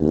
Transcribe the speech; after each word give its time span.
Som 0.00 0.08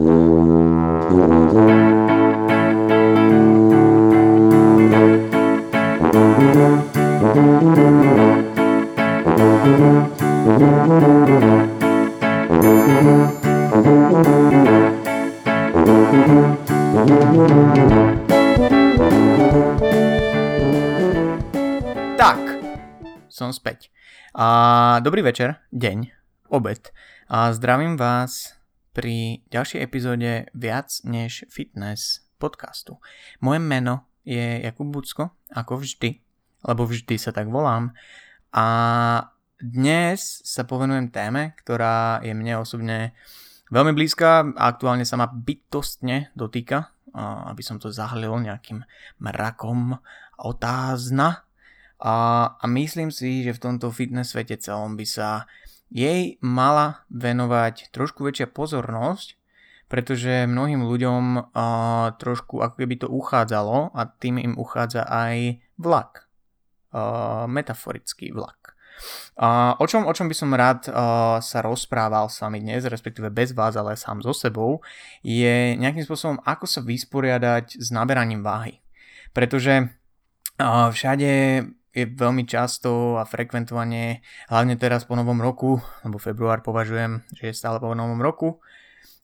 späť. 23.50 23.90
A, 24.38 25.02
dobrý 25.02 25.26
večer, 25.26 25.58
deň, 25.74 26.14
obed. 26.54 26.94
A 27.26 27.50
zdravím 27.58 27.98
vás 27.98 28.59
pri 29.00 29.48
ďalšej 29.48 29.80
epizóde 29.80 30.52
Viac 30.52 30.92
než 31.08 31.48
fitness 31.48 32.28
podcastu. 32.36 33.00
Moje 33.40 33.64
meno 33.64 34.12
je 34.28 34.60
Jakub 34.60 34.92
Bucko, 34.92 35.40
ako 35.56 35.80
vždy, 35.80 36.20
lebo 36.68 36.84
vždy 36.84 37.16
sa 37.16 37.32
tak 37.32 37.48
volám. 37.48 37.96
A 38.52 38.68
dnes 39.56 40.44
sa 40.44 40.68
povenujem 40.68 41.16
téme, 41.16 41.56
ktorá 41.64 42.20
je 42.28 42.36
mne 42.36 42.60
osobne 42.60 43.16
veľmi 43.72 43.96
blízka 43.96 44.52
a 44.60 44.68
aktuálne 44.68 45.08
sa 45.08 45.16
ma 45.16 45.32
bytostne 45.32 46.36
dotýka, 46.36 46.92
aby 47.48 47.64
som 47.64 47.80
to 47.80 47.96
zahlil 47.96 48.36
nejakým 48.36 48.84
mrakom 49.24 49.96
otázna. 50.44 51.48
A, 52.04 52.52
myslím 52.68 53.16
si, 53.16 53.48
že 53.48 53.56
v 53.56 53.64
tomto 53.64 53.96
fitness 53.96 54.36
svete 54.36 54.60
celom 54.60 55.00
by 55.00 55.08
sa 55.08 55.48
jej 55.90 56.38
mala 56.40 57.06
venovať 57.10 57.90
trošku 57.90 58.26
väčšia 58.26 58.50
pozornosť, 58.50 59.38
pretože 59.90 60.46
mnohým 60.46 60.86
ľuďom 60.86 61.24
a, 61.50 61.66
trošku 62.22 62.62
ako 62.62 62.76
keby 62.78 62.96
to 63.02 63.08
uchádzalo 63.10 63.90
a 63.94 64.02
tým 64.06 64.38
im 64.38 64.54
uchádza 64.54 65.02
aj 65.06 65.58
vlak. 65.82 66.30
A, 66.94 67.50
metaforický 67.50 68.30
vlak. 68.30 68.80
Uh, 69.40 69.72
o, 69.80 69.88
čom, 69.88 70.04
o 70.04 70.12
čom 70.12 70.28
by 70.28 70.36
som 70.36 70.52
rád 70.52 70.92
uh, 70.92 71.40
sa 71.40 71.64
rozprával 71.64 72.28
s 72.28 72.44
vami 72.44 72.60
dnes, 72.60 72.84
respektíve 72.84 73.32
bez 73.32 73.56
vás, 73.56 73.80
ale 73.80 73.96
sám 73.96 74.20
so 74.20 74.36
sebou, 74.36 74.84
je 75.24 75.80
nejakým 75.80 76.04
spôsobom, 76.04 76.44
ako 76.44 76.68
sa 76.68 76.84
vysporiadať 76.84 77.80
s 77.80 77.88
naberaním 77.96 78.44
váhy. 78.44 78.84
Pretože 79.32 79.88
uh, 80.60 80.92
všade 80.92 81.64
je 82.04 82.12
veľmi 82.12 82.48
často 82.48 83.20
a 83.20 83.24
frekventovane, 83.28 84.24
hlavne 84.48 84.76
teraz 84.80 85.04
po 85.04 85.20
novom 85.20 85.40
roku, 85.44 85.78
lebo 86.08 86.18
február 86.18 86.64
považujem, 86.64 87.24
že 87.36 87.52
je 87.52 87.60
stále 87.60 87.78
po 87.78 87.92
novom 87.92 88.20
roku, 88.24 88.60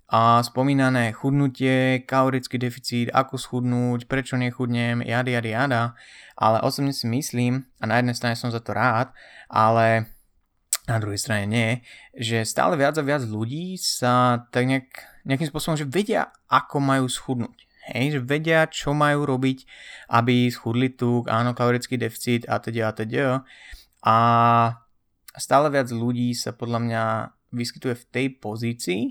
a 0.05 0.37
spomínané 0.45 1.17
chudnutie, 1.17 2.05
kalorický 2.05 2.61
deficit, 2.61 3.09
ako 3.09 3.41
schudnúť, 3.41 4.05
prečo 4.05 4.37
nechudnem, 4.37 5.01
jada, 5.01 5.33
jada, 5.33 5.49
jada. 5.49 5.83
Ale 6.37 6.61
osobne 6.61 6.93
si 6.93 7.09
myslím, 7.09 7.65
a 7.81 7.89
na 7.89 7.97
jednej 7.97 8.13
strane 8.13 8.37
som 8.37 8.53
za 8.53 8.61
to 8.61 8.77
rád, 8.77 9.09
ale 9.49 10.13
na 10.85 11.01
druhej 11.01 11.17
strane 11.17 11.49
nie, 11.49 11.69
že 12.13 12.45
stále 12.45 12.77
viac 12.77 12.93
a 13.01 13.01
viac 13.01 13.25
ľudí 13.25 13.81
sa 13.81 14.45
tak 14.53 14.69
nejak, 14.69 14.87
nejakým 15.25 15.49
spôsobom, 15.49 15.73
že 15.73 15.89
vedia, 15.89 16.29
ako 16.45 16.77
majú 16.77 17.09
schudnúť. 17.09 17.64
Hej, 17.85 18.17
že 18.17 18.19
vedia, 18.25 18.65
čo 18.65 18.97
majú 18.97 19.29
robiť, 19.29 19.65
aby 20.09 20.49
schudli 20.49 20.89
tuk, 20.89 21.29
áno, 21.29 21.53
kalorický 21.53 22.01
deficit 22.01 22.49
a 22.49 22.57
teda 22.57 22.89
a 22.89 22.91
teda. 22.97 23.25
A 24.01 24.17
stále 25.37 25.69
viac 25.69 25.93
ľudí 25.93 26.33
sa 26.33 26.53
podľa 26.55 26.79
mňa 26.81 27.03
vyskytuje 27.53 27.93
v 27.93 28.07
tej 28.09 28.27
pozícii, 28.41 29.03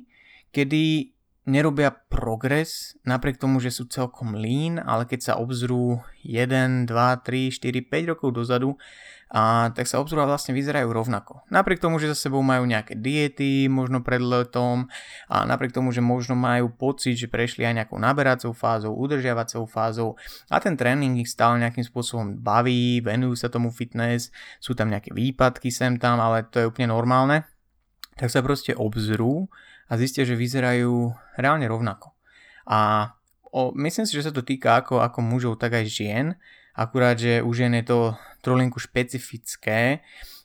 kedy 0.50 1.14
nerobia 1.44 1.92
progres, 1.92 2.96
napriek 3.04 3.36
tomu, 3.36 3.60
že 3.60 3.68
sú 3.68 3.84
celkom 3.84 4.32
lean, 4.32 4.80
ale 4.80 5.04
keď 5.04 5.20
sa 5.20 5.34
obzrú 5.36 6.00
1, 6.24 6.88
2, 6.88 6.88
3, 6.88 7.52
4, 7.52 7.84
5 7.84 8.10
rokov 8.16 8.28
dozadu, 8.32 8.80
a, 9.30 9.72
tak 9.72 9.88
sa 9.88 9.98
a 10.00 10.24
vlastne 10.28 10.52
vyzerajú 10.52 10.88
rovnako. 10.92 11.42
Napriek 11.50 11.82
tomu, 11.82 11.98
že 11.98 12.12
za 12.12 12.16
sebou 12.16 12.44
majú 12.44 12.68
nejaké 12.68 12.94
diety, 12.94 13.66
možno 13.66 14.04
pred 14.04 14.20
letom, 14.20 14.86
a 15.26 15.48
napriek 15.48 15.74
tomu, 15.74 15.90
že 15.90 16.04
možno 16.04 16.38
majú 16.38 16.70
pocit, 16.70 17.18
že 17.18 17.26
prešli 17.26 17.66
aj 17.66 17.74
nejakou 17.82 17.98
naberacou 17.98 18.54
fázou, 18.54 18.94
udržiavacou 18.94 19.66
fázou 19.66 20.14
a 20.52 20.60
ten 20.60 20.78
tréning 20.78 21.18
ich 21.18 21.32
stále 21.32 21.58
nejakým 21.58 21.82
spôsobom 21.82 22.38
baví, 22.38 23.00
venujú 23.00 23.34
sa 23.34 23.48
tomu 23.50 23.74
fitness, 23.74 24.30
sú 24.62 24.76
tam 24.76 24.92
nejaké 24.92 25.10
výpadky 25.10 25.72
sem 25.72 25.98
tam, 25.98 26.22
ale 26.22 26.46
to 26.46 26.62
je 26.62 26.68
úplne 26.70 26.94
normálne, 26.94 27.42
tak 28.14 28.30
sa 28.30 28.44
proste 28.44 28.76
obzrú 28.76 29.50
a 29.90 29.98
zistia, 29.98 30.22
že 30.22 30.38
vyzerajú 30.38 31.12
reálne 31.36 31.66
rovnako. 31.66 32.14
A 32.64 33.12
o, 33.52 33.74
myslím 33.76 34.06
si, 34.08 34.16
že 34.16 34.30
sa 34.30 34.32
to 34.32 34.46
týka 34.46 34.80
ako, 34.80 35.02
ako 35.02 35.18
mužov, 35.20 35.54
tak 35.60 35.76
aj 35.76 35.84
žien, 35.90 36.26
akurát, 36.74 37.16
že 37.16 37.40
u 37.40 37.50
žien 37.54 37.72
je 37.78 37.86
to 37.86 37.98
trolinku 38.42 38.82
špecifické 38.82 40.04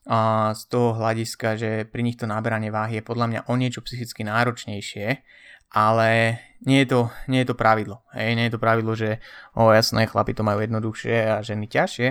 a 0.10 0.52
z 0.56 0.62
toho 0.72 0.96
hľadiska, 0.96 1.60
že 1.60 1.70
pri 1.86 2.02
nich 2.02 2.18
to 2.18 2.26
naberanie 2.26 2.72
váhy 2.72 3.02
je 3.02 3.08
podľa 3.10 3.26
mňa 3.30 3.42
o 3.52 3.54
niečo 3.60 3.84
psychicky 3.84 4.24
náročnejšie, 4.26 5.22
ale 5.70 6.40
nie 6.66 6.82
je 6.82 6.88
to, 6.90 7.02
nie 7.30 7.46
je 7.46 7.54
to 7.54 7.60
pravidlo. 7.60 8.02
Hej, 8.16 8.34
nie 8.34 8.46
je 8.50 8.54
to 8.58 8.64
pravidlo, 8.64 8.98
že 8.98 9.22
o 9.54 9.70
jasné, 9.70 10.10
chlapi 10.10 10.34
to 10.34 10.42
majú 10.42 10.66
jednoduchšie 10.66 11.16
a 11.30 11.36
ženy 11.46 11.70
ťažšie, 11.70 12.08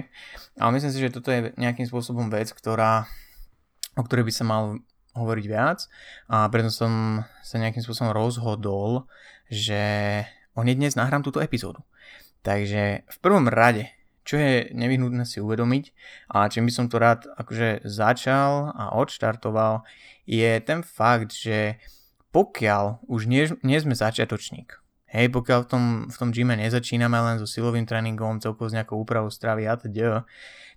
ale 0.62 0.70
myslím 0.78 0.92
si, 0.94 1.00
že 1.02 1.14
toto 1.14 1.34
je 1.34 1.50
nejakým 1.58 1.88
spôsobom 1.90 2.30
vec, 2.30 2.52
ktorá, 2.54 3.10
o 3.98 4.02
ktorej 4.06 4.30
by 4.30 4.32
sa 4.34 4.44
mal 4.46 4.78
hovoriť 5.18 5.44
viac 5.50 5.90
a 6.30 6.46
preto 6.46 6.70
som 6.70 7.24
sa 7.42 7.56
nejakým 7.58 7.82
spôsobom 7.82 8.14
rozhodol, 8.14 9.10
že 9.50 10.22
o 10.54 10.62
dnes 10.62 10.94
nahrám 10.94 11.26
túto 11.26 11.42
epizódu. 11.42 11.82
Takže 12.46 13.02
v 13.10 13.16
prvom 13.18 13.50
rade, 13.50 13.90
čo 14.28 14.36
je 14.36 14.68
nevyhnutné 14.76 15.24
si 15.24 15.40
uvedomiť 15.40 15.84
a 16.36 16.52
čím 16.52 16.68
by 16.68 16.72
som 16.76 16.92
to 16.92 17.00
rád 17.00 17.24
akože 17.40 17.88
začal 17.88 18.76
a 18.76 18.92
odštartoval, 18.92 19.88
je 20.28 20.60
ten 20.60 20.84
fakt, 20.84 21.32
že 21.32 21.80
pokiaľ 22.28 23.08
už 23.08 23.24
nie, 23.24 23.48
nie 23.64 23.80
sme 23.80 23.96
začiatočník, 23.96 24.76
hej, 25.16 25.32
pokiaľ 25.32 25.64
v 25.64 25.68
tom, 25.72 25.84
v 26.12 26.16
tom 26.20 26.28
gyme 26.28 26.52
nezačíname 26.60 27.16
len 27.16 27.40
so 27.40 27.48
silovým 27.48 27.88
tréningom, 27.88 28.44
celkovo 28.44 28.68
s 28.68 28.76
nejakou 28.76 29.00
úpravou 29.00 29.32
stravy 29.32 29.64
a 29.64 29.80
teda, 29.80 30.28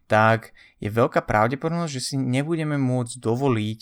tak 0.08 0.56
je 0.80 0.88
veľká 0.88 1.28
pravdepodobnosť, 1.28 1.92
že 1.92 2.02
si 2.02 2.16
nebudeme 2.16 2.80
môcť 2.80 3.20
dovoliť 3.20 3.80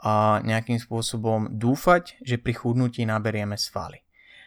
a 0.00 0.40
nejakým 0.40 0.80
spôsobom 0.80 1.52
dúfať, 1.60 2.16
že 2.24 2.40
pri 2.40 2.56
chudnutí 2.56 3.04
naberieme 3.04 3.60
svaly. 3.60 4.00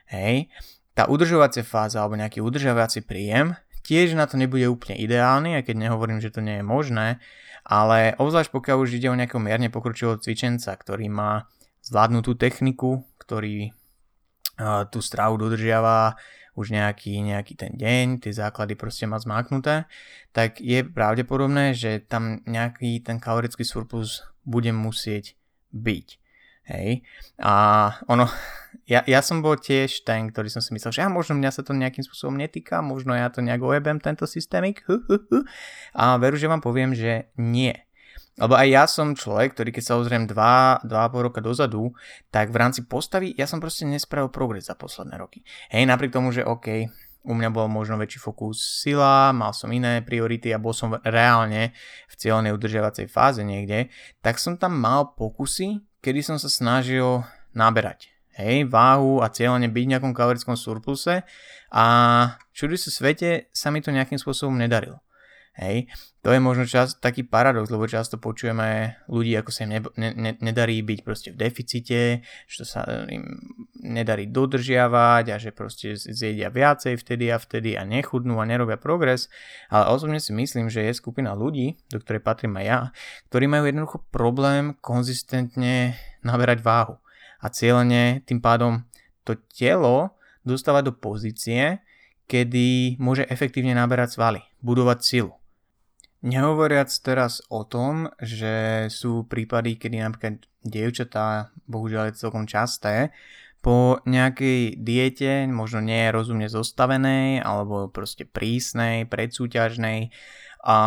Hej. 0.09 0.49
Tá 0.97 1.09
udržovacia 1.09 1.65
fáza 1.65 2.01
alebo 2.01 2.17
nejaký 2.17 2.41
udržovací 2.41 3.05
príjem 3.05 3.57
tiež 3.83 4.15
na 4.15 4.25
to 4.25 4.39
nebude 4.39 4.65
úplne 4.65 4.97
ideálny, 4.97 5.59
aj 5.59 5.67
keď 5.67 5.75
nehovorím, 5.87 6.23
že 6.23 6.31
to 6.31 6.39
nie 6.39 6.59
je 6.59 6.65
možné, 6.65 7.19
ale 7.63 8.15
obzvlášť 8.19 8.51
pokiaľ 8.51 8.77
už 8.83 8.99
ide 8.99 9.07
o 9.11 9.19
nejakého 9.19 9.39
mierne 9.39 9.71
pokročilého 9.71 10.19
cvičenca, 10.19 10.71
ktorý 10.75 11.07
má 11.07 11.47
zvládnutú 11.83 12.35
techniku, 12.39 13.03
ktorý 13.19 13.75
tú 14.91 14.99
stravu 15.01 15.35
dodržiava 15.35 16.15
už 16.53 16.69
nejaký, 16.69 17.17
nejaký 17.25 17.57
ten 17.57 17.73
deň, 17.73 18.21
tie 18.21 18.29
základy 18.29 18.77
proste 18.77 19.09
má 19.09 19.17
zmáknuté, 19.17 19.89
tak 20.29 20.61
je 20.61 20.85
pravdepodobné, 20.85 21.73
že 21.73 21.97
tam 22.05 22.45
nejaký 22.45 23.01
ten 23.01 23.17
kalorický 23.17 23.65
surplus 23.65 24.21
bude 24.45 24.69
musieť 24.69 25.33
byť. 25.73 26.07
Hej. 26.69 27.01
A 27.41 27.53
ono, 28.05 28.29
ja, 28.83 28.99
ja 29.07 29.23
som 29.23 29.39
bol 29.39 29.55
tiež 29.55 30.03
ten, 30.03 30.27
ktorý 30.27 30.51
som 30.51 30.59
si 30.59 30.75
myslel, 30.75 30.91
že 30.91 31.01
ja 31.03 31.09
možno 31.11 31.39
mňa 31.39 31.51
sa 31.55 31.61
to 31.63 31.71
nejakým 31.71 32.03
spôsobom 32.03 32.35
netýka, 32.35 32.83
možno 32.83 33.15
ja 33.15 33.31
to 33.31 33.39
nejak 33.39 33.63
ojebem 33.63 34.03
tento 34.03 34.27
systémik. 34.27 34.83
A 35.99 36.19
veru, 36.19 36.35
že 36.35 36.51
vám 36.51 36.59
poviem, 36.59 36.91
že 36.91 37.31
nie. 37.39 37.71
Lebo 38.33 38.57
aj 38.57 38.67
ja 38.67 38.83
som 38.89 39.13
človek, 39.13 39.53
ktorý 39.53 39.69
keď 39.69 39.83
sa 39.85 39.97
ozriem 40.01 40.25
2, 40.25 40.89
2,5 40.89 40.89
roka 41.21 41.39
dozadu, 41.39 41.93
tak 42.33 42.49
v 42.49 42.57
rámci 42.57 42.81
postavy 42.89 43.29
ja 43.37 43.45
som 43.45 43.61
proste 43.61 43.85
nespravil 43.85 44.33
progres 44.33 44.67
za 44.67 44.73
posledné 44.73 45.21
roky. 45.21 45.45
Hej, 45.69 45.85
napriek 45.85 46.17
tomu, 46.17 46.33
že 46.33 46.41
OK, 46.41 46.89
u 47.23 47.33
mňa 47.37 47.49
bol 47.53 47.69
možno 47.69 47.95
väčší 47.95 48.19
fokus 48.19 48.83
sila, 48.83 49.31
mal 49.31 49.53
som 49.55 49.71
iné 49.71 50.03
priority 50.03 50.51
a 50.51 50.59
bol 50.59 50.75
som 50.75 50.97
reálne 51.05 51.71
v 52.09 52.15
cieľnej 52.19 52.51
udržiavacej 52.51 53.07
fáze 53.07 53.45
niekde, 53.45 53.93
tak 54.19 54.41
som 54.41 54.59
tam 54.59 54.75
mal 54.75 55.13
pokusy, 55.15 55.79
kedy 56.03 56.19
som 56.25 56.37
sa 56.41 56.51
snažil 56.51 57.23
naberať. 57.53 58.12
Hej, 58.33 58.65
váhu 58.65 59.21
a 59.21 59.29
cieľne 59.29 59.69
byť 59.69 59.83
v 59.85 59.91
nejakom 59.93 60.13
kalorickom 60.17 60.57
surpluse. 60.57 61.21
A 61.69 61.85
čudy 62.53 62.77
sa 62.81 62.89
svete 62.89 63.53
sa 63.53 63.69
mi 63.69 63.81
to 63.81 63.93
nejakým 63.93 64.17
spôsobom 64.17 64.57
nedarilo. 64.57 65.01
Hej, 65.53 65.85
to 66.25 66.33
je 66.33 66.41
možno 66.41 66.65
čas, 66.65 66.97
taký 66.97 67.21
paradox, 67.29 67.69
lebo 67.69 67.85
často 67.85 68.17
počujeme 68.17 68.97
ľudí, 69.05 69.37
ako 69.37 69.53
sa 69.53 69.69
im 69.69 69.77
ne, 69.77 70.09
ne, 70.17 70.33
nedarí 70.41 70.81
byť 70.81 70.99
proste 71.05 71.29
v 71.29 71.45
deficite, 71.45 72.25
že 72.49 72.55
to 72.57 72.65
sa 72.65 73.05
im 73.05 73.21
nedarí 73.77 74.33
dodržiavať 74.33 75.25
a 75.29 75.37
že 75.37 75.53
proste 75.53 75.93
zjedia 75.93 76.49
viacej 76.49 76.97
vtedy 76.97 77.29
a 77.29 77.37
vtedy 77.37 77.77
a 77.77 77.85
nechudnú 77.85 78.41
a 78.41 78.49
nerobia 78.49 78.81
progres, 78.81 79.29
ale 79.69 79.93
osobne 79.93 80.17
si 80.17 80.33
myslím, 80.33 80.73
že 80.73 80.89
je 80.89 80.97
skupina 80.97 81.37
ľudí, 81.37 81.77
do 81.93 82.01
ktorej 82.01 82.25
patrím 82.25 82.57
aj 82.57 82.65
ja, 82.65 82.79
ktorí 83.29 83.45
majú 83.45 83.69
jednoducho 83.69 84.01
problém 84.09 84.73
konzistentne 84.81 85.93
naberať 86.25 86.65
váhu 86.65 87.02
a 87.43 87.51
cieľene 87.51 88.23
tým 88.23 88.39
pádom 88.39 88.87
to 89.27 89.35
telo 89.51 90.15
dostávať 90.47 90.91
do 90.91 90.93
pozície, 90.95 91.83
kedy 92.31 92.95
môže 93.03 93.27
efektívne 93.27 93.75
naberať 93.75 94.15
svaly, 94.15 94.41
budovať 94.63 94.99
silu. 95.03 95.35
Nehovoriac 96.23 96.87
teraz 97.03 97.43
o 97.51 97.67
tom, 97.67 98.07
že 98.23 98.87
sú 98.87 99.27
prípady, 99.27 99.75
kedy 99.75 99.99
napríklad 99.99 100.47
dievčatá, 100.63 101.51
bohužiaľ 101.67 102.09
je 102.09 102.19
celkom 102.23 102.47
časté, 102.47 103.11
po 103.63 103.99
nejakej 104.03 104.79
diete, 104.79 105.47
možno 105.47 105.79
nie 105.83 106.11
rozumne 106.11 106.51
zostavenej, 106.51 107.43
alebo 107.43 107.87
proste 107.87 108.27
prísnej, 108.27 109.07
predsúťažnej, 109.07 110.11
a 110.63 110.77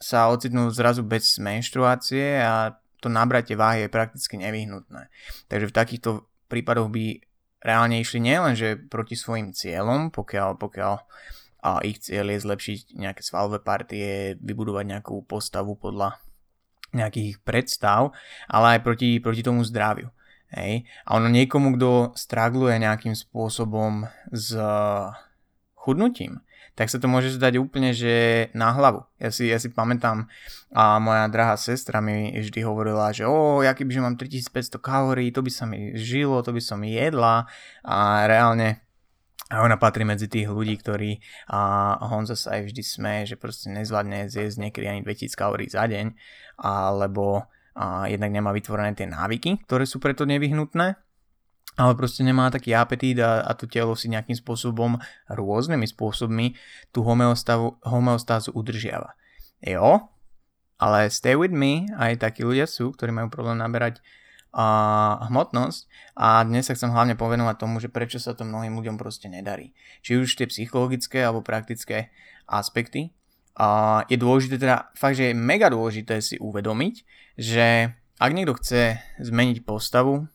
sa 0.00 0.20
ocitnú 0.32 0.72
zrazu 0.72 1.04
bez 1.04 1.36
menštruácie 1.36 2.40
a 2.40 2.80
to 3.00 3.08
nabratie 3.08 3.56
váhy 3.56 3.88
je 3.88 3.90
prakticky 3.92 4.36
nevyhnutné. 4.36 5.08
Takže 5.48 5.66
v 5.68 5.76
takýchto 5.76 6.10
prípadoch 6.52 6.92
by 6.92 7.24
reálne 7.60 8.00
išli 8.00 8.20
nielen, 8.20 8.56
že 8.56 8.76
proti 8.76 9.16
svojim 9.16 9.52
cieľom, 9.52 10.12
pokiaľ, 10.12 10.56
pokiaľ 10.56 10.94
a 11.60 11.84
ich 11.84 12.00
cieľ 12.00 12.32
je 12.32 12.44
zlepšiť 12.44 12.96
nejaké 12.96 13.20
svalové 13.20 13.60
partie, 13.60 14.36
vybudovať 14.40 14.84
nejakú 14.96 15.28
postavu 15.28 15.76
podľa 15.76 16.16
nejakých 16.96 17.38
predstav, 17.44 18.16
ale 18.48 18.76
aj 18.76 18.80
proti, 18.82 19.20
proti 19.20 19.44
tomu 19.44 19.62
zdraviu. 19.62 20.08
Hej. 20.50 20.88
A 21.06 21.20
ono 21.20 21.30
niekomu, 21.30 21.78
kto 21.78 22.16
stragluje 22.18 22.80
nejakým 22.82 23.14
spôsobom 23.14 24.10
s 24.34 24.56
chudnutím, 25.78 26.42
tak 26.80 26.88
sa 26.88 26.96
to 26.96 27.12
môže 27.12 27.36
zdať 27.36 27.60
úplne, 27.60 27.92
že 27.92 28.48
na 28.56 28.72
hlavu. 28.72 29.04
Ja 29.20 29.28
si, 29.28 29.52
ja 29.52 29.60
si 29.60 29.68
pamätám, 29.68 30.32
a 30.72 30.96
moja 30.96 31.28
drahá 31.28 31.60
sestra 31.60 32.00
mi 32.00 32.32
vždy 32.32 32.64
hovorila, 32.64 33.12
že 33.12 33.28
o, 33.28 33.60
ja 33.60 33.76
kebyže 33.76 34.00
mám 34.00 34.16
3500 34.16 34.80
kalórií, 34.80 35.28
to 35.28 35.44
by 35.44 35.52
sa 35.52 35.68
mi 35.68 35.92
žilo, 35.92 36.40
to 36.40 36.56
by 36.56 36.62
som 36.64 36.80
jedla 36.80 37.44
a 37.84 38.24
reálne 38.24 38.80
a 39.52 39.60
ona 39.60 39.76
patrí 39.76 40.08
medzi 40.08 40.24
tých 40.24 40.48
ľudí, 40.48 40.80
ktorí 40.80 41.20
a 41.52 42.00
Honza 42.08 42.32
sa 42.32 42.56
aj 42.56 42.72
vždy 42.72 42.82
sme, 42.86 43.14
že 43.28 43.36
proste 43.36 43.68
nezvládne 43.68 44.32
zjesť 44.32 44.56
niekedy 44.56 44.88
ani 44.88 45.00
2000 45.04 45.36
kalórií 45.36 45.68
za 45.68 45.84
deň, 45.84 46.16
alebo 46.64 47.44
a 47.76 48.10
jednak 48.10 48.34
nemá 48.34 48.50
vytvorené 48.50 48.98
tie 48.98 49.06
návyky, 49.06 49.62
ktoré 49.68 49.86
sú 49.86 50.02
preto 50.02 50.26
nevyhnutné, 50.26 50.96
ale 51.78 51.92
proste 51.94 52.26
nemá 52.26 52.50
taký 52.50 52.74
apetít 52.74 53.22
a, 53.22 53.46
a 53.46 53.54
to 53.54 53.70
telo 53.70 53.94
si 53.94 54.10
nejakým 54.10 54.34
spôsobom, 54.34 54.98
rôznymi 55.30 55.86
spôsobmi, 55.86 56.58
tú 56.90 57.06
homeostázu 57.06 58.50
udržiava. 58.54 59.14
Jo, 59.60 60.10
ale 60.80 61.12
stay 61.12 61.36
with 61.36 61.52
me, 61.52 61.86
aj 62.00 62.24
takí 62.24 62.40
ľudia 62.40 62.64
sú, 62.64 62.96
ktorí 62.96 63.12
majú 63.12 63.28
problém 63.28 63.60
naberať 63.60 64.00
a 64.50 64.66
hmotnosť 65.30 65.86
a 66.18 66.42
dnes 66.42 66.66
sa 66.66 66.74
chcem 66.74 66.90
hlavne 66.90 67.14
povenovať 67.14 67.56
tomu, 67.62 67.78
že 67.78 67.86
prečo 67.86 68.18
sa 68.18 68.34
to 68.34 68.42
mnohým 68.42 68.74
ľuďom 68.74 68.98
proste 68.98 69.30
nedarí. 69.30 69.78
Či 70.02 70.18
už 70.18 70.34
tie 70.34 70.50
psychologické 70.50 71.22
alebo 71.22 71.38
praktické 71.38 72.10
aspekty. 72.50 73.14
A 73.54 74.02
je 74.10 74.18
dôležité 74.18 74.58
teda, 74.58 74.90
fakt, 74.98 75.22
že 75.22 75.30
je 75.30 75.38
mega 75.38 75.70
dôležité 75.70 76.18
si 76.18 76.34
uvedomiť, 76.40 76.94
že 77.38 77.94
ak 78.18 78.30
niekto 78.34 78.58
chce 78.58 78.98
zmeniť 79.22 79.62
postavu, 79.62 80.26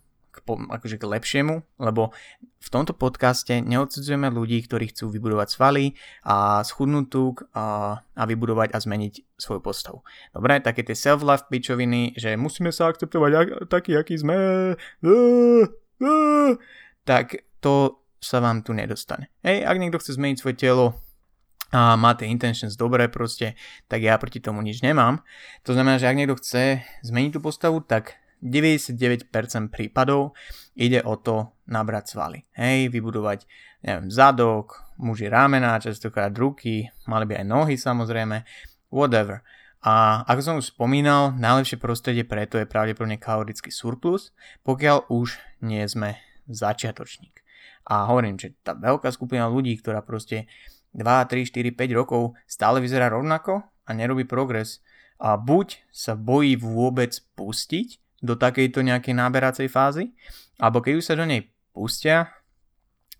k, 0.45 0.69
akože 0.69 1.01
k 1.01 1.09
lepšiemu, 1.09 1.55
lebo 1.81 2.13
v 2.61 2.69
tomto 2.69 2.93
podcaste 2.93 3.61
neodsudzujeme 3.65 4.29
ľudí, 4.29 4.61
ktorí 4.61 4.93
chcú 4.93 5.09
vybudovať 5.09 5.47
svaly 5.49 5.97
a 6.25 6.61
schudnúť 6.61 7.05
tuk 7.09 7.35
a, 7.57 7.97
a 8.01 8.23
vybudovať 8.29 8.73
a 8.73 8.77
zmeniť 8.77 9.37
svoju 9.37 9.61
postavu. 9.61 10.05
Dobre, 10.31 10.61
také 10.61 10.85
tie 10.85 10.93
self-love 10.93 11.49
pičoviny, 11.49 12.13
že 12.15 12.37
musíme 12.37 12.69
sa 12.69 12.93
akceptovať 12.93 13.31
ak, 13.33 13.47
taký, 13.69 13.97
aký 13.97 14.15
sme, 14.21 14.37
tak 17.09 17.25
to 17.59 18.05
sa 18.21 18.37
vám 18.41 18.61
tu 18.65 18.73
nedostane. 18.73 19.29
Hej, 19.45 19.65
ak 19.65 19.77
niekto 19.77 20.01
chce 20.01 20.17
zmeniť 20.17 20.37
svoje 20.37 20.57
telo, 20.57 20.97
a 21.73 21.97
má 21.99 22.13
tie 22.15 22.29
intentions 22.29 22.77
dobré 22.77 23.09
proste, 23.09 23.57
tak 23.89 23.99
ja 24.05 24.15
proti 24.15 24.39
tomu 24.39 24.61
nič 24.61 24.79
nemám. 24.79 25.19
To 25.65 25.73
znamená, 25.73 25.97
že 25.99 26.07
ak 26.07 26.17
niekto 26.17 26.37
chce 26.39 26.85
zmeniť 27.03 27.35
tú 27.35 27.39
postavu, 27.41 27.81
tak 27.83 28.15
99% 28.43 29.31
prípadov 29.71 30.35
ide 30.75 30.99
o 31.03 31.15
to 31.19 31.55
nabrať 31.69 32.15
svaly. 32.15 32.39
Hej, 32.55 32.91
vybudovať 32.91 33.47
neviem, 33.85 34.09
zadok, 34.09 34.81
muži 34.97 35.29
rámena, 35.29 35.77
častokrát 35.77 36.33
ruky, 36.33 36.89
mali 37.05 37.25
by 37.29 37.41
aj 37.41 37.45
nohy 37.45 37.75
samozrejme, 37.77 38.41
whatever. 38.89 39.45
A 39.85 40.25
ako 40.25 40.41
som 40.41 40.57
už 40.57 40.73
spomínal, 40.73 41.37
najlepšie 41.37 41.77
prostredie 41.77 42.25
preto 42.25 42.57
je 42.57 42.65
pravdepodobne 42.65 43.21
kalorický 43.21 43.69
surplus, 43.69 44.33
pokiaľ 44.65 45.13
už 45.13 45.37
nie 45.61 45.85
sme 45.85 46.17
začiatočník. 46.49 47.45
A 47.85 48.09
hovorím, 48.09 48.41
že 48.41 48.57
tá 48.65 48.73
veľká 48.73 49.13
skupina 49.13 49.45
ľudí, 49.45 49.77
ktorá 49.77 50.01
proste 50.01 50.49
2, 50.97 51.05
3, 51.05 51.45
4, 51.53 51.77
5 51.77 51.99
rokov 52.01 52.33
stále 52.49 52.81
vyzerá 52.81 53.13
rovnako 53.13 53.61
a 53.61 53.89
nerobí 53.93 54.25
progres, 54.25 54.81
a 55.15 55.39
buď 55.39 55.79
sa 55.95 56.17
bojí 56.17 56.59
vôbec 56.59 57.15
pustiť 57.39 58.03
do 58.25 58.35
takejto 58.35 58.81
nejakej 58.81 59.13
náberacej 59.13 59.69
fázy, 59.69 60.11
alebo 60.57 60.81
keď 60.81 60.93
už 60.97 61.05
sa 61.05 61.15
do 61.15 61.25
nej 61.29 61.53
pustia, 61.71 62.33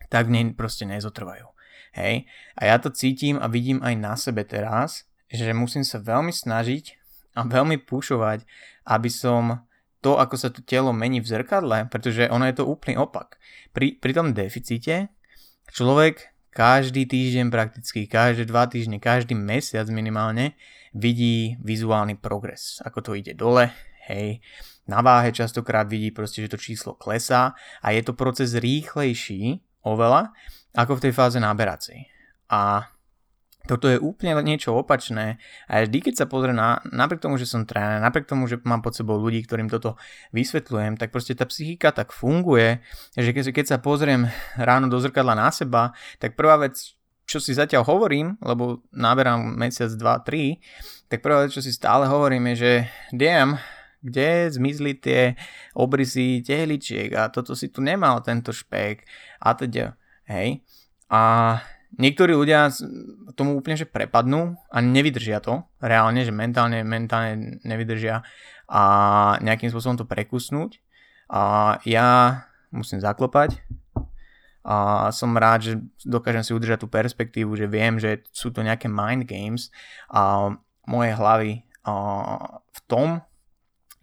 tak 0.09 0.27
v 0.27 0.33
nej 0.35 0.45
proste 0.57 0.89
nezotrvajú. 0.89 1.47
Hej? 1.95 2.27
A 2.59 2.61
ja 2.67 2.75
to 2.81 2.91
cítim 2.91 3.39
a 3.39 3.47
vidím 3.47 3.79
aj 3.85 3.95
na 3.95 4.13
sebe 4.19 4.43
teraz, 4.43 5.07
že 5.31 5.55
musím 5.55 5.85
sa 5.87 6.01
veľmi 6.01 6.31
snažiť 6.33 6.97
a 7.35 7.43
veľmi 7.43 7.83
pušovať, 7.83 8.43
aby 8.87 9.09
som 9.11 9.65
to, 9.99 10.21
ako 10.21 10.35
sa 10.37 10.53
to 10.53 10.61
telo 10.61 10.93
mení 10.93 11.17
v 11.17 11.27
zrkadle, 11.27 11.89
pretože 11.89 12.29
ono 12.29 12.45
je 12.45 12.55
to 12.61 12.69
úplný 12.69 13.01
opak. 13.01 13.41
Pri, 13.73 13.97
pri 13.97 14.11
tom 14.13 14.37
deficite 14.37 15.09
človek 15.73 16.29
každý 16.53 17.09
týždeň 17.09 17.51
prakticky, 17.51 18.07
každé 18.07 18.47
dva 18.47 18.69
týždne, 18.69 19.01
každý 19.01 19.35
mesiac 19.35 19.89
minimálne 19.91 20.55
vidí 20.95 21.59
vizuálny 21.59 22.15
progres. 22.15 22.79
Ako 22.85 23.03
to 23.03 23.11
ide 23.17 23.35
dole, 23.35 23.73
hej, 24.07 24.39
na 24.85 25.01
váhe 25.01 25.33
častokrát 25.33 25.89
vidí 25.89 26.13
proste, 26.13 26.45
že 26.45 26.53
to 26.53 26.61
číslo 26.61 26.93
klesá 26.93 27.57
a 27.81 27.87
je 27.91 28.01
to 28.05 28.13
proces 28.13 28.53
rýchlejší 28.53 29.61
oveľa 29.85 30.33
ako 30.77 30.97
v 30.97 31.03
tej 31.09 31.13
fáze 31.13 31.37
náberacej. 31.41 32.05
A 32.49 32.89
toto 33.65 33.89
je 33.89 33.97
úplne 33.97 34.37
niečo 34.45 34.77
opačné 34.77 35.41
a 35.65 35.81
vždy, 35.81 35.97
keď 36.09 36.13
sa 36.21 36.25
pozrie 36.29 36.53
na, 36.53 36.85
napriek 36.85 37.17
tomu, 37.17 37.41
že 37.41 37.49
som 37.49 37.65
tréner, 37.65 37.97
napriek 37.97 38.29
tomu, 38.29 38.45
že 38.45 38.61
mám 38.61 38.85
pod 38.85 38.93
sebou 38.93 39.17
ľudí, 39.17 39.41
ktorým 39.41 39.73
toto 39.73 39.97
vysvetľujem, 40.37 41.01
tak 41.01 41.09
proste 41.09 41.33
tá 41.33 41.49
psychika 41.49 41.89
tak 41.89 42.13
funguje, 42.13 42.85
že 43.17 43.33
keď, 43.33 43.43
keď 43.49 43.65
sa 43.65 43.77
pozriem 43.81 44.29
ráno 44.53 44.85
do 44.85 45.01
zrkadla 45.01 45.33
na 45.33 45.49
seba, 45.49 45.97
tak 46.21 46.37
prvá 46.37 46.61
vec, 46.61 46.77
čo 47.25 47.41
si 47.41 47.57
zatiaľ 47.57 47.89
hovorím, 47.89 48.37
lebo 48.45 48.85
náberám 48.93 49.41
mesiac, 49.57 49.89
dva, 49.97 50.21
tri, 50.21 50.61
tak 51.09 51.25
prvá 51.25 51.49
vec, 51.49 51.57
čo 51.57 51.65
si 51.65 51.73
stále 51.73 52.05
hovorím 52.05 52.53
je, 52.53 52.55
že 52.61 52.71
damn, 53.17 53.57
kde 54.05 54.53
zmizli 54.53 54.93
tie 55.01 55.33
obrysy 55.73 56.45
tehličiek 56.45 57.09
a 57.17 57.33
toto 57.33 57.57
si 57.57 57.73
tu 57.73 57.81
nemal 57.81 58.21
tento 58.21 58.53
špek 58.53 59.01
a 59.41 59.57
teda, 59.57 59.97
hej. 60.29 60.61
A 61.09 61.57
niektorí 61.97 62.37
ľudia 62.37 62.69
tomu 63.33 63.57
úplne 63.57 63.81
že 63.81 63.89
prepadnú 63.89 64.53
a 64.69 64.77
nevydržia 64.79 65.41
to, 65.41 65.65
reálne, 65.81 66.21
že 66.21 66.31
mentálne, 66.31 66.85
mentálne 66.85 67.57
nevydržia 67.65 68.21
a 68.69 68.83
nejakým 69.41 69.69
spôsobom 69.73 69.97
to 69.97 70.05
prekusnúť. 70.05 70.81
A 71.29 71.75
ja 71.89 72.41
musím 72.69 73.01
zaklopať 73.01 73.65
a 74.65 75.09
som 75.13 75.37
rád, 75.37 75.59
že 75.61 75.73
dokážem 76.01 76.41
si 76.41 76.51
udržať 76.53 76.85
tú 76.85 76.87
perspektívu, 76.89 77.53
že 77.53 77.69
viem, 77.69 78.01
že 78.01 78.25
sú 78.33 78.49
to 78.49 78.65
nejaké 78.65 78.89
mind 78.89 79.29
games 79.29 79.69
a 80.09 80.53
moje 80.89 81.13
hlavy 81.13 81.61
a 81.85 81.93
v 82.65 82.79
tom 82.89 83.21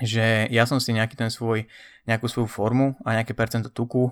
že 0.03 0.51
ja 0.51 0.67
som 0.67 0.83
si 0.83 0.91
nejaký 0.91 1.15
ten 1.15 1.31
svoj, 1.31 1.71
nejakú 2.11 2.27
svoju 2.27 2.51
formu 2.51 2.99
a 3.07 3.15
nejaké 3.15 3.33
percento 3.33 3.71
tuku 3.71 4.11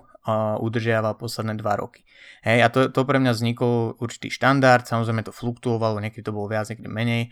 udržiaval 0.60 1.18
posledné 1.18 1.58
2 1.58 1.82
roky. 1.82 2.06
Hej, 2.46 2.58
a 2.64 2.68
to, 2.70 2.88
to 2.92 3.02
pre 3.04 3.18
mňa 3.18 3.32
vznikol 3.34 3.98
určitý 3.98 4.30
štandard, 4.30 4.86
samozrejme 4.86 5.26
to 5.26 5.32
fluktuovalo, 5.34 5.98
niekedy 6.00 6.24
to 6.24 6.32
bolo 6.32 6.48
viac, 6.48 6.68
niekedy 6.68 6.88
menej, 6.88 7.22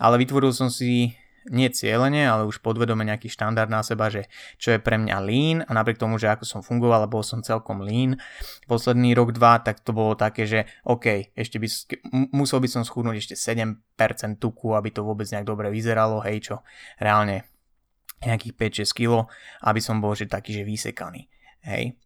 ale 0.00 0.20
vytvoril 0.20 0.52
som 0.52 0.68
si 0.72 1.16
nie 1.48 1.68
cieľene, 1.72 2.28
ale 2.28 2.44
už 2.44 2.60
podvedome 2.60 3.08
nejaký 3.08 3.32
štandard 3.32 3.72
na 3.72 3.80
seba, 3.80 4.12
že 4.12 4.28
čo 4.60 4.76
je 4.76 4.80
pre 4.80 5.00
mňa 5.00 5.16
lean 5.24 5.58
a 5.64 5.70
napriek 5.72 5.96
tomu, 5.96 6.20
že 6.20 6.28
ako 6.28 6.44
som 6.44 6.60
fungoval 6.60 7.04
a 7.04 7.08
bol 7.08 7.24
som 7.24 7.40
celkom 7.40 7.80
lean 7.80 8.20
posledný 8.68 9.16
rok, 9.16 9.32
dva, 9.32 9.60
tak 9.64 9.80
to 9.80 9.96
bolo 9.96 10.12
také, 10.12 10.44
že 10.44 10.68
OK, 10.84 11.32
ešte 11.32 11.56
by, 11.56 11.68
musel 12.36 12.60
by 12.60 12.68
som 12.68 12.82
schudnúť 12.84 13.16
ešte 13.16 13.34
7% 13.36 13.80
tuku, 14.36 14.76
aby 14.76 14.92
to 14.92 15.00
vôbec 15.00 15.24
nejak 15.28 15.48
dobre 15.48 15.72
vyzeralo, 15.72 16.20
hej, 16.20 16.52
čo 16.52 16.54
reálne 17.00 17.48
nejakých 18.24 18.84
5-6 18.84 18.98
kg, 18.98 19.12
aby 19.62 19.80
som 19.82 20.02
bol 20.02 20.14
že 20.14 20.26
taký, 20.26 20.56
že 20.56 20.62
vysekaný. 20.66 21.30
Hej. 21.62 21.98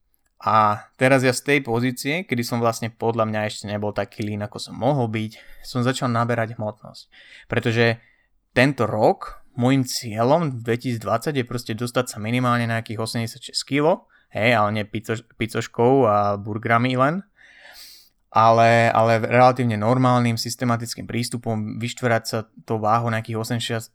A 0.43 0.91
teraz 0.99 1.23
ja 1.23 1.31
z 1.31 1.47
tej 1.47 1.59
pozície, 1.63 2.27
kedy 2.27 2.43
som 2.43 2.59
vlastne 2.59 2.91
podľa 2.91 3.31
mňa 3.31 3.41
ešte 3.47 3.71
nebol 3.71 3.95
taký 3.95 4.27
lín, 4.27 4.43
ako 4.43 4.59
som 4.59 4.75
mohol 4.75 5.07
byť, 5.07 5.63
som 5.63 5.87
začal 5.87 6.11
naberať 6.11 6.59
hmotnosť. 6.59 7.07
Pretože 7.47 8.03
tento 8.51 8.91
rok 8.91 9.47
môjim 9.55 9.87
cieľom 9.87 10.51
v 10.51 10.67
2020 10.67 11.39
je 11.39 11.45
proste 11.47 11.73
dostať 11.79 12.05
sa 12.11 12.19
minimálne 12.19 12.67
na 12.67 12.83
nejakých 12.83 12.99
86 13.07 13.55
kg, 13.63 14.03
hej, 14.35 14.51
ale 14.51 14.69
nie 14.75 14.85
pizzo, 14.89 15.21
pizzoškou 15.39 16.11
a 16.11 16.35
burgrami 16.41 16.99
len, 16.99 17.23
ale, 18.33 18.89
ale 18.91 19.21
relatívne 19.21 19.77
normálnym 19.77 20.41
systematickým 20.41 21.05
prístupom 21.05 21.77
vyštverať 21.77 22.23
sa 22.25 22.39
to 22.65 22.81
váhu 22.81 23.13
nejakých 23.13 23.39
86 23.39 23.93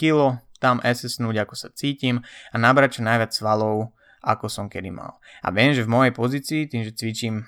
kg, 0.00 0.40
tam 0.56 0.80
SSnúť 0.80 1.44
ako 1.44 1.54
sa 1.54 1.68
cítim 1.72 2.24
a 2.52 2.56
nabrať 2.56 3.00
čo 3.00 3.02
najviac 3.04 3.32
svalov, 3.32 3.92
ako 4.24 4.50
som 4.50 4.66
kedy 4.66 4.90
mal. 4.90 5.20
A 5.44 5.54
viem, 5.54 5.70
že 5.70 5.86
v 5.86 5.92
mojej 5.92 6.12
pozícii, 6.16 6.66
tým, 6.66 6.82
že 6.82 6.96
cvičím 6.96 7.46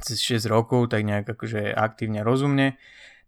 cez 0.00 0.16
6 0.24 0.48
rokov, 0.48 0.88
tak 0.88 1.04
nejak 1.04 1.28
akože 1.28 1.76
aktívne 1.76 2.24
rozumne, 2.24 2.80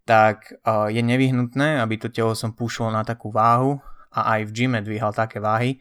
tak 0.08 0.56
je 0.66 1.02
nevyhnutné, 1.04 1.84
aby 1.84 1.94
to 2.00 2.08
telo 2.08 2.32
som 2.32 2.56
púšol 2.56 2.90
na 2.90 3.04
takú 3.04 3.28
váhu 3.28 3.78
a 4.10 4.34
aj 4.34 4.48
v 4.48 4.54
gyme 4.56 4.80
dvíhal 4.80 5.12
také 5.12 5.38
váhy, 5.38 5.78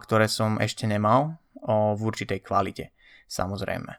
ktoré 0.00 0.26
som 0.26 0.56
ešte 0.56 0.88
nemal 0.88 1.36
v 1.68 2.00
určitej 2.00 2.40
kvalite, 2.42 2.96
samozrejme. 3.28 3.92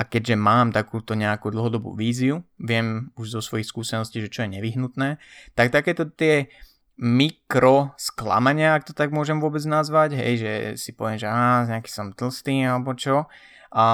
A 0.00 0.02
keďže 0.08 0.32
mám 0.38 0.72
takúto 0.72 1.12
nejakú 1.12 1.52
dlhodobú 1.52 1.92
víziu, 1.92 2.40
viem 2.56 3.12
už 3.20 3.36
zo 3.36 3.40
svojich 3.44 3.68
skúseností, 3.68 4.24
že 4.24 4.32
čo 4.32 4.48
je 4.48 4.56
nevyhnutné, 4.56 5.20
tak 5.52 5.76
takéto 5.76 6.08
tie 6.08 6.48
mikro 7.00 7.96
sklamania, 7.96 8.76
ak 8.76 8.84
to 8.84 8.92
tak 8.92 9.08
môžem 9.08 9.40
vôbec 9.40 9.64
nazvať, 9.64 10.20
hej, 10.20 10.34
že 10.36 10.52
si 10.76 10.92
poviem, 10.92 11.16
že 11.16 11.32
á, 11.32 11.64
nejaký 11.64 11.88
som 11.88 12.12
tlstý 12.12 12.68
alebo 12.68 12.92
čo, 12.92 13.24
a 13.72 13.86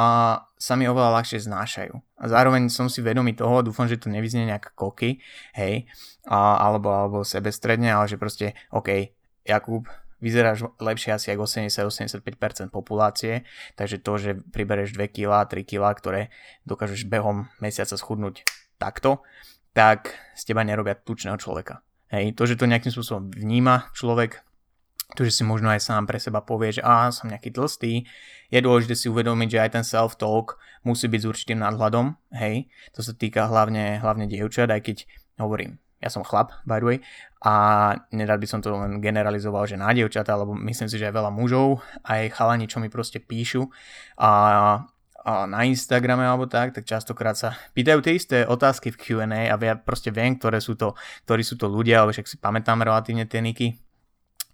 sa 0.57 0.75
mi 0.75 0.89
oveľa 0.91 1.21
ľahšie 1.21 1.47
znášajú. 1.47 1.95
A 1.95 2.25
zároveň 2.27 2.67
som 2.67 2.91
si 2.91 3.05
vedomý 3.05 3.39
toho, 3.39 3.63
dúfam, 3.63 3.87
že 3.87 4.01
to 4.01 4.11
nevyznie 4.11 4.49
nejak 4.51 4.75
koky, 4.75 5.23
hej, 5.55 5.87
a, 6.27 6.59
alebo, 6.59 6.91
alebo 6.91 7.19
sebestredne, 7.23 7.95
ale 7.95 8.11
že 8.11 8.19
proste, 8.19 8.59
OK, 8.75 9.15
Jakub, 9.47 9.87
vyzeráš 10.19 10.67
lepšie 10.83 11.15
asi 11.15 11.31
ako 11.31 11.47
80-85% 11.47 12.75
populácie, 12.75 13.47
takže 13.79 14.03
to, 14.03 14.13
že 14.19 14.31
pribereš 14.51 14.99
2 14.99 15.15
kg, 15.15 15.47
3 15.47 15.63
kg, 15.63 15.95
ktoré 15.95 16.35
dokážeš 16.67 17.07
behom 17.07 17.47
mesiaca 17.63 17.95
schudnúť 17.95 18.43
takto, 18.83 19.23
tak 19.77 20.17
z 20.35 20.43
teba 20.51 20.67
nerobia 20.67 20.99
tučného 20.99 21.37
človeka. 21.39 21.86
Hej, 22.13 22.39
to, 22.39 22.47
že 22.47 22.55
to 22.55 22.71
nejakým 22.71 22.95
spôsobom 22.95 23.35
vníma 23.35 23.91
človek, 23.91 24.47
to, 25.15 25.27
že 25.27 25.39
si 25.39 25.43
možno 25.47 25.71
aj 25.71 25.83
sám 25.83 26.07
pre 26.07 26.19
seba 26.19 26.43
povie, 26.43 26.79
že 26.79 26.83
á, 26.83 27.11
som 27.11 27.31
nejaký 27.31 27.55
tlstý, 27.55 28.07
je 28.51 28.59
dôležité 28.63 28.95
si 28.95 29.07
uvedomiť, 29.11 29.49
že 29.55 29.63
aj 29.63 29.71
ten 29.75 29.85
self-talk 29.87 30.59
musí 30.83 31.07
byť 31.11 31.21
s 31.23 31.27
určitým 31.27 31.59
nadhľadom, 31.63 32.15
hej, 32.35 32.71
to 32.95 33.03
sa 33.03 33.15
týka 33.15 33.47
hlavne, 33.51 33.99
hlavne 34.03 34.27
dievčat, 34.31 34.71
aj 34.71 34.83
keď 34.83 34.97
hovorím, 35.43 35.79
ja 36.03 36.11
som 36.13 36.23
chlap, 36.23 36.55
by 36.69 36.79
the 36.79 36.87
way, 36.87 36.99
a 37.43 37.55
nedal 38.15 38.39
by 38.39 38.47
som 38.47 38.63
to 38.63 38.71
len 38.71 39.03
generalizoval, 39.03 39.67
že 39.67 39.79
na 39.79 39.91
dievčatá, 39.91 40.35
lebo 40.39 40.55
myslím 40.55 40.87
si, 40.91 40.99
že 40.99 41.11
aj 41.11 41.15
veľa 41.15 41.31
mužov, 41.35 41.83
aj 42.07 42.35
chalani, 42.35 42.71
čo 42.71 42.79
mi 42.79 42.91
proste 42.93 43.19
píšu 43.19 43.67
a 44.19 44.31
na 45.27 45.67
Instagrame 45.67 46.23
alebo 46.23 46.47
tak, 46.47 46.71
tak 46.71 46.87
častokrát 46.87 47.35
sa 47.35 47.59
pýtajú 47.75 47.99
tie 47.99 48.15
isté 48.15 48.37
otázky 48.47 48.95
v 48.95 49.01
Q&A 49.03 49.51
a 49.51 49.57
ja 49.59 49.75
proste 49.75 50.15
viem, 50.15 50.39
ktoré 50.39 50.63
sú 50.63 50.79
to, 50.79 50.95
ktorí 51.27 51.43
sú 51.43 51.59
to 51.59 51.67
ľudia, 51.67 52.03
alebo 52.03 52.15
však 52.15 52.31
si 52.31 52.37
pamätám 52.39 52.79
relatívne 52.87 53.27
tie 53.27 53.43
niky, 53.43 53.75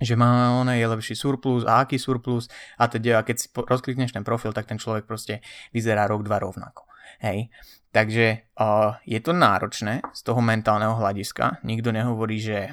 že 0.00 0.16
má 0.16 0.56
on 0.56 0.72
je 0.72 0.82
lepší 0.82 1.14
surplus 1.14 1.68
a 1.68 1.84
aký 1.84 2.00
surplus 2.00 2.48
a 2.80 2.88
teda 2.88 3.20
a 3.20 3.26
keď 3.26 3.36
si 3.36 3.46
rozklikneš 3.52 4.16
ten 4.16 4.24
profil, 4.24 4.56
tak 4.56 4.64
ten 4.64 4.80
človek 4.80 5.04
proste 5.04 5.44
vyzerá 5.70 6.08
rok, 6.08 6.24
dva 6.24 6.40
rovnako. 6.40 6.88
Hej. 7.20 7.52
Takže 7.92 8.56
uh, 8.56 8.96
je 9.04 9.20
to 9.20 9.36
náročné 9.36 10.00
z 10.16 10.20
toho 10.24 10.40
mentálneho 10.40 10.96
hľadiska. 10.96 11.60
Nikto 11.62 11.92
nehovorí, 11.92 12.40
že 12.40 12.72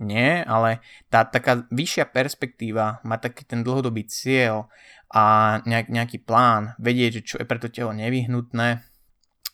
nie, 0.00 0.40
ale 0.42 0.80
tá 1.12 1.28
taká 1.28 1.68
vyššia 1.68 2.08
perspektíva, 2.08 3.04
má 3.04 3.20
taký 3.20 3.44
ten 3.44 3.60
dlhodobý 3.60 4.08
cieľ 4.08 4.72
a 5.12 5.58
nejak, 5.68 5.92
nejaký 5.92 6.18
plán, 6.24 6.74
vedieť, 6.80 7.22
čo 7.22 7.34
je 7.38 7.46
pre 7.46 7.60
to 7.60 7.68
telo 7.68 7.92
nevyhnutné, 7.92 8.90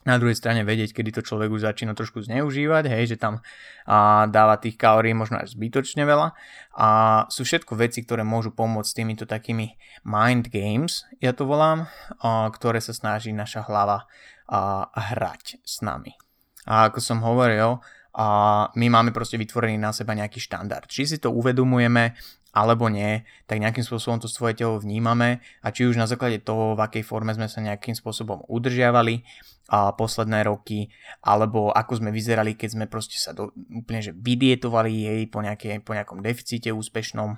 na 0.07 0.23
druhej 0.23 0.39
strane 0.39 0.63
vedieť, 0.63 0.95
kedy 0.95 1.11
to 1.11 1.27
človek 1.27 1.51
už 1.51 1.67
začína 1.67 1.99
trošku 1.99 2.23
zneužívať, 2.23 2.87
hej, 2.87 3.05
že 3.11 3.17
tam 3.19 3.43
a, 3.85 4.31
dáva 4.31 4.55
tých 4.57 4.79
kalórií 4.79 5.13
možno 5.13 5.43
až 5.43 5.59
zbytočne 5.59 6.07
veľa 6.07 6.31
a 6.79 6.89
sú 7.27 7.43
všetko 7.43 7.75
veci, 7.75 8.07
ktoré 8.07 8.23
môžu 8.23 8.55
pomôcť 8.55 8.87
s 8.87 8.97
týmito 8.97 9.25
takými 9.27 9.75
mind 10.07 10.55
games, 10.55 11.03
ja 11.19 11.35
to 11.35 11.43
volám, 11.43 11.91
a, 12.23 12.47
ktoré 12.55 12.79
sa 12.79 12.95
snaží 12.95 13.35
naša 13.35 13.67
hlava 13.67 14.07
a, 14.47 14.87
hrať 14.95 15.59
s 15.67 15.83
nami. 15.83 16.15
A 16.71 16.87
ako 16.91 17.03
som 17.03 17.19
hovoril, 17.27 17.83
a 18.17 18.27
my 18.73 18.87
máme 18.89 19.13
proste 19.13 19.37
vytvorený 19.37 19.77
na 19.77 19.93
seba 19.93 20.17
nejaký 20.17 20.41
štandard. 20.41 20.89
Či 20.89 21.05
si 21.05 21.17
to 21.21 21.29
uvedomujeme 21.29 22.17
alebo 22.57 22.89
nie, 22.89 23.21
tak 23.45 23.61
nejakým 23.61 23.85
spôsobom 23.85 24.17
to 24.17 24.33
svoje 24.33 24.57
telo 24.57 24.81
vnímame 24.81 25.45
a 25.61 25.69
či 25.69 25.85
už 25.85 26.01
na 26.01 26.09
základe 26.09 26.41
toho, 26.41 26.73
v 26.73 26.81
akej 26.89 27.05
forme 27.05 27.37
sme 27.37 27.53
sa 27.53 27.61
nejakým 27.61 27.93
spôsobom 27.93 28.49
udržiavali 28.49 29.21
a 29.69 29.93
posledné 29.93 30.49
roky, 30.49 30.89
alebo 31.21 31.69
ako 31.69 32.01
sme 32.01 32.09
vyzerali, 32.09 32.57
keď 32.57 32.69
sme 32.73 32.85
proste 32.89 33.21
sa 33.21 33.37
do, 33.37 33.53
úplne 33.69 34.01
že 34.01 34.17
vydietovali 34.17 35.05
jej 35.05 35.21
po, 35.29 35.45
nejaké, 35.45 35.85
po 35.85 35.93
nejakom 35.93 36.25
deficite 36.25 36.73
úspešnom, 36.73 37.37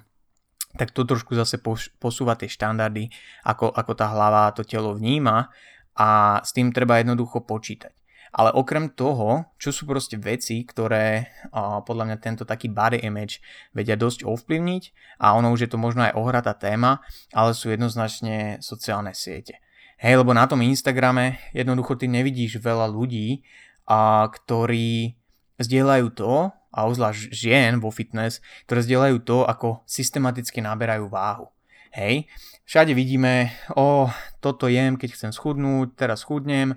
tak 0.79 0.95
to 0.95 1.03
trošku 1.03 1.35
zase 1.35 1.59
posúva 1.99 2.39
tie 2.39 2.47
štandardy, 2.47 3.11
ako, 3.43 3.75
ako 3.75 3.93
tá 3.99 4.07
hlava 4.15 4.55
to 4.55 4.63
telo 4.63 4.95
vníma 4.95 5.51
a 5.99 6.39
s 6.47 6.55
tým 6.55 6.71
treba 6.71 7.03
jednoducho 7.03 7.43
počítať. 7.43 7.98
Ale 8.33 8.53
okrem 8.53 8.93
toho, 8.93 9.49
čo 9.57 9.73
sú 9.73 9.89
proste 9.89 10.21
veci, 10.21 10.61
ktoré 10.65 11.29
a, 11.53 11.81
podľa 11.81 12.05
mňa 12.13 12.17
tento 12.21 12.45
taký 12.45 12.69
body 12.69 13.01
image 13.05 13.41
vedia 13.73 13.97
dosť 13.97 14.29
ovplyvniť 14.29 14.83
a 15.23 15.37
ono 15.37 15.53
už 15.53 15.67
je 15.67 15.71
to 15.71 15.81
možno 15.81 16.09
aj 16.09 16.17
ohratá 16.17 16.53
téma, 16.53 17.01
ale 17.33 17.57
sú 17.57 17.73
jednoznačne 17.73 18.61
sociálne 18.61 19.17
siete. 19.17 19.61
Hej, 19.99 20.23
lebo 20.23 20.31
na 20.31 20.47
tom 20.47 20.63
Instagrame 20.63 21.43
jednoducho 21.51 21.99
ty 21.99 22.07
nevidíš 22.07 22.63
veľa 22.63 22.87
ľudí, 22.87 23.43
a, 23.89 24.29
ktorí 24.29 25.17
zdieľajú 25.59 26.07
to, 26.15 26.53
a 26.69 26.79
ozvlášť 26.87 27.33
žien 27.33 27.81
vo 27.81 27.89
fitness, 27.89 28.45
ktoré 28.69 28.85
zdieľajú 28.85 29.17
to, 29.25 29.39
ako 29.49 29.83
systematicky 29.89 30.61
naberajú 30.61 31.09
váhu. 31.09 31.49
Hej, 31.89 32.29
všade 32.69 32.93
vidíme, 32.93 33.49
o, 33.73 34.13
toto 34.45 34.69
jem, 34.69 35.01
keď 35.01 35.17
chcem 35.17 35.31
schudnúť, 35.33 35.97
teraz 35.97 36.21
schudnem, 36.21 36.77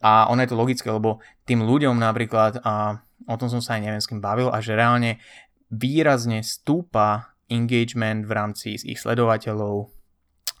a 0.00 0.32
ono 0.32 0.40
je 0.42 0.50
to 0.50 0.60
logické, 0.60 0.88
lebo 0.88 1.20
tým 1.44 1.64
ľuďom 1.64 1.96
napríklad, 2.00 2.64
a 2.64 3.04
o 3.28 3.36
tom 3.36 3.52
som 3.52 3.60
sa 3.60 3.76
aj 3.76 3.84
neviem 3.84 4.02
s 4.02 4.08
kým 4.08 4.24
bavil, 4.24 4.48
a 4.48 4.58
že 4.64 4.76
reálne 4.76 5.20
výrazne 5.68 6.40
stúpa 6.40 7.36
engagement 7.52 8.24
v 8.24 8.32
rámci 8.32 8.80
ich 8.80 8.98
sledovateľov, 8.98 9.92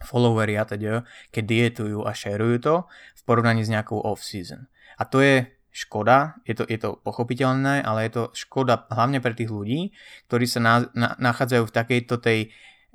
followery 0.04 0.56
a 0.56 0.64
teda, 0.64 1.04
keď 1.28 1.44
dietujú 1.44 2.08
a 2.08 2.12
šerujú 2.16 2.56
to 2.60 2.74
v 2.88 3.22
porovnaní 3.28 3.60
s 3.64 3.72
nejakou 3.72 4.00
off-season. 4.00 4.68
A 4.96 5.04
to 5.04 5.20
je 5.20 5.48
škoda, 5.70 6.40
je 6.44 6.56
to, 6.56 6.64
je 6.66 6.78
to 6.80 6.98
pochopiteľné, 7.04 7.84
ale 7.84 8.08
je 8.08 8.12
to 8.16 8.24
škoda 8.34 8.90
hlavne 8.90 9.22
pre 9.22 9.36
tých 9.36 9.52
ľudí, 9.52 9.94
ktorí 10.26 10.44
sa 10.48 10.60
na, 10.60 10.74
na, 10.96 11.14
nachádzajú 11.20 11.64
v 11.68 11.76
takejto 11.76 12.14
tej 12.18 12.38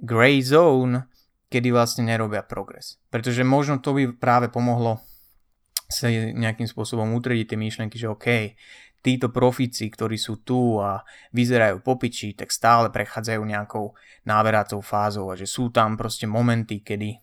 grey 0.02 0.44
zone, 0.44 1.08
kedy 1.48 1.72
vlastne 1.72 2.04
nerobia 2.04 2.44
progres. 2.44 3.00
Pretože 3.14 3.48
možno 3.48 3.80
to 3.80 3.96
by 3.96 4.12
práve 4.12 4.52
pomohlo 4.52 5.00
sa 5.86 6.10
nejakým 6.12 6.66
spôsobom 6.66 7.14
utrediť 7.14 7.54
tie 7.54 7.60
myšlenky, 7.62 7.96
že 7.96 8.10
OK, 8.10 8.58
títo 9.06 9.30
profíci, 9.30 9.86
ktorí 9.94 10.18
sú 10.18 10.42
tu 10.42 10.82
a 10.82 11.06
vyzerajú 11.30 11.86
popiči, 11.86 12.34
tak 12.34 12.50
stále 12.50 12.90
prechádzajú 12.90 13.42
nejakou 13.46 13.94
náveracou 14.26 14.82
fázou 14.82 15.30
a 15.30 15.38
že 15.38 15.46
sú 15.46 15.70
tam 15.70 15.94
proste 15.94 16.26
momenty, 16.26 16.82
kedy 16.82 17.22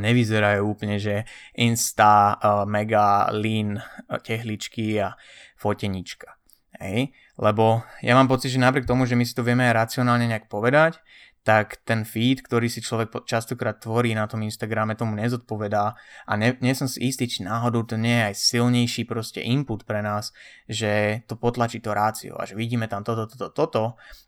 nevyzerajú 0.00 0.60
úplne, 0.64 1.00
že 1.00 1.24
insta, 1.56 2.36
mega 2.68 3.28
lean 3.32 3.80
tehličky 4.24 5.00
a 5.00 5.16
fotenička. 5.56 6.36
Hej? 6.80 7.12
Lebo 7.36 7.84
ja 8.00 8.16
mám 8.16 8.28
pocit, 8.28 8.52
že 8.52 8.60
napriek 8.60 8.88
tomu, 8.88 9.04
že 9.04 9.16
my 9.16 9.24
si 9.24 9.36
to 9.36 9.44
vieme 9.44 9.68
racionálne 9.68 10.28
nejak 10.28 10.48
povedať, 10.48 11.00
tak 11.40 11.80
ten 11.88 12.04
feed, 12.04 12.44
ktorý 12.44 12.68
si 12.68 12.84
človek 12.84 13.24
častokrát 13.24 13.80
tvorí 13.80 14.12
na 14.12 14.28
tom 14.28 14.44
Instagrame, 14.44 14.92
tomu 14.92 15.16
nezodpovedá 15.16 15.96
a 16.28 16.32
ne, 16.36 16.52
nie 16.60 16.76
som 16.76 16.84
si 16.84 17.08
istý, 17.08 17.24
či 17.24 17.48
náhodou 17.48 17.88
to 17.88 17.96
nie 17.96 18.12
je 18.12 18.26
aj 18.28 18.36
silnejší 18.36 19.02
proste 19.08 19.40
input 19.40 19.88
pre 19.88 20.04
nás, 20.04 20.36
že 20.68 21.24
to 21.24 21.40
potlačí 21.40 21.80
to 21.80 21.96
rácio 21.96 22.36
a 22.36 22.44
že 22.44 22.52
vidíme 22.52 22.84
tam 22.92 23.00
toto, 23.00 23.24
toto, 23.24 23.48
toto 23.48 23.84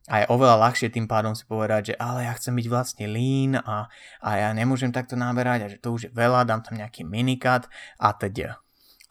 a 0.08 0.24
je 0.24 0.30
oveľa 0.32 0.56
ľahšie 0.68 0.88
tým 0.88 1.04
pádom 1.04 1.36
si 1.36 1.44
povedať, 1.44 1.92
že 1.92 1.94
ale 2.00 2.24
ja 2.24 2.32
chcem 2.32 2.56
byť 2.56 2.66
vlastne 2.72 3.04
lean 3.04 3.60
a, 3.60 3.92
a 4.24 4.30
ja 4.40 4.48
nemôžem 4.56 4.88
takto 4.88 5.12
naberať 5.12 5.68
a 5.68 5.70
že 5.70 5.78
to 5.84 5.92
už 5.92 6.08
je 6.08 6.12
veľa, 6.16 6.48
dám 6.48 6.64
tam 6.64 6.80
nejaký 6.80 7.04
minikat 7.04 7.68
a 8.00 8.16
teda. 8.16 8.62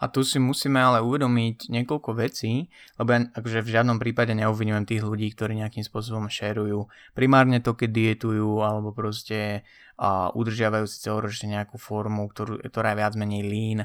A 0.01 0.09
tu 0.09 0.25
si 0.25 0.41
musíme 0.41 0.81
ale 0.81 0.97
uvedomiť 1.05 1.69
niekoľko 1.69 2.17
vecí, 2.17 2.73
lebo 2.97 3.09
ja 3.13 3.19
akože 3.29 3.61
v 3.61 3.73
žiadnom 3.77 4.01
prípade 4.01 4.33
neobvinujem 4.33 4.89
tých 4.89 5.05
ľudí, 5.05 5.29
ktorí 5.29 5.61
nejakým 5.61 5.85
spôsobom 5.85 6.25
šerujú 6.25 6.89
primárne 7.13 7.61
to, 7.61 7.77
keď 7.77 7.89
dietujú 7.93 8.65
alebo 8.65 8.89
proste 8.97 9.61
a 10.01 10.33
udržiavajú 10.33 10.89
si 10.89 10.97
celoročne 11.05 11.53
nejakú 11.53 11.77
formu, 11.77 12.25
ktorú, 12.33 12.65
ktorá 12.65 12.97
je 12.97 12.99
viac 13.05 13.13
menej 13.13 13.45
lean 13.45 13.79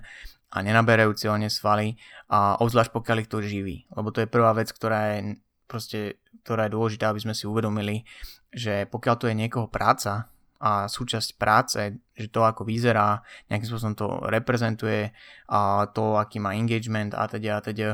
a 0.49 0.57
nenaberajú 0.65 1.13
celne 1.21 1.53
svaly 1.53 2.01
a 2.33 2.57
obzvlášť 2.57 2.97
pokiaľ 2.97 3.17
ich 3.21 3.29
to 3.29 3.45
živí. 3.45 3.85
Lebo 3.93 4.09
to 4.09 4.25
je 4.25 4.33
prvá 4.33 4.57
vec, 4.57 4.73
ktorá 4.73 5.13
je 5.13 5.37
proste, 5.69 6.17
ktorá 6.49 6.65
je 6.67 6.75
dôležitá, 6.79 7.13
aby 7.13 7.21
sme 7.21 7.37
si 7.37 7.45
uvedomili, 7.45 8.09
že 8.49 8.89
pokiaľ 8.89 9.15
to 9.21 9.29
je 9.29 9.37
niekoho 9.37 9.69
práca, 9.69 10.33
a 10.61 10.91
súčasť 10.91 11.37
práce, 11.37 11.81
že 12.17 12.29
to 12.33 12.43
ako 12.43 12.65
vyzerá, 12.65 13.21
nejakým 13.49 13.69
spôsobom 13.69 13.97
to 13.97 14.09
reprezentuje 14.29 15.13
a 15.53 15.89
to, 15.93 16.17
aký 16.17 16.41
má 16.41 16.57
engagement 16.57 17.13
a 17.13 17.29
teda 17.29 17.59
a 17.59 17.65
teda 17.65 17.89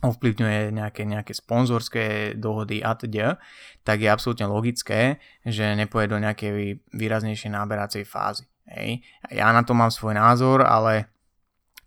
ovplyvňuje 0.00 0.72
nejaké, 0.72 1.04
nejaké 1.04 1.32
sponzorské 1.36 2.32
dohody 2.36 2.80
a 2.80 2.96
teda, 2.96 3.36
tak 3.84 4.00
je 4.00 4.08
absolútne 4.08 4.48
logické, 4.48 5.20
že 5.44 5.76
nepoje 5.76 6.08
do 6.08 6.16
nejakej 6.16 6.80
výraznejšej 6.96 7.52
náberacej 7.52 8.04
fázy. 8.08 8.48
Hej. 8.70 9.04
Ja 9.28 9.52
na 9.52 9.60
to 9.66 9.76
mám 9.76 9.92
svoj 9.92 10.16
názor, 10.16 10.64
ale 10.64 11.10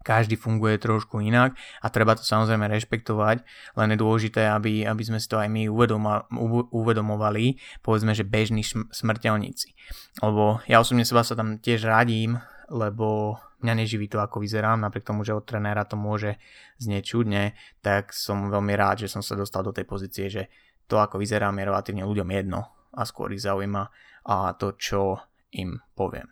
každý 0.04 0.36
funguje 0.36 0.78
trošku 0.78 1.24
inak 1.24 1.56
a 1.80 1.88
treba 1.88 2.14
to 2.14 2.22
samozrejme 2.22 2.68
rešpektovať, 2.68 3.42
len 3.80 3.88
je 3.96 3.98
dôležité, 3.98 4.52
aby, 4.52 4.84
aby 4.84 5.04
sme 5.04 5.18
si 5.18 5.28
to 5.32 5.40
aj 5.40 5.48
my 5.48 5.72
uvedoma, 5.72 6.28
uvedomovali, 6.70 7.58
povedzme, 7.80 8.12
že 8.12 8.28
bežní 8.28 8.68
smrteľníci. 8.92 9.74
Lebo 10.20 10.60
ja 10.68 10.84
osobne 10.84 11.08
seba 11.08 11.24
sa 11.24 11.34
tam 11.34 11.58
tiež 11.58 11.88
radím, 11.88 12.38
lebo 12.68 13.40
mňa 13.64 13.74
neživí 13.80 14.12
to, 14.12 14.20
ako 14.20 14.44
vyzerám, 14.44 14.84
napriek 14.84 15.08
tomu, 15.08 15.24
že 15.24 15.32
od 15.32 15.48
trenéra 15.48 15.88
to 15.88 15.96
môže 15.96 16.36
znieť 16.84 17.04
čudne, 17.08 17.56
tak 17.80 18.12
som 18.12 18.52
veľmi 18.52 18.76
rád, 18.76 19.08
že 19.08 19.12
som 19.12 19.24
sa 19.24 19.40
dostal 19.40 19.64
do 19.64 19.72
tej 19.72 19.88
pozície, 19.88 20.28
že 20.28 20.52
to, 20.92 21.00
ako 21.00 21.16
vyzerám, 21.18 21.56
je 21.56 21.68
relatívne 21.72 22.04
ľuďom 22.04 22.28
jedno 22.36 22.68
a 22.94 23.02
skôr 23.08 23.32
ich 23.32 23.42
zaujíma 23.42 23.84
a 24.28 24.54
to, 24.60 24.76
čo 24.76 25.18
im 25.56 25.80
poviem. 25.96 26.28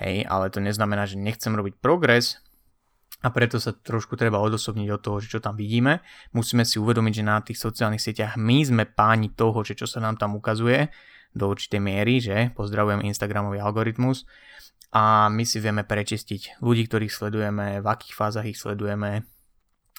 Hej, 0.00 0.24
ale 0.24 0.48
to 0.48 0.64
neznamená, 0.64 1.04
že 1.04 1.20
nechcem 1.20 1.52
robiť 1.52 1.76
progres, 1.76 2.40
a 3.20 3.28
preto 3.28 3.60
sa 3.60 3.76
trošku 3.76 4.16
treba 4.16 4.40
odosobniť 4.40 4.88
od 4.96 5.00
toho, 5.04 5.16
že 5.20 5.36
čo 5.36 5.40
tam 5.44 5.52
vidíme. 5.52 6.00
Musíme 6.32 6.64
si 6.64 6.80
uvedomiť, 6.80 7.12
že 7.20 7.24
na 7.24 7.36
tých 7.44 7.60
sociálnych 7.60 8.00
sieťach 8.00 8.40
my 8.40 8.64
sme 8.64 8.84
páni 8.88 9.32
toho, 9.36 9.60
že 9.60 9.76
čo 9.76 9.84
sa 9.84 10.00
nám 10.00 10.16
tam 10.16 10.40
ukazuje 10.40 10.88
do 11.36 11.52
určitej 11.52 11.78
miery, 11.78 12.18
že 12.18 12.50
pozdravujem 12.56 13.04
Instagramový 13.04 13.60
algoritmus 13.60 14.24
a 14.90 15.30
my 15.30 15.44
si 15.46 15.62
vieme 15.62 15.86
prečistiť 15.86 16.58
ľudí, 16.64 16.88
ktorých 16.90 17.12
sledujeme, 17.12 17.78
v 17.78 17.86
akých 17.86 18.14
fázach 18.16 18.48
ich 18.48 18.58
sledujeme 18.58 19.22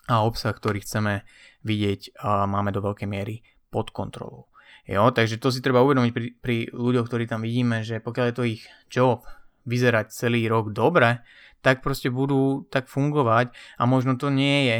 a 0.09 0.15
obsah, 0.25 0.51
ktorý 0.51 0.83
chceme 0.83 1.23
vidieť, 1.63 2.19
máme 2.25 2.73
do 2.75 2.83
veľkej 2.83 3.07
miery 3.07 3.45
pod 3.71 3.95
kontrolou. 3.95 4.51
Jo, 4.89 5.13
takže 5.13 5.37
to 5.37 5.53
si 5.53 5.61
treba 5.61 5.85
uvedomiť 5.85 6.11
pri, 6.11 6.27
pri 6.41 6.57
ľuďoch, 6.73 7.05
ktorí 7.07 7.29
tam 7.29 7.45
vidíme, 7.45 7.85
že 7.85 8.01
pokiaľ 8.01 8.25
je 8.27 8.35
to 8.35 8.43
ich 8.43 8.63
job 8.89 9.23
vyzerať 9.69 10.09
celý 10.09 10.49
rok 10.49 10.73
dobre, 10.73 11.21
tak 11.61 11.85
proste 11.85 12.09
budú 12.09 12.67
tak 12.69 12.89
fungovať 12.89 13.53
a 13.77 13.83
možno 13.85 14.17
to 14.17 14.33
nie 14.33 14.69
je 14.69 14.79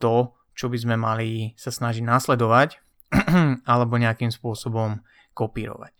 to, 0.00 0.34
čo 0.52 0.68
by 0.68 0.76
sme 0.76 0.96
mali 1.00 1.56
sa 1.56 1.72
snažiť 1.72 2.04
nasledovať 2.04 2.80
alebo 3.72 4.00
nejakým 4.00 4.32
spôsobom 4.32 5.00
kopírovať. 5.32 5.92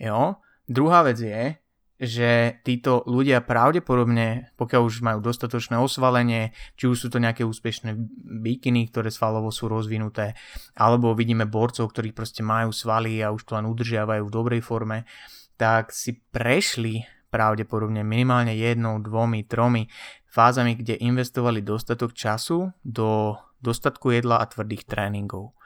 Jo? 0.00 0.40
Druhá 0.68 1.04
vec 1.04 1.20
je, 1.20 1.56
že 1.98 2.62
títo 2.62 3.02
ľudia 3.10 3.42
pravdepodobne, 3.42 4.54
pokiaľ 4.54 4.82
už 4.86 5.02
majú 5.02 5.18
dostatočné 5.18 5.74
osvalenie, 5.82 6.54
či 6.78 6.86
už 6.86 6.94
sú 6.94 7.08
to 7.10 7.18
nejaké 7.18 7.42
úspešné 7.42 7.98
bikiny, 8.38 8.86
ktoré 8.86 9.10
svalovo 9.10 9.50
sú 9.50 9.66
rozvinuté, 9.66 10.38
alebo 10.78 11.18
vidíme 11.18 11.50
borcov, 11.50 11.90
ktorí 11.90 12.14
proste 12.14 12.46
majú 12.46 12.70
svaly 12.70 13.18
a 13.18 13.34
už 13.34 13.42
to 13.42 13.58
len 13.58 13.66
udržiavajú 13.66 14.22
v 14.22 14.34
dobrej 14.34 14.62
forme, 14.62 15.10
tak 15.58 15.90
si 15.90 16.22
prešli 16.30 17.02
pravdepodobne 17.28 18.04
minimálne 18.04 18.56
jednou, 18.56 19.00
dvomi, 19.00 19.44
tromi 19.44 19.88
fázami, 20.28 20.76
kde 20.76 21.00
investovali 21.00 21.64
dostatok 21.64 22.12
času 22.12 22.72
do 22.84 23.36
dostatku 23.60 24.12
jedla 24.14 24.40
a 24.40 24.48
tvrdých 24.48 24.86
tréningov. 24.86 25.56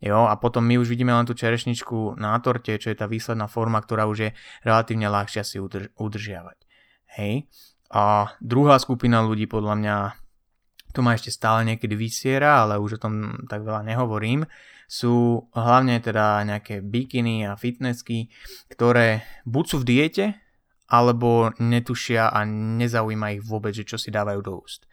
Jo, 0.00 0.24
a 0.24 0.34
potom 0.40 0.64
my 0.64 0.80
už 0.80 0.88
vidíme 0.88 1.12
len 1.12 1.28
tú 1.28 1.36
čerešničku 1.36 2.16
na 2.16 2.36
torte, 2.40 2.72
čo 2.80 2.88
je 2.88 2.96
tá 2.96 3.04
výsledná 3.04 3.44
forma, 3.44 3.84
ktorá 3.84 4.08
už 4.08 4.18
je 4.18 4.30
relatívne 4.64 5.12
ľahšia 5.12 5.44
si 5.44 5.60
udrž- 5.60 5.92
udržiavať. 6.00 6.58
Hej. 7.20 7.44
A 7.92 8.32
druhá 8.40 8.80
skupina 8.80 9.20
ľudí 9.20 9.44
podľa 9.44 9.74
mňa, 9.76 9.96
to 10.96 11.04
ma 11.04 11.12
ešte 11.12 11.34
stále 11.34 11.68
niekedy 11.68 11.98
vysiera, 11.98 12.64
ale 12.64 12.80
už 12.80 12.96
o 12.96 13.02
tom 13.02 13.44
tak 13.50 13.60
veľa 13.60 13.84
nehovorím, 13.84 14.48
sú 14.90 15.46
hlavne 15.52 16.00
teda 16.00 16.42
nejaké 16.48 16.80
bikiny 16.80 17.46
a 17.46 17.54
fitnessky, 17.60 18.32
ktoré 18.72 19.22
buď 19.44 19.64
sú 19.68 19.76
v 19.82 19.86
diete, 19.86 20.24
alebo 20.90 21.54
netušia 21.62 22.34
a 22.34 22.42
nezaujíma 22.44 23.38
ich 23.38 23.42
vôbec, 23.46 23.70
že 23.70 23.86
čo 23.86 23.96
si 23.96 24.10
dávajú 24.10 24.40
do 24.42 24.52
úst. 24.58 24.90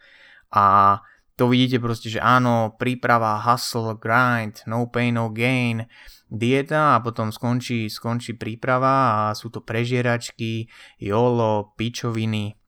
A 0.54 0.96
to 1.34 1.50
vidíte 1.50 1.78
proste, 1.78 2.10
že 2.10 2.22
áno, 2.22 2.74
príprava, 2.78 3.38
hustle, 3.42 3.98
grind, 3.98 4.62
no 4.66 4.86
pain, 4.90 5.14
no 5.14 5.30
gain, 5.30 5.86
dieta 6.30 6.98
a 6.98 7.02
potom 7.02 7.30
skončí, 7.30 7.86
skončí 7.86 8.34
príprava 8.34 9.30
a 9.30 9.36
sú 9.38 9.50
to 9.50 9.62
prežieračky, 9.62 10.66
jolo, 10.98 11.74
pičoviny 11.78 12.58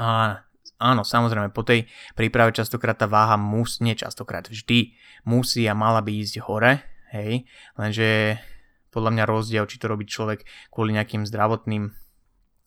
a 0.00 0.40
áno, 0.80 1.04
samozrejme, 1.04 1.52
po 1.52 1.60
tej 1.60 1.84
príprave 2.16 2.56
častokrát 2.56 2.96
tá 2.96 3.04
váha 3.04 3.36
musí, 3.36 3.84
nie 3.84 3.92
častokrát, 3.92 4.48
vždy 4.48 4.96
musí 5.28 5.68
a 5.68 5.76
mala 5.76 6.00
by 6.00 6.24
ísť 6.24 6.40
hore, 6.40 6.80
hej, 7.12 7.44
lenže 7.76 8.40
podľa 8.88 9.10
mňa 9.12 9.24
rozdiel, 9.28 9.68
či 9.68 9.76
to 9.76 9.92
robí 9.92 10.08
človek 10.08 10.48
kvôli 10.72 10.96
nejakým 10.96 11.28
zdravotným 11.28 11.92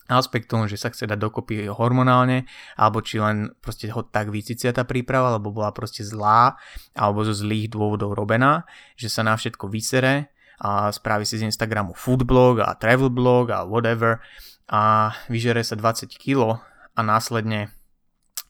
aspektom, 0.08 0.68
že 0.68 0.76
sa 0.76 0.92
chce 0.92 1.08
dať 1.08 1.16
dokopy 1.16 1.64
hormonálne, 1.72 2.44
alebo 2.76 3.00
či 3.00 3.16
len 3.20 3.56
proste 3.64 3.88
ho 3.88 4.04
tak 4.04 4.28
vycicia 4.28 4.74
tá 4.76 4.84
príprava, 4.84 5.32
alebo 5.32 5.54
bola 5.54 5.72
proste 5.72 6.04
zlá, 6.04 6.60
alebo 6.92 7.24
zo 7.24 7.32
zlých 7.32 7.72
dôvodov 7.72 8.12
robená, 8.12 8.68
že 9.00 9.08
sa 9.08 9.24
na 9.24 9.32
všetko 9.36 9.68
vysere 9.72 10.34
a 10.60 10.92
spraví 10.92 11.26
si 11.26 11.40
z 11.40 11.48
Instagramu 11.48 11.96
food 11.96 12.28
blog 12.28 12.62
a 12.62 12.76
travel 12.78 13.10
blog 13.10 13.50
a 13.50 13.66
whatever 13.66 14.22
a 14.70 15.12
vyžere 15.26 15.60
sa 15.64 15.74
20 15.74 16.08
kg 16.14 16.62
a 16.94 17.00
následne 17.02 17.74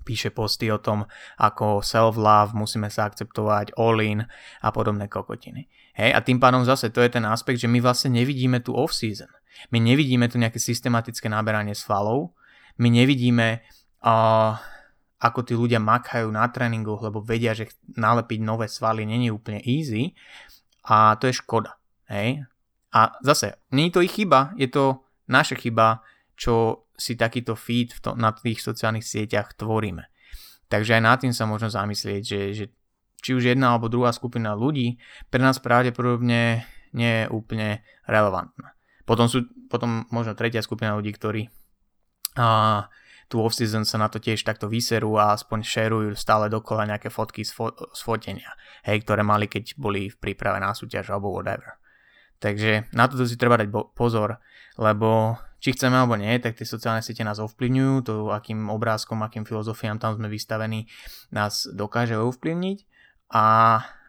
píše 0.04 0.28
posty 0.28 0.68
o 0.68 0.76
tom, 0.76 1.08
ako 1.40 1.80
self-love, 1.80 2.52
musíme 2.52 2.92
sa 2.92 3.08
akceptovať, 3.08 3.72
all-in 3.80 4.28
a 4.60 4.68
podobné 4.68 5.08
kokotiny. 5.08 5.66
Hej, 5.96 6.12
a 6.12 6.20
tým 6.20 6.36
pádom 6.36 6.60
zase 6.60 6.92
to 6.92 7.00
je 7.00 7.08
ten 7.08 7.24
aspekt, 7.24 7.64
že 7.64 7.72
my 7.72 7.80
vlastne 7.80 8.12
nevidíme 8.12 8.60
tú 8.60 8.76
off-season. 8.76 9.32
My 9.70 9.78
nevidíme 9.80 10.26
tu 10.30 10.36
nejaké 10.38 10.58
systematické 10.58 11.30
náberanie 11.30 11.74
svalov, 11.76 12.34
my 12.78 12.90
nevidíme, 12.90 13.62
uh, 14.02 14.58
ako 15.22 15.40
tí 15.46 15.54
ľudia 15.56 15.80
makajú 15.80 16.28
na 16.28 16.44
tréningoch, 16.50 17.00
lebo 17.00 17.24
vedia, 17.24 17.56
že 17.56 17.70
nalepiť 17.96 18.40
nové 18.44 18.66
svaly 18.68 19.08
není 19.08 19.30
úplne 19.30 19.62
easy 19.62 20.12
a 20.84 21.16
to 21.16 21.30
je 21.30 21.38
škoda. 21.40 21.78
Hej? 22.10 22.44
A 22.92 23.00
zase, 23.24 23.56
je 23.72 23.90
to 23.90 24.04
ich 24.04 24.12
chyba, 24.12 24.52
je 24.60 24.68
to 24.68 25.00
naša 25.30 25.56
chyba, 25.56 26.04
čo 26.36 26.86
si 26.94 27.16
takýto 27.18 27.58
feed 27.58 27.96
v 27.96 28.00
to, 28.04 28.10
na 28.14 28.30
tých 28.34 28.60
sociálnych 28.60 29.06
sieťach 29.06 29.56
tvoríme. 29.56 30.06
Takže 30.68 30.98
aj 30.98 31.02
nad 31.02 31.18
tým 31.18 31.34
sa 31.34 31.48
možno 31.48 31.70
zamyslieť, 31.70 32.22
že, 32.22 32.40
že 32.54 32.64
či 33.24 33.32
už 33.32 33.56
jedna 33.56 33.72
alebo 33.72 33.88
druhá 33.88 34.12
skupina 34.12 34.52
ľudí 34.52 35.00
pre 35.32 35.40
nás 35.40 35.56
pravdepodobne 35.56 36.68
nie 36.92 37.12
je 37.24 37.30
úplne 37.32 37.80
relevantná. 38.04 38.73
Potom 39.04 39.28
sú 39.28 39.44
potom 39.68 40.08
možno 40.08 40.32
tretia 40.32 40.64
skupina 40.64 40.96
ľudí, 40.96 41.12
ktorí 41.12 41.48
a, 42.36 42.88
tú 43.28 43.40
off-season 43.40 43.88
sa 43.88 43.96
na 44.00 44.08
to 44.12 44.20
tiež 44.20 44.44
takto 44.44 44.68
vyserú 44.68 45.16
a 45.16 45.32
aspoň 45.32 45.64
šerujú 45.64 46.10
stále 46.16 46.52
dokola 46.52 46.88
nejaké 46.88 47.08
fotky 47.08 47.44
z, 47.44 47.52
fo- 47.52 47.74
z 47.74 48.00
fotenia, 48.04 48.52
hej, 48.84 49.02
ktoré 49.02 49.24
mali, 49.24 49.48
keď 49.48 49.76
boli 49.80 50.12
v 50.12 50.16
príprave 50.20 50.60
na 50.60 50.76
súťaž 50.76 51.12
alebo 51.12 51.32
whatever. 51.32 51.80
Takže 52.42 52.92
na 52.92 53.08
toto 53.08 53.24
si 53.24 53.40
treba 53.40 53.56
dať 53.56 53.68
bo- 53.72 53.88
pozor, 53.96 54.36
lebo 54.76 55.40
či 55.64 55.72
chceme 55.72 55.96
alebo 55.96 56.20
nie, 56.20 56.36
tak 56.44 56.60
tie 56.60 56.68
sociálne 56.68 57.00
siete 57.00 57.24
nás 57.24 57.40
ovplyvňujú, 57.40 57.94
to 58.04 58.28
akým 58.28 58.68
obrázkom, 58.68 59.24
akým 59.24 59.48
filozofiám 59.48 59.96
tam 59.96 60.12
sme 60.20 60.28
vystavení, 60.28 60.92
nás 61.32 61.64
dokáže 61.72 62.20
ovplyvniť 62.20 62.78
a 63.32 63.44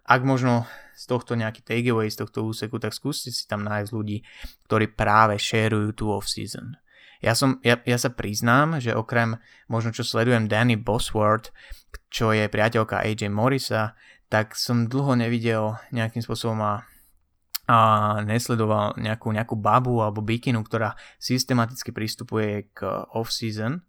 ak 0.04 0.22
možno 0.28 0.68
z 0.96 1.04
tohto 1.06 1.36
nejaký 1.36 1.62
takeaway 1.62 2.08
z 2.08 2.24
tohto 2.24 2.48
úseku, 2.48 2.80
tak 2.80 2.96
skúste 2.96 3.30
si 3.30 3.44
tam 3.46 3.68
nájsť 3.68 3.92
ľudí, 3.92 4.24
ktorí 4.66 4.96
práve 4.96 5.36
šerujú 5.36 5.92
tú 5.94 6.10
off-season. 6.16 6.80
Ja, 7.24 7.34
som, 7.36 7.60
ja, 7.64 7.80
ja 7.84 7.98
sa 8.00 8.12
priznám, 8.12 8.80
že 8.80 8.96
okrem 8.96 9.40
možno 9.72 9.96
čo 9.96 10.04
sledujem 10.04 10.52
Danny 10.52 10.76
Bosworth, 10.76 11.52
čo 12.12 12.32
je 12.36 12.48
priateľka 12.48 13.04
AJ 13.04 13.32
Morrisa, 13.32 13.96
tak 14.28 14.58
som 14.58 14.90
dlho 14.90 15.16
nevidel 15.16 15.80
nejakým 15.96 16.22
spôsobom 16.22 16.60
a, 16.62 16.84
a 17.66 17.78
nesledoval 18.26 19.00
nejakú, 19.00 19.32
nejakú 19.32 19.56
babu 19.56 20.04
alebo 20.04 20.22
bikinu, 20.22 20.62
ktorá 20.66 20.94
systematicky 21.18 21.96
pristupuje 21.96 22.70
k 22.76 22.86
off-season 23.16 23.82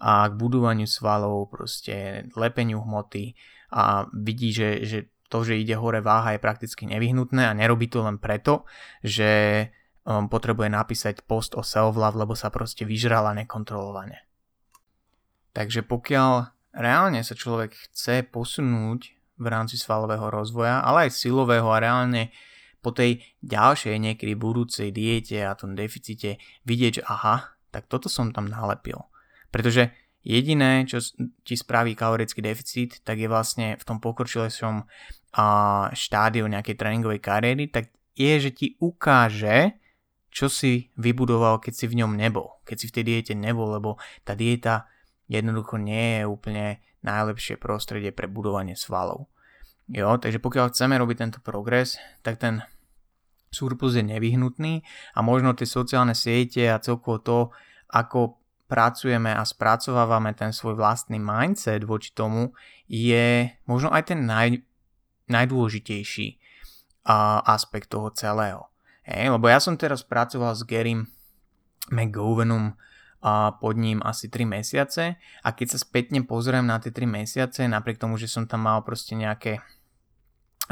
a 0.00 0.26
k 0.26 0.34
budovaniu 0.34 0.90
svalov, 0.90 1.54
proste 1.54 2.26
lepeniu 2.34 2.82
hmoty 2.82 3.38
a 3.70 4.10
vidí, 4.10 4.50
že, 4.50 4.82
že 4.82 4.98
to, 5.34 5.42
že 5.42 5.58
ide 5.58 5.74
hore 5.74 5.98
váha 5.98 6.38
je 6.38 6.44
prakticky 6.46 6.86
nevyhnutné 6.86 7.50
a 7.50 7.58
nerobí 7.58 7.90
to 7.90 8.06
len 8.06 8.22
preto, 8.22 8.62
že 9.02 9.66
um, 10.06 10.30
potrebuje 10.30 10.70
napísať 10.70 11.26
post 11.26 11.58
o 11.58 11.66
self-love, 11.66 12.14
lebo 12.14 12.38
sa 12.38 12.54
proste 12.54 12.86
vyžrala 12.86 13.34
nekontrolovane. 13.42 14.22
Takže 15.50 15.82
pokiaľ 15.82 16.54
reálne 16.70 17.18
sa 17.26 17.34
človek 17.34 17.74
chce 17.90 18.22
posunúť 18.30 19.10
v 19.42 19.46
rámci 19.50 19.74
svalového 19.74 20.30
rozvoja, 20.30 20.78
ale 20.86 21.10
aj 21.10 21.18
silového 21.18 21.66
a 21.66 21.82
reálne 21.82 22.30
po 22.78 22.94
tej 22.94 23.26
ďalšej 23.42 23.98
niekedy 23.98 24.38
budúcej 24.38 24.94
diete 24.94 25.42
a 25.42 25.58
tom 25.58 25.74
deficite 25.74 26.38
vidieť, 26.62 27.02
že 27.02 27.06
aha, 27.10 27.58
tak 27.74 27.90
toto 27.90 28.06
som 28.06 28.30
tam 28.30 28.46
nalepil. 28.46 29.02
Pretože 29.50 29.90
jediné, 30.24 30.88
čo 30.88 30.98
ti 31.44 31.54
spraví 31.54 31.92
kalorický 31.92 32.40
deficit, 32.40 33.04
tak 33.04 33.20
je 33.20 33.28
vlastne 33.28 33.76
v 33.76 33.84
tom 33.84 34.00
pokročilejšom 34.00 34.88
štádiu 35.92 36.48
nejakej 36.48 36.74
tréningovej 36.74 37.20
kariéry, 37.20 37.68
tak 37.68 37.92
je, 38.16 38.32
že 38.40 38.50
ti 38.54 38.66
ukáže, 38.80 39.76
čo 40.34 40.50
si 40.50 40.90
vybudoval, 40.98 41.62
keď 41.62 41.72
si 41.74 41.86
v 41.86 42.02
ňom 42.02 42.18
nebol. 42.18 42.58
Keď 42.66 42.76
si 42.78 42.86
v 42.90 42.94
tej 42.98 43.04
diete 43.06 43.34
nebol, 43.38 43.70
lebo 43.70 44.00
tá 44.26 44.34
dieta 44.34 44.90
jednoducho 45.30 45.78
nie 45.78 46.18
je 46.18 46.22
úplne 46.26 46.66
najlepšie 47.04 47.60
prostredie 47.60 48.10
pre 48.10 48.26
budovanie 48.26 48.74
svalov. 48.74 49.28
Jo, 49.92 50.16
takže 50.16 50.40
pokiaľ 50.40 50.72
chceme 50.72 50.96
robiť 50.96 51.16
tento 51.20 51.38
progres, 51.44 52.00
tak 52.24 52.40
ten 52.40 52.64
surplus 53.52 53.94
je 53.94 54.02
nevyhnutný 54.02 54.82
a 55.14 55.18
možno 55.20 55.52
tie 55.52 55.68
sociálne 55.68 56.16
siete 56.16 56.66
a 56.72 56.80
celkovo 56.80 57.20
to, 57.20 57.38
ako 57.92 58.40
pracujeme 58.64 59.32
a 59.32 59.44
spracovávame 59.44 60.32
ten 60.32 60.50
svoj 60.50 60.80
vlastný 60.80 61.20
mindset 61.20 61.84
voči 61.84 62.12
tomu, 62.16 62.56
je 62.88 63.52
možno 63.68 63.92
aj 63.92 64.12
ten 64.12 64.24
naj, 64.24 64.64
najdôležitejší 65.28 66.40
a, 67.04 67.44
aspekt 67.44 67.92
toho 67.92 68.08
celého. 68.12 68.68
Hej, 69.04 69.36
lebo 69.36 69.52
ja 69.52 69.60
som 69.60 69.76
teraz 69.76 70.00
pracoval 70.00 70.56
s 70.56 70.64
Garym 70.64 71.04
McGowanom 71.92 72.72
a 73.24 73.56
pod 73.56 73.76
ním 73.80 74.04
asi 74.04 74.28
3 74.28 74.44
mesiace 74.44 75.16
a 75.40 75.48
keď 75.52 75.76
sa 75.76 75.78
spätne 75.80 76.24
pozriem 76.24 76.64
na 76.64 76.76
tie 76.80 76.92
3 76.92 77.08
mesiace, 77.08 77.64
napriek 77.64 78.00
tomu, 78.00 78.20
že 78.20 78.28
som 78.28 78.44
tam 78.48 78.68
mal 78.68 78.84
proste 78.84 79.16
nejaké 79.16 79.64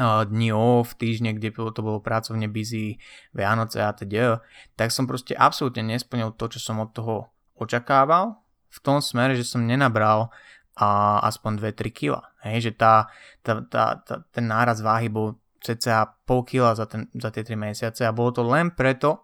dni 0.01 0.49
off, 0.53 0.97
týždne, 0.97 1.37
kde 1.37 1.53
to 1.53 1.81
bolo 1.85 2.01
pracovne 2.01 2.49
busy, 2.49 2.97
Vianoce 3.29 3.77
a 3.77 3.93
teda, 3.93 4.41
tak 4.73 4.89
som 4.89 5.05
proste 5.05 5.37
absolútne 5.37 5.85
nesplnil 5.85 6.33
to, 6.33 6.49
čo 6.49 6.59
som 6.61 6.81
od 6.81 6.89
toho 6.97 7.29
očakával, 7.57 8.39
v 8.73 8.79
tom 8.81 8.99
smere, 8.99 9.37
že 9.37 9.45
som 9.45 9.61
nenabral 9.61 10.33
a 10.73 11.21
aspoň 11.29 11.61
2-3 11.61 11.93
kg. 11.93 12.13
Hej, 12.41 12.69
že 12.69 12.71
tá, 12.73 13.07
tá, 13.45 13.61
tá, 13.61 14.01
tá, 14.01 14.25
ten 14.33 14.49
náraz 14.49 14.81
váhy 14.81 15.07
bol 15.07 15.37
cca 15.63 16.17
pol 16.27 16.43
kila 16.43 16.75
za, 16.75 16.89
ten, 16.89 17.07
za 17.15 17.29
tie 17.31 17.45
3 17.45 17.55
mesiace 17.55 18.03
a 18.03 18.11
bolo 18.11 18.35
to 18.35 18.43
len 18.43 18.73
preto, 18.73 19.23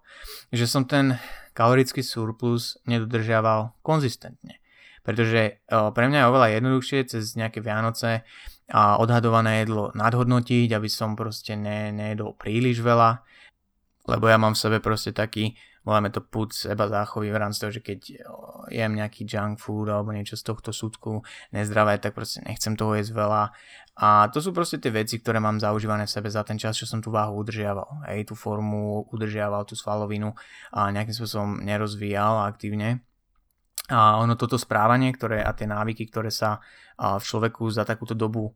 že 0.54 0.70
som 0.70 0.88
ten 0.88 1.20
kalorický 1.52 2.00
surplus 2.00 2.80
nedodržiaval 2.88 3.76
konzistentne. 3.84 4.62
Pretože 5.04 5.60
pre 5.68 6.06
mňa 6.08 6.24
je 6.24 6.30
oveľa 6.30 6.48
jednoduchšie 6.56 7.00
cez 7.12 7.34
nejaké 7.36 7.60
Vianoce 7.60 8.24
a 8.70 9.02
odhadované 9.02 9.66
jedlo 9.66 9.90
nadhodnotiť, 9.98 10.70
aby 10.72 10.88
som 10.88 11.18
proste 11.18 11.58
ne, 11.58 11.90
nejedol 11.90 12.38
príliš 12.38 12.80
veľa, 12.86 13.26
lebo 14.06 14.26
ja 14.30 14.38
mám 14.38 14.54
v 14.54 14.62
sebe 14.62 14.78
proste 14.78 15.10
taký, 15.12 15.58
voláme 15.90 16.14
to 16.14 16.22
put 16.22 16.54
seba 16.54 16.86
záchovy 16.86 17.34
v 17.34 17.42
rámci 17.42 17.66
toho, 17.66 17.74
že 17.74 17.82
keď 17.82 18.00
jem 18.70 18.94
nejaký 18.94 19.26
junk 19.26 19.58
food 19.58 19.90
alebo 19.90 20.14
niečo 20.14 20.38
z 20.38 20.46
tohto 20.46 20.70
súdku 20.70 21.26
nezdravé, 21.50 21.98
tak 21.98 22.14
proste 22.14 22.46
nechcem 22.46 22.78
toho 22.78 22.94
jesť 22.94 23.18
veľa. 23.18 23.50
A 23.98 24.30
to 24.30 24.38
sú 24.38 24.54
proste 24.54 24.78
tie 24.78 24.94
veci, 24.94 25.18
ktoré 25.18 25.42
mám 25.42 25.58
zaužívané 25.58 26.06
v 26.06 26.14
sebe 26.14 26.30
za 26.30 26.46
ten 26.46 26.62
čas, 26.62 26.78
čo 26.78 26.86
som 26.86 27.02
tú 27.02 27.10
váhu 27.10 27.42
udržiaval. 27.42 28.06
Hej, 28.14 28.30
tú 28.30 28.38
formu 28.38 29.10
udržiaval, 29.10 29.66
tú 29.66 29.74
svalovinu 29.74 30.38
a 30.70 30.94
nejakým 30.94 31.18
spôsobom 31.18 31.66
nerozvíjal 31.66 32.46
aktívne. 32.46 33.02
A 33.90 34.22
ono 34.22 34.38
toto 34.38 34.62
správanie 34.62 35.10
ktoré, 35.18 35.42
a 35.42 35.50
tie 35.58 35.66
návyky, 35.66 36.14
ktoré 36.14 36.30
sa 36.30 36.62
v 36.96 37.20
človeku 37.26 37.66
za 37.74 37.82
takúto 37.90 38.14
dobu 38.14 38.54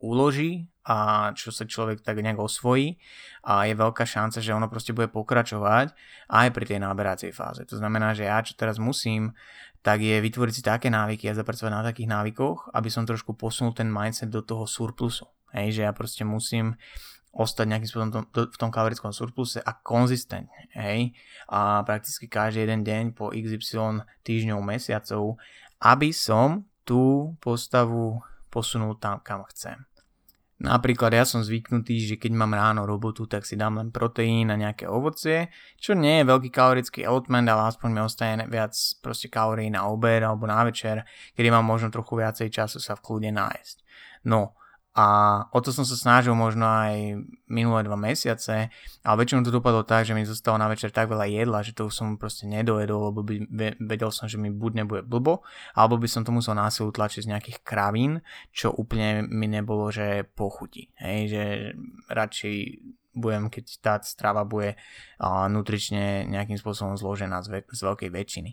uloží 0.00 0.68
a 0.90 1.30
čo 1.38 1.54
sa 1.54 1.62
človek 1.62 2.02
tak 2.02 2.18
nejak 2.18 2.42
osvojí 2.42 2.98
a 3.46 3.70
je 3.70 3.78
veľká 3.78 4.02
šanca, 4.02 4.42
že 4.42 4.50
ono 4.50 4.66
proste 4.66 4.90
bude 4.90 5.06
pokračovať 5.06 5.94
aj 6.26 6.48
pri 6.50 6.64
tej 6.66 6.82
náberacej 6.82 7.30
fáze. 7.30 7.62
To 7.70 7.78
znamená, 7.78 8.10
že 8.10 8.26
ja 8.26 8.42
čo 8.42 8.58
teraz 8.58 8.82
musím, 8.82 9.30
tak 9.86 10.02
je 10.02 10.18
vytvoriť 10.18 10.54
si 10.58 10.62
také 10.66 10.90
návyky 10.90 11.30
a 11.30 11.38
zapracovať 11.38 11.70
na 11.70 11.86
takých 11.86 12.10
návykoch, 12.10 12.74
aby 12.74 12.90
som 12.90 13.06
trošku 13.06 13.38
posunul 13.38 13.70
ten 13.70 13.86
mindset 13.86 14.34
do 14.34 14.42
toho 14.42 14.66
surplusu. 14.66 15.30
Hej, 15.54 15.78
že 15.78 15.82
ja 15.86 15.94
proste 15.94 16.26
musím 16.26 16.74
ostať 17.30 17.66
nejakým 17.70 17.86
spôsobom 17.86 18.26
v 18.34 18.58
tom 18.58 18.74
kalorickom 18.74 19.14
surpluse 19.14 19.62
a 19.62 19.70
konzistentne, 19.70 20.66
hej, 20.74 21.14
a 21.46 21.86
prakticky 21.86 22.26
každý 22.26 22.66
jeden 22.66 22.82
deň 22.82 23.14
po 23.14 23.30
XY 23.30 24.02
týždňov, 24.26 24.58
mesiacov, 24.58 25.38
aby 25.78 26.10
som 26.10 26.66
tú 26.82 27.38
postavu 27.38 28.18
posunul 28.50 28.98
tam, 28.98 29.22
kam 29.22 29.46
chcem. 29.46 29.78
Napríklad 30.60 31.16
ja 31.16 31.24
som 31.24 31.40
zvyknutý, 31.40 32.04
že 32.04 32.20
keď 32.20 32.36
mám 32.36 32.52
ráno 32.52 32.84
robotu, 32.84 33.24
tak 33.24 33.48
si 33.48 33.56
dám 33.56 33.80
len 33.80 33.88
proteín 33.88 34.52
a 34.52 34.60
nejaké 34.60 34.84
ovocie, 34.84 35.48
čo 35.80 35.96
nie 35.96 36.20
je 36.20 36.28
veľký 36.28 36.52
kalorický 36.52 37.00
element, 37.00 37.48
ale 37.48 37.72
aspoň 37.72 37.88
mi 37.88 38.00
ostane 38.04 38.44
viac 38.44 38.76
proste 39.00 39.32
kalórií 39.32 39.72
na 39.72 39.88
obed 39.88 40.20
alebo 40.20 40.44
na 40.44 40.60
večer, 40.68 41.08
kedy 41.32 41.48
mám 41.48 41.64
možno 41.64 41.88
trochu 41.88 42.20
viacej 42.20 42.52
času 42.52 42.76
sa 42.76 42.92
v 42.92 43.00
kľude 43.00 43.32
nájsť. 43.32 43.76
No, 44.28 44.52
a 45.00 45.04
o 45.48 45.58
to 45.64 45.72
som 45.72 45.88
sa 45.88 45.96
snažil 45.96 46.36
možno 46.36 46.68
aj 46.68 47.16
minulé 47.48 47.80
dva 47.88 47.96
mesiace, 47.96 48.68
ale 49.00 49.16
väčšinou 49.24 49.40
to 49.40 49.48
dopadlo 49.48 49.80
tak, 49.80 50.04
že 50.04 50.12
mi 50.12 50.28
zostalo 50.28 50.60
na 50.60 50.68
večer 50.68 50.92
tak 50.92 51.08
veľa 51.08 51.24
jedla, 51.24 51.64
že 51.64 51.72
to 51.72 51.88
som 51.88 52.20
proste 52.20 52.44
nedojedol, 52.44 53.08
lebo 53.08 53.24
by, 53.24 53.48
vedel 53.80 54.12
som, 54.12 54.28
že 54.28 54.36
mi 54.36 54.52
buď 54.52 54.84
nebude 54.84 55.02
blbo, 55.08 55.40
alebo 55.72 55.96
by 55.96 56.04
som 56.04 56.20
to 56.20 56.36
musel 56.36 56.52
násilu 56.52 56.92
tlačiť 56.92 57.24
z 57.24 57.30
nejakých 57.32 57.58
kravín, 57.64 58.20
čo 58.52 58.76
úplne 58.76 59.24
mi 59.24 59.48
nebolo, 59.48 59.88
že 59.88 60.28
pochutí. 60.36 60.92
Hej, 61.00 61.20
že 61.32 61.42
radšej 62.12 62.56
budem, 63.16 63.48
keď 63.48 63.64
tá 63.80 63.94
strava 64.04 64.44
bude 64.44 64.76
nutrične 65.48 66.28
nejakým 66.28 66.60
spôsobom 66.60 67.00
zložená 67.00 67.40
z, 67.40 67.48
ve- 67.48 67.68
z 67.72 67.80
veľkej 67.80 68.10
väčšiny. 68.12 68.50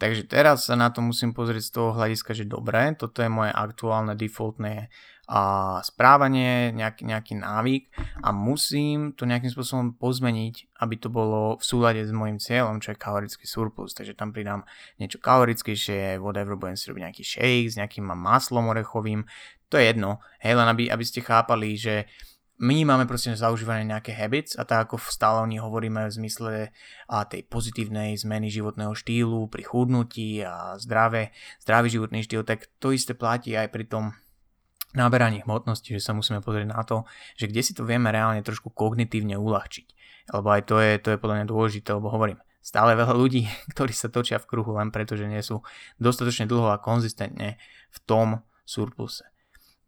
Takže 0.00 0.24
teraz 0.24 0.64
sa 0.64 0.80
na 0.80 0.88
to 0.88 1.04
musím 1.04 1.36
pozrieť 1.36 1.68
z 1.68 1.72
toho 1.76 1.90
hľadiska, 1.92 2.32
že 2.32 2.48
dobre, 2.48 2.96
toto 2.96 3.20
je 3.20 3.28
moje 3.28 3.52
aktuálne 3.52 4.16
defaultné 4.16 4.88
a 5.30 5.78
správanie, 5.86 6.74
nejaký, 6.74 7.06
nejaký 7.06 7.38
návyk 7.38 7.94
a 8.24 8.34
musím 8.34 9.14
to 9.14 9.28
nejakým 9.28 9.52
spôsobom 9.52 9.94
pozmeniť, 9.94 10.74
aby 10.82 10.94
to 10.98 11.06
bolo 11.06 11.54
v 11.60 11.62
súlade 11.62 12.02
s 12.02 12.10
môjim 12.10 12.42
cieľom, 12.42 12.82
čo 12.82 12.90
je 12.90 12.98
kalorický 12.98 13.46
surplus. 13.46 13.94
Takže 13.94 14.18
tam 14.18 14.34
pridám 14.34 14.66
niečo 14.98 15.22
kalorickejšie, 15.22 16.18
whatever, 16.18 16.58
budem 16.58 16.74
si 16.74 16.90
robiť 16.90 17.02
nejaký 17.06 17.22
shake 17.22 17.70
s 17.70 17.78
nejakým 17.78 18.10
maslom 18.10 18.72
orechovým, 18.72 19.22
to 19.70 19.78
je 19.78 19.94
jedno. 19.94 20.18
Hej, 20.42 20.58
len 20.58 20.66
aby, 20.66 20.90
aby 20.90 21.04
ste 21.06 21.22
chápali, 21.22 21.78
že 21.78 22.10
my 22.60 22.84
máme 22.84 23.08
proste 23.08 23.32
zaužívané 23.32 23.88
nejaké 23.88 24.12
habits 24.12 24.52
a 24.52 24.68
tak 24.68 24.84
ako 24.92 25.00
stále 25.00 25.40
o 25.40 25.48
nich 25.48 25.64
hovoríme 25.64 26.04
v 26.04 26.12
zmysle 26.12 26.52
a 27.08 27.16
tej 27.24 27.48
pozitívnej 27.48 28.12
zmeny 28.20 28.52
životného 28.52 28.92
štýlu 28.92 29.48
pri 29.48 29.64
chudnutí 29.64 30.44
a 30.44 30.76
zdravé, 30.76 31.32
zdravý 31.64 31.88
životný 31.88 32.20
štýl, 32.20 32.44
tak 32.44 32.68
to 32.76 32.92
isté 32.92 33.16
platí 33.16 33.56
aj 33.56 33.72
pri 33.72 33.88
tom 33.88 34.12
náberaní 34.92 35.40
hmotnosti, 35.40 35.88
že 35.88 36.04
sa 36.04 36.12
musíme 36.12 36.44
pozrieť 36.44 36.68
na 36.68 36.84
to, 36.84 37.08
že 37.40 37.48
kde 37.48 37.64
si 37.64 37.72
to 37.72 37.88
vieme 37.88 38.12
reálne 38.12 38.44
trošku 38.44 38.68
kognitívne 38.76 39.40
uľahčiť. 39.40 39.86
Lebo 40.36 40.52
aj 40.52 40.62
to 40.68 40.76
je, 40.84 40.92
to 41.00 41.08
je 41.16 41.20
podľa 41.20 41.36
mňa 41.40 41.46
dôležité, 41.48 41.88
lebo 41.96 42.12
hovorím, 42.12 42.44
stále 42.60 42.92
veľa 42.92 43.16
ľudí, 43.16 43.48
ktorí 43.72 43.96
sa 43.96 44.12
točia 44.12 44.36
v 44.36 44.44
kruhu 44.44 44.76
len 44.76 44.92
preto, 44.92 45.16
že 45.16 45.24
nie 45.24 45.40
sú 45.40 45.64
dostatočne 45.96 46.44
dlho 46.44 46.76
a 46.76 46.82
konzistentne 46.82 47.56
v 47.88 47.98
tom 48.04 48.44
surpluse. 48.68 49.24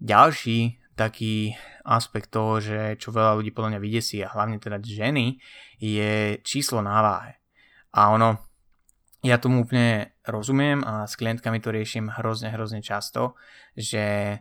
Ďalší 0.03 0.82
taký 0.95 1.57
aspekt 1.83 2.31
toho, 2.31 2.61
že 2.61 3.01
čo 3.01 3.11
veľa 3.11 3.39
ľudí 3.41 3.51
podľa 3.51 3.77
mňa 3.77 3.81
vydesí 3.81 4.19
a 4.23 4.33
hlavne 4.33 4.61
teda 4.61 4.79
ženy, 4.79 5.41
je 5.81 6.39
číslo 6.45 6.85
na 6.85 7.01
váhe. 7.03 7.41
A 7.93 8.13
ono, 8.13 8.39
ja 9.25 9.37
tomu 9.37 9.65
úplne 9.65 10.17
rozumiem 10.25 10.85
a 10.87 11.05
s 11.09 11.19
klientkami 11.19 11.59
to 11.59 11.75
riešim 11.75 12.13
hrozne, 12.13 12.53
hrozne 12.53 12.81
často, 12.85 13.35
že 13.75 14.39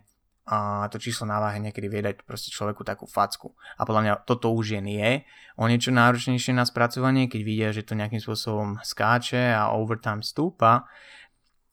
a 0.51 0.89
to 0.89 0.97
číslo 0.97 1.29
na 1.29 1.37
váhe 1.37 1.61
niekedy 1.61 1.85
vie 1.85 2.01
dať 2.01 2.25
proste 2.25 2.49
človeku 2.49 2.81
takú 2.81 3.05
facku. 3.05 3.53
A 3.77 3.85
podľa 3.85 4.01
mňa 4.01 4.13
toto 4.25 4.49
už 4.51 4.75
je 4.75 4.81
nie. 4.81 5.09
O 5.55 5.69
niečo 5.69 5.93
náročnejšie 5.93 6.57
na 6.57 6.65
spracovanie, 6.65 7.29
keď 7.29 7.41
vidia, 7.45 7.69
že 7.69 7.85
to 7.85 7.93
nejakým 7.93 8.19
spôsobom 8.19 8.81
skáče 8.81 9.53
a 9.53 9.71
overtime 9.77 10.25
stúpa, 10.25 10.89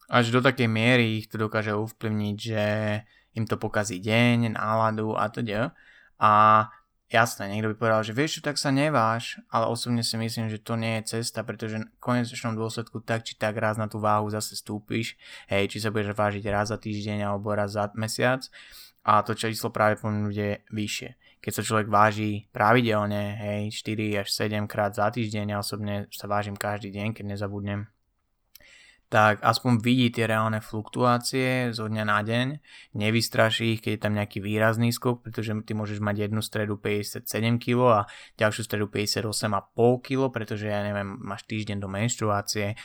až 0.09 0.31
do 0.31 0.39
takej 0.39 0.69
miery 0.69 1.21
ich 1.21 1.27
to 1.27 1.41
dokáže 1.41 1.73
ovplyvniť, 1.73 2.37
že 2.37 2.65
im 3.33 3.45
to 3.45 3.57
pokazí 3.57 4.01
deň, 4.01 4.57
náladu 4.57 5.13
a 5.13 5.29
teda. 5.29 5.73
A 6.19 6.31
jasné, 7.09 7.49
niekto 7.49 7.73
by 7.73 7.75
povedal, 7.75 8.01
že 8.05 8.13
vieš 8.13 8.39
tak 8.45 8.61
sa 8.61 8.69
neváš, 8.69 9.41
ale 9.49 9.65
osobne 9.65 10.05
si 10.05 10.13
myslím, 10.15 10.47
že 10.47 10.61
to 10.61 10.77
nie 10.77 11.01
je 11.01 11.17
cesta, 11.17 11.41
pretože 11.41 11.81
v 11.81 11.99
konečnom 11.99 12.53
dôsledku 12.53 13.01
tak 13.01 13.25
či 13.25 13.33
tak 13.35 13.57
raz 13.57 13.81
na 13.81 13.89
tú 13.89 13.97
váhu 13.97 14.29
zase 14.29 14.53
stúpiš, 14.53 15.17
hej, 15.49 15.67
či 15.73 15.81
sa 15.81 15.89
budeš 15.89 16.13
vážiť 16.13 16.45
raz 16.53 16.69
za 16.69 16.77
týždeň 16.77 17.25
alebo 17.25 17.49
raz 17.51 17.73
za 17.73 17.89
mesiac 17.97 18.45
a 19.03 19.25
to 19.25 19.33
číslo 19.33 19.73
práve 19.73 19.97
bude 20.03 20.61
vyššie. 20.69 21.41
Keď 21.41 21.51
sa 21.55 21.65
človek 21.65 21.87
váži 21.87 22.51
pravidelne, 22.51 23.39
hej, 23.41 23.73
4 23.73 24.21
až 24.21 24.27
7 24.29 24.67
krát 24.67 24.93
za 24.93 25.09
týždeň, 25.09 25.55
ja 25.55 25.57
osobne 25.63 26.05
sa 26.11 26.27
vážim 26.27 26.53
každý 26.53 26.93
deň, 26.93 27.15
keď 27.15 27.25
nezabudnem, 27.33 27.87
tak 29.09 29.41
aspoň 29.41 29.81
vidí 29.81 30.13
tie 30.13 30.29
reálne 30.29 30.61
fluktuácie 30.61 31.73
zo 31.73 31.89
dňa 31.89 32.03
na 32.05 32.21
deň, 32.21 32.47
nevystraší 32.93 33.73
ich, 33.73 33.81
keď 33.81 33.91
je 33.97 34.01
tam 34.05 34.13
nejaký 34.13 34.37
výrazný 34.37 34.93
skok, 34.93 35.25
pretože 35.25 35.49
ty 35.65 35.73
môžeš 35.73 35.97
mať 35.97 36.29
jednu 36.29 36.45
stredu 36.45 36.77
57 36.77 37.25
kg 37.57 37.79
a 37.89 38.01
ďalšiu 38.37 38.61
stredu 38.69 38.85
58,5 38.85 40.05
kg, 40.05 40.29
pretože 40.29 40.69
ja 40.69 40.85
neviem, 40.85 41.17
máš 41.25 41.49
týždeň 41.49 41.81
do 41.81 41.89
menštruácie. 41.89 42.77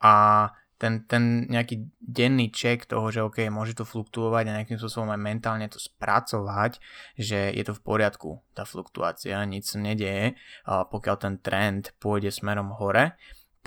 A 0.00 0.14
ten, 0.78 1.04
ten 1.04 1.44
nejaký 1.50 1.90
denný 1.98 2.54
check 2.54 2.86
toho, 2.86 3.10
že 3.10 3.20
OK, 3.26 3.50
môže 3.50 3.74
to 3.74 3.84
fluktuovať 3.84 4.44
a 4.46 4.56
nejakým 4.62 4.78
spôsobom 4.78 5.10
aj 5.10 5.20
mentálne 5.20 5.66
to 5.66 5.76
spracovať, 5.82 6.78
že 7.18 7.50
je 7.50 7.62
to 7.66 7.74
v 7.74 7.82
poriadku, 7.82 8.40
tá 8.54 8.62
fluktuácia, 8.62 9.42
nič 9.44 9.74
sa 9.74 9.82
nedeje, 9.82 10.38
pokiaľ 10.64 11.16
ten 11.18 11.34
trend 11.42 11.92
pôjde 11.98 12.30
smerom 12.30 12.72
hore, 12.78 13.18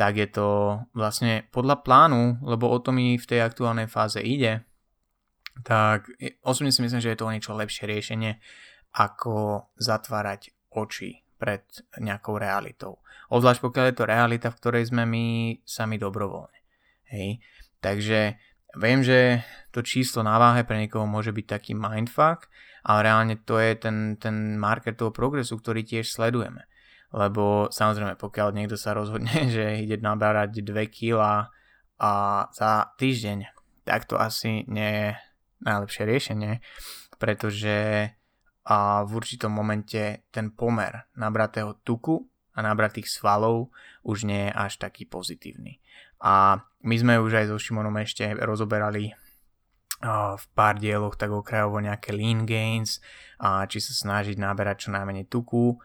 tak 0.02 0.18
je 0.18 0.34
to 0.34 0.82
vlastne 0.98 1.46
podľa 1.54 1.86
plánu, 1.86 2.42
lebo 2.42 2.74
o 2.74 2.82
to 2.82 2.90
mi 2.90 3.22
v 3.22 3.30
tej 3.30 3.46
aktuálnej 3.46 3.86
fáze 3.86 4.18
ide, 4.18 4.66
tak 5.62 6.10
osobne 6.42 6.74
si 6.74 6.82
myslím, 6.82 6.98
že 6.98 7.14
je 7.14 7.20
to 7.22 7.30
o 7.30 7.34
niečo 7.34 7.54
lepšie 7.54 7.86
riešenie, 7.86 8.42
ako 8.98 9.70
zatvárať 9.78 10.58
oči 10.74 11.22
pred 11.38 11.62
nejakou 12.02 12.42
realitou. 12.42 12.98
Obzvlášť 13.30 13.62
pokiaľ 13.62 13.86
je 13.94 13.98
to 14.02 14.10
realita, 14.10 14.48
v 14.50 14.58
ktorej 14.58 14.90
sme 14.90 15.06
my 15.06 15.26
sami 15.70 16.02
dobrovoľne. 16.02 16.60
Hej. 17.14 17.38
Takže 17.78 18.42
viem, 18.82 19.06
že 19.06 19.46
to 19.70 19.86
číslo 19.86 20.26
na 20.26 20.42
váhe 20.42 20.66
pre 20.66 20.82
niekoho 20.82 21.06
môže 21.06 21.30
byť 21.30 21.46
taký 21.46 21.78
mindfuck, 21.78 22.50
ale 22.82 23.06
reálne 23.06 23.38
to 23.38 23.62
je 23.62 23.78
ten, 23.78 24.18
ten 24.18 24.58
marker 24.58 24.98
toho 24.98 25.14
progresu, 25.14 25.62
ktorý 25.62 25.86
tiež 25.86 26.10
sledujeme. 26.10 26.66
Lebo 27.12 27.68
samozrejme, 27.68 28.16
pokiaľ 28.16 28.56
niekto 28.56 28.80
sa 28.80 28.96
rozhodne, 28.96 29.32
že 29.56 29.84
ide 29.84 30.00
nabrať 30.00 30.64
2 30.64 30.72
kg 30.88 31.48
a 32.02 32.12
za 32.56 32.96
týždeň, 32.98 33.46
tak 33.86 34.10
to 34.10 34.18
asi 34.18 34.66
nie 34.66 34.90
je 34.90 35.08
najlepšie 35.62 36.04
riešenie, 36.08 36.52
pretože 37.22 38.10
a 38.62 39.02
v 39.02 39.12
určitom 39.18 39.50
momente 39.50 40.30
ten 40.30 40.54
pomer 40.54 41.10
nabratého 41.18 41.82
tuku 41.82 42.22
a 42.54 42.62
nabratých 42.62 43.10
svalov 43.10 43.74
už 44.06 44.30
nie 44.30 44.50
je 44.50 44.52
až 44.54 44.78
taký 44.78 45.10
pozitívny. 45.10 45.82
A 46.22 46.62
my 46.86 46.96
sme 46.98 47.18
už 47.18 47.42
aj 47.42 47.46
so 47.50 47.58
Šimonom 47.58 47.98
ešte 47.98 48.30
rozoberali 48.38 49.18
v 50.02 50.46
pár 50.58 50.82
dieloch 50.82 51.14
tak 51.14 51.30
okrajovo 51.30 51.78
nejaké 51.78 52.14
lean 52.14 52.46
gains, 52.46 52.98
a 53.38 53.66
či 53.70 53.78
sa 53.78 53.94
snažiť 53.94 54.38
naberať 54.38 54.86
čo 54.86 54.90
najmenej 54.94 55.30
tuku. 55.30 55.78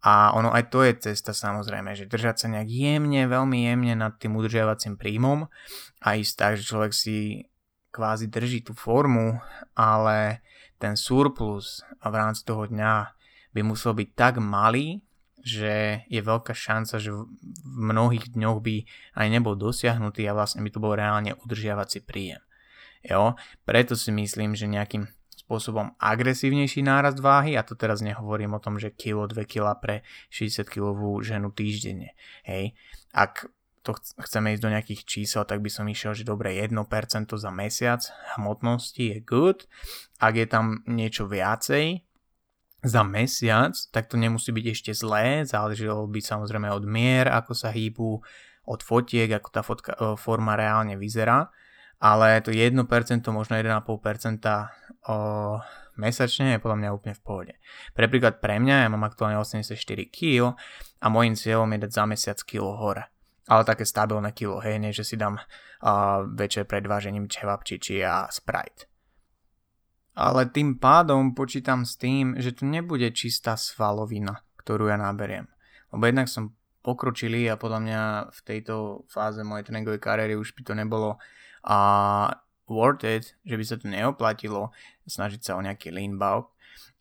A 0.00 0.32
ono 0.32 0.48
aj 0.48 0.72
to 0.72 0.80
je 0.80 1.12
cesta 1.12 1.36
samozrejme, 1.36 1.92
že 1.92 2.08
držať 2.08 2.36
sa 2.40 2.46
nejak 2.48 2.68
jemne, 2.72 3.28
veľmi 3.28 3.68
jemne 3.68 3.94
nad 4.00 4.16
tým 4.16 4.32
udržiavacím 4.32 4.96
príjmom 4.96 5.44
a 6.00 6.08
ísť 6.16 6.34
tak, 6.40 6.52
že 6.56 6.64
človek 6.64 6.92
si 6.96 7.16
kvázi 7.92 8.32
drží 8.32 8.64
tú 8.64 8.72
formu, 8.72 9.36
ale 9.76 10.40
ten 10.80 10.96
surplus 10.96 11.84
v 12.00 12.14
rámci 12.16 12.48
toho 12.48 12.64
dňa 12.64 13.12
by 13.52 13.60
musel 13.60 13.92
byť 13.92 14.08
tak 14.16 14.40
malý, 14.40 15.04
že 15.44 16.04
je 16.08 16.20
veľká 16.20 16.52
šanca, 16.56 17.00
že 17.00 17.12
v 17.12 17.26
mnohých 17.64 18.32
dňoch 18.32 18.60
by 18.60 18.76
aj 19.20 19.26
nebol 19.28 19.56
dosiahnutý 19.56 20.24
a 20.28 20.36
vlastne 20.36 20.64
by 20.64 20.70
to 20.72 20.80
bol 20.80 20.96
reálne 20.96 21.36
udržiavací 21.44 22.04
príjem. 22.04 22.40
Jo? 23.04 23.36
Preto 23.64 23.96
si 23.96 24.12
myslím, 24.12 24.52
že 24.56 24.68
nejakým 24.68 25.08
spôsobom 25.50 25.98
agresívnejší 25.98 26.86
nárast 26.86 27.18
váhy, 27.18 27.58
a 27.58 27.66
to 27.66 27.74
teraz 27.74 27.98
nehovorím 27.98 28.54
o 28.54 28.62
tom, 28.62 28.78
že 28.78 28.94
kilo, 28.94 29.26
2 29.26 29.42
kg 29.50 29.74
pre 29.82 30.06
60 30.30 30.62
kg 30.70 31.18
ženu 31.26 31.50
týždenne. 31.50 32.14
Hej. 32.46 32.78
Ak 33.10 33.50
to 33.82 33.98
chceme 33.98 34.54
ísť 34.54 34.62
do 34.62 34.70
nejakých 34.70 35.02
čísel, 35.02 35.42
tak 35.42 35.58
by 35.58 35.66
som 35.66 35.90
išiel, 35.90 36.14
že 36.14 36.22
dobre 36.22 36.54
1% 36.54 36.70
za 37.34 37.50
mesiac 37.50 38.06
hmotnosti 38.38 39.02
je 39.02 39.18
good. 39.26 39.66
Ak 40.22 40.38
je 40.38 40.46
tam 40.46 40.86
niečo 40.86 41.26
viacej, 41.26 42.06
za 42.80 43.04
mesiac, 43.04 43.76
tak 43.92 44.08
to 44.08 44.16
nemusí 44.16 44.56
byť 44.56 44.66
ešte 44.72 44.92
zlé, 44.96 45.44
záležilo 45.44 46.08
by 46.08 46.16
samozrejme 46.16 46.64
od 46.72 46.88
mier, 46.88 47.28
ako 47.28 47.52
sa 47.52 47.68
hýbu, 47.68 48.24
od 48.64 48.80
fotiek, 48.80 49.28
ako 49.28 49.48
tá 49.52 49.60
fotka, 49.60 49.92
forma 50.16 50.56
reálne 50.56 50.96
vyzerá, 50.96 51.52
ale 52.00 52.40
to 52.40 52.50
1%, 52.50 52.72
možno 53.28 53.54
1,5% 53.60 53.84
o, 53.84 55.16
mesačne 56.00 56.56
je 56.56 56.62
podľa 56.64 56.78
mňa 56.80 56.90
úplne 56.96 57.14
v 57.14 57.22
pohode. 57.22 57.54
Pre 57.92 58.08
príklad 58.08 58.40
pre 58.40 58.56
mňa, 58.56 58.84
ja 58.84 58.88
mám 58.88 59.04
aktuálne 59.04 59.36
84 59.36 59.76
kg 60.08 60.56
a 61.00 61.06
môjim 61.12 61.36
cieľom 61.36 61.68
je 61.76 61.78
dať 61.84 61.92
za 61.92 62.04
mesiac 62.08 62.38
kilo 62.48 62.72
hore. 62.74 63.04
Ale 63.50 63.68
také 63.68 63.84
stabilné 63.84 64.32
kilo, 64.32 64.62
hej, 64.64 64.80
nie 64.80 64.94
že 64.94 65.04
si 65.04 65.18
dám 65.18 65.36
uh, 65.36 66.22
večer 66.32 66.64
pred 66.64 66.86
vážením 66.86 67.26
čevapčiči 67.26 68.00
a 68.00 68.30
Sprite 68.30 68.90
ale 70.20 70.52
tým 70.52 70.76
pádom 70.76 71.32
počítam 71.32 71.88
s 71.88 71.96
tým, 71.96 72.36
že 72.36 72.52
to 72.52 72.68
nebude 72.68 73.08
čistá 73.16 73.56
svalovina, 73.56 74.44
ktorú 74.60 74.92
ja 74.92 75.00
naberiem. 75.00 75.48
Lebo 75.96 76.04
jednak 76.04 76.28
som 76.28 76.52
pokročili 76.84 77.48
a 77.48 77.60
podľa 77.60 77.80
mňa 77.80 78.02
v 78.28 78.40
tejto 78.44 79.04
fáze 79.08 79.40
mojej 79.40 79.68
tréningovej 79.68 80.00
kariéry 80.00 80.34
už 80.36 80.56
by 80.56 80.62
to 80.64 80.72
nebolo 80.76 81.16
a 81.64 81.78
worth 82.70 83.02
it, 83.04 83.34
že 83.42 83.58
by 83.58 83.64
sa 83.66 83.76
to 83.76 83.86
neoplatilo 83.90 84.70
snažiť 85.10 85.40
sa 85.42 85.58
o 85.58 85.64
nejaký 85.64 85.90
lean 85.90 86.16
bulk 86.16 86.54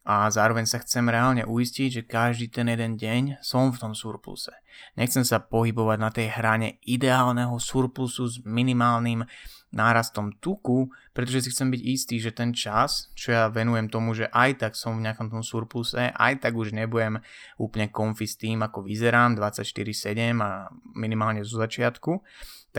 a 0.10 0.26
zároveň 0.34 0.66
sa 0.66 0.82
chcem 0.82 1.06
reálne 1.06 1.46
uistiť, 1.46 2.02
že 2.02 2.08
každý 2.10 2.50
ten 2.50 2.66
jeden 2.66 2.98
deň 2.98 3.46
som 3.46 3.70
v 3.70 3.78
tom 3.78 3.94
surpluse. 3.94 4.50
Nechcem 4.98 5.22
sa 5.22 5.38
pohybovať 5.38 5.98
na 6.02 6.10
tej 6.10 6.34
hrane 6.34 6.82
ideálneho 6.82 7.54
surplusu 7.62 8.26
s 8.26 8.42
minimálnym 8.42 9.28
nárastom 9.70 10.34
tuku, 10.42 10.90
pretože 11.14 11.46
si 11.46 11.54
chcem 11.54 11.70
byť 11.70 11.82
istý, 11.86 12.16
že 12.18 12.34
ten 12.34 12.58
čas, 12.58 13.14
čo 13.14 13.38
ja 13.38 13.54
venujem 13.54 13.86
tomu, 13.86 14.18
že 14.18 14.26
aj 14.34 14.66
tak 14.66 14.74
som 14.74 14.98
v 14.98 15.06
nejakom 15.06 15.30
tom 15.30 15.46
surpluse, 15.46 16.10
aj 16.10 16.42
tak 16.42 16.58
už 16.58 16.74
nebudem 16.74 17.22
úplne 17.62 17.94
konfi 17.94 18.26
s 18.26 18.34
tým, 18.34 18.66
ako 18.66 18.82
vyzerám 18.82 19.38
24-7 19.38 20.42
a 20.42 20.74
minimálne 20.98 21.46
zo 21.46 21.62
začiatku, 21.62 22.18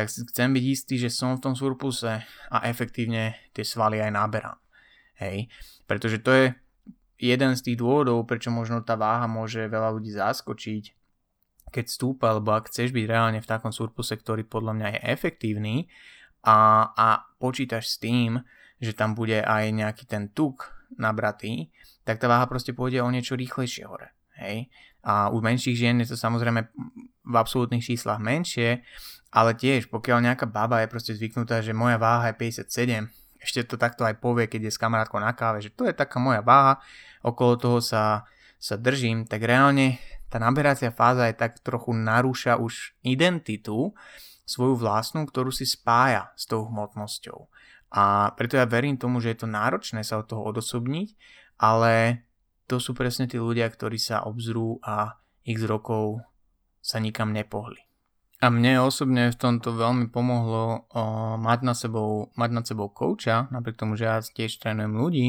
tak 0.00 0.08
chcem 0.08 0.48
byť 0.56 0.64
istý, 0.64 0.96
že 0.96 1.12
som 1.12 1.36
v 1.36 1.44
tom 1.44 1.52
surpluse 1.52 2.24
a 2.48 2.56
efektívne 2.64 3.36
tie 3.52 3.60
svaly 3.60 4.00
aj 4.00 4.16
naberám. 4.16 4.56
Hej, 5.20 5.52
pretože 5.84 6.24
to 6.24 6.32
je 6.32 6.44
jeden 7.20 7.52
z 7.52 7.60
tých 7.60 7.76
dôvodov, 7.76 8.24
prečo 8.24 8.48
možno 8.48 8.80
tá 8.80 8.96
váha 8.96 9.28
môže 9.28 9.60
veľa 9.68 9.92
ľudí 9.92 10.16
zaskočiť, 10.16 10.96
keď 11.68 11.84
stúpa, 11.84 12.32
alebo 12.32 12.56
ak 12.56 12.72
chceš 12.72 12.96
byť 12.96 13.04
reálne 13.04 13.44
v 13.44 13.50
takom 13.50 13.68
surpluse, 13.68 14.16
ktorý 14.16 14.48
podľa 14.48 14.72
mňa 14.80 14.88
je 14.96 15.00
efektívny 15.12 15.76
a, 16.40 16.88
a 16.96 17.08
počítaš 17.36 17.92
s 17.92 17.96
tým, 18.00 18.40
že 18.80 18.96
tam 18.96 19.12
bude 19.12 19.44
aj 19.44 19.68
nejaký 19.68 20.08
ten 20.08 20.32
tuk 20.32 20.72
nabratý, 20.96 21.68
tak 22.08 22.16
tá 22.16 22.26
váha 22.26 22.48
proste 22.48 22.72
pôjde 22.72 23.04
o 23.04 23.12
niečo 23.12 23.36
rýchlejšie 23.36 23.84
hore. 23.84 24.16
Hej? 24.40 24.72
A 25.04 25.28
u 25.28 25.44
menších 25.44 25.76
žien 25.76 26.00
je 26.00 26.12
to 26.12 26.16
samozrejme 26.16 26.72
v 27.30 27.36
absolútnych 27.38 27.86
číslach 27.86 28.18
menšie, 28.18 28.82
ale 29.30 29.54
tiež 29.54 29.86
pokiaľ 29.86 30.26
nejaká 30.26 30.50
baba 30.50 30.82
je 30.82 30.90
proste 30.90 31.14
zvyknutá, 31.14 31.62
že 31.62 31.70
moja 31.70 31.96
váha 31.96 32.34
je 32.34 32.66
57, 32.66 33.06
ešte 33.40 33.64
to 33.64 33.80
takto 33.80 34.02
aj 34.04 34.18
povie, 34.18 34.50
keď 34.50 34.68
je 34.68 34.72
s 34.74 34.82
kamarátkou 34.82 35.22
na 35.22 35.32
káve, 35.32 35.62
že 35.62 35.72
to 35.72 35.86
je 35.86 35.94
taká 35.94 36.18
moja 36.18 36.42
váha, 36.42 36.82
okolo 37.22 37.56
toho 37.56 37.78
sa, 37.80 38.28
sa 38.58 38.74
držím, 38.76 39.24
tak 39.24 39.46
reálne 39.46 40.02
tá 40.28 40.36
naberacia 40.38 40.92
fáza 40.92 41.26
je 41.26 41.34
tak 41.34 41.58
trochu 41.64 41.96
narúša 41.96 42.60
už 42.60 42.94
identitu 43.02 43.96
svoju 44.46 44.78
vlastnú, 44.78 45.26
ktorú 45.26 45.54
si 45.54 45.66
spája 45.66 46.34
s 46.34 46.46
tou 46.46 46.66
hmotnosťou. 46.66 47.50
A 47.90 48.30
preto 48.38 48.54
ja 48.54 48.66
verím 48.66 48.94
tomu, 48.94 49.18
že 49.18 49.34
je 49.34 49.42
to 49.42 49.48
náročné 49.50 50.06
sa 50.06 50.22
od 50.22 50.30
toho 50.30 50.46
odosobniť, 50.46 51.18
ale 51.58 52.26
to 52.70 52.78
sú 52.78 52.94
presne 52.94 53.26
tí 53.26 53.34
ľudia, 53.34 53.66
ktorí 53.66 53.98
sa 53.98 54.22
obzrú 54.22 54.78
a 54.86 55.18
x 55.42 55.66
rokov 55.66 56.22
sa 56.80 56.98
nikam 56.98 57.30
nepohli. 57.32 57.80
A 58.40 58.48
mne 58.48 58.80
osobne 58.80 59.28
v 59.28 59.36
tomto 59.36 59.76
veľmi 59.76 60.08
pomohlo 60.08 60.64
o, 60.64 61.02
mať, 61.36 61.60
na 61.60 61.74
sebou, 61.76 62.32
mať 62.40 62.50
nad 62.56 62.64
sebou 62.64 62.88
kouča, 62.88 63.52
napriek 63.52 63.76
tomu, 63.76 64.00
že 64.00 64.08
ja 64.08 64.16
tiež 64.24 64.56
trénujem 64.56 64.96
ľudí, 64.96 65.28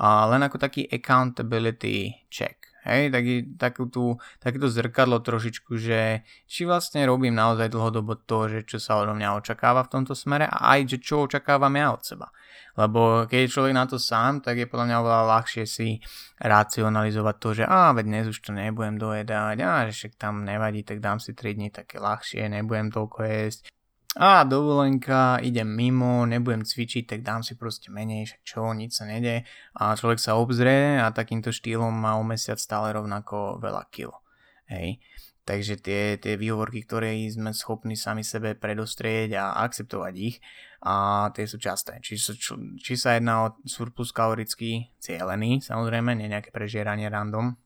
a 0.00 0.26
len 0.26 0.42
ako 0.42 0.58
taký 0.58 0.88
accountability 0.90 2.26
check. 2.26 2.59
Hej, 2.80 3.12
taký, 3.12 3.34
takú 3.60 3.84
tú, 3.92 4.16
takéto 4.40 4.72
zrkadlo 4.72 5.20
trošičku, 5.20 5.76
že 5.76 6.24
či 6.48 6.64
vlastne 6.64 7.04
robím 7.04 7.36
naozaj 7.36 7.68
dlhodobo 7.68 8.16
to, 8.24 8.48
že 8.48 8.58
čo 8.64 8.80
sa 8.80 8.96
odo 9.00 9.12
mňa 9.12 9.36
očakáva 9.36 9.84
v 9.84 9.92
tomto 10.00 10.16
smere 10.16 10.48
a 10.48 10.76
aj, 10.76 10.96
že 10.96 10.98
čo 11.04 11.28
očakávam 11.28 11.76
ja 11.76 11.92
od 11.92 12.00
seba. 12.00 12.32
Lebo 12.80 13.28
keď 13.28 13.38
je 13.44 13.52
človek 13.52 13.74
na 13.76 13.84
to 13.84 14.00
sám, 14.00 14.40
tak 14.40 14.56
je 14.56 14.70
podľa 14.70 14.86
mňa 14.88 14.96
oveľa 15.02 15.24
ľahšie 15.36 15.64
si 15.68 16.00
racionalizovať 16.40 17.36
to, 17.36 17.48
že 17.60 17.64
a 17.68 17.92
veď 17.92 18.04
dnes 18.08 18.26
už 18.32 18.38
to 18.40 18.56
nebudem 18.56 18.96
dojedať, 18.96 19.56
a 19.60 19.84
že 19.90 19.92
však 19.92 20.12
tam 20.16 20.48
nevadí, 20.48 20.80
tak 20.80 21.04
dám 21.04 21.20
si 21.20 21.36
3 21.36 21.60
dní 21.60 21.68
také 21.68 22.00
ľahšie, 22.00 22.48
nebudem 22.48 22.88
toľko 22.88 23.18
jesť 23.28 23.68
a 24.18 24.42
dovolenka, 24.42 25.38
idem 25.38 25.70
mimo, 25.70 26.26
nebudem 26.26 26.66
cvičiť, 26.66 27.06
tak 27.06 27.20
dám 27.22 27.46
si 27.46 27.54
proste 27.54 27.94
menej, 27.94 28.26
čo, 28.42 28.74
nič 28.74 28.98
sa 28.98 29.06
nede 29.06 29.46
a 29.78 29.94
človek 29.94 30.18
sa 30.18 30.34
obzrie 30.34 30.98
a 30.98 31.14
takýmto 31.14 31.54
štýlom 31.54 31.94
má 31.94 32.18
o 32.18 32.26
mesiac 32.26 32.58
stále 32.58 32.90
rovnako 32.90 33.62
veľa 33.62 33.86
kilo. 33.94 34.18
Hej. 34.66 34.98
Takže 35.46 35.82
tie, 35.82 36.02
tie 36.18 36.34
výhovorky, 36.34 36.82
ktoré 36.86 37.14
sme 37.30 37.54
schopní 37.54 37.94
sami 37.94 38.26
sebe 38.26 38.58
predostrieť 38.58 39.34
a 39.38 39.44
akceptovať 39.62 40.14
ich, 40.18 40.38
a 40.80 41.28
tie 41.36 41.44
sú 41.44 41.60
časté. 41.60 42.00
Či, 42.00 42.16
či, 42.16 42.54
či 42.80 42.94
sa 42.96 43.16
jedná 43.16 43.46
o 43.46 43.54
surplus 43.68 44.16
kalorický 44.16 44.88
cieľený, 44.96 45.60
samozrejme, 45.60 46.16
nie 46.16 46.32
nejaké 46.32 46.48
prežieranie 46.54 47.06
random, 47.12 47.56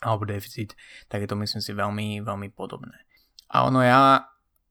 alebo 0.00 0.24
deficit, 0.24 0.74
tak 1.06 1.22
je 1.22 1.28
to 1.28 1.36
myslím 1.38 1.62
si 1.62 1.72
veľmi, 1.76 2.08
veľmi 2.24 2.48
podobné. 2.56 3.04
A 3.52 3.68
ono 3.68 3.84
ja 3.84 4.24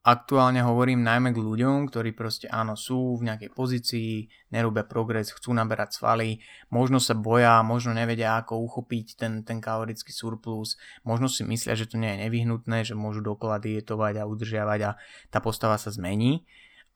aktuálne 0.09 0.65
hovorím 0.65 1.05
najmä 1.05 1.29
k 1.29 1.39
ľuďom, 1.39 1.85
ktorí 1.93 2.17
proste 2.17 2.49
áno 2.49 2.73
sú 2.73 3.21
v 3.21 3.29
nejakej 3.29 3.49
pozícii, 3.53 4.25
nerobia 4.49 4.81
progres, 4.81 5.29
chcú 5.29 5.53
naberať 5.53 6.01
svaly, 6.01 6.41
možno 6.73 6.97
sa 6.97 7.13
boja, 7.13 7.61
možno 7.61 7.93
nevedia 7.93 8.41
ako 8.41 8.57
uchopiť 8.65 9.07
ten, 9.15 9.33
ten 9.45 9.61
kalorický 9.61 10.09
surplus, 10.09 10.81
možno 11.05 11.29
si 11.29 11.45
myslia, 11.45 11.77
že 11.77 11.85
to 11.85 12.01
nie 12.01 12.09
je 12.17 12.25
nevyhnutné, 12.25 12.81
že 12.81 12.97
môžu 12.97 13.21
dokola 13.21 13.61
dietovať 13.61 14.19
a 14.19 14.27
udržiavať 14.27 14.79
a 14.89 14.91
tá 15.29 15.37
postava 15.37 15.77
sa 15.77 15.93
zmení, 15.93 16.41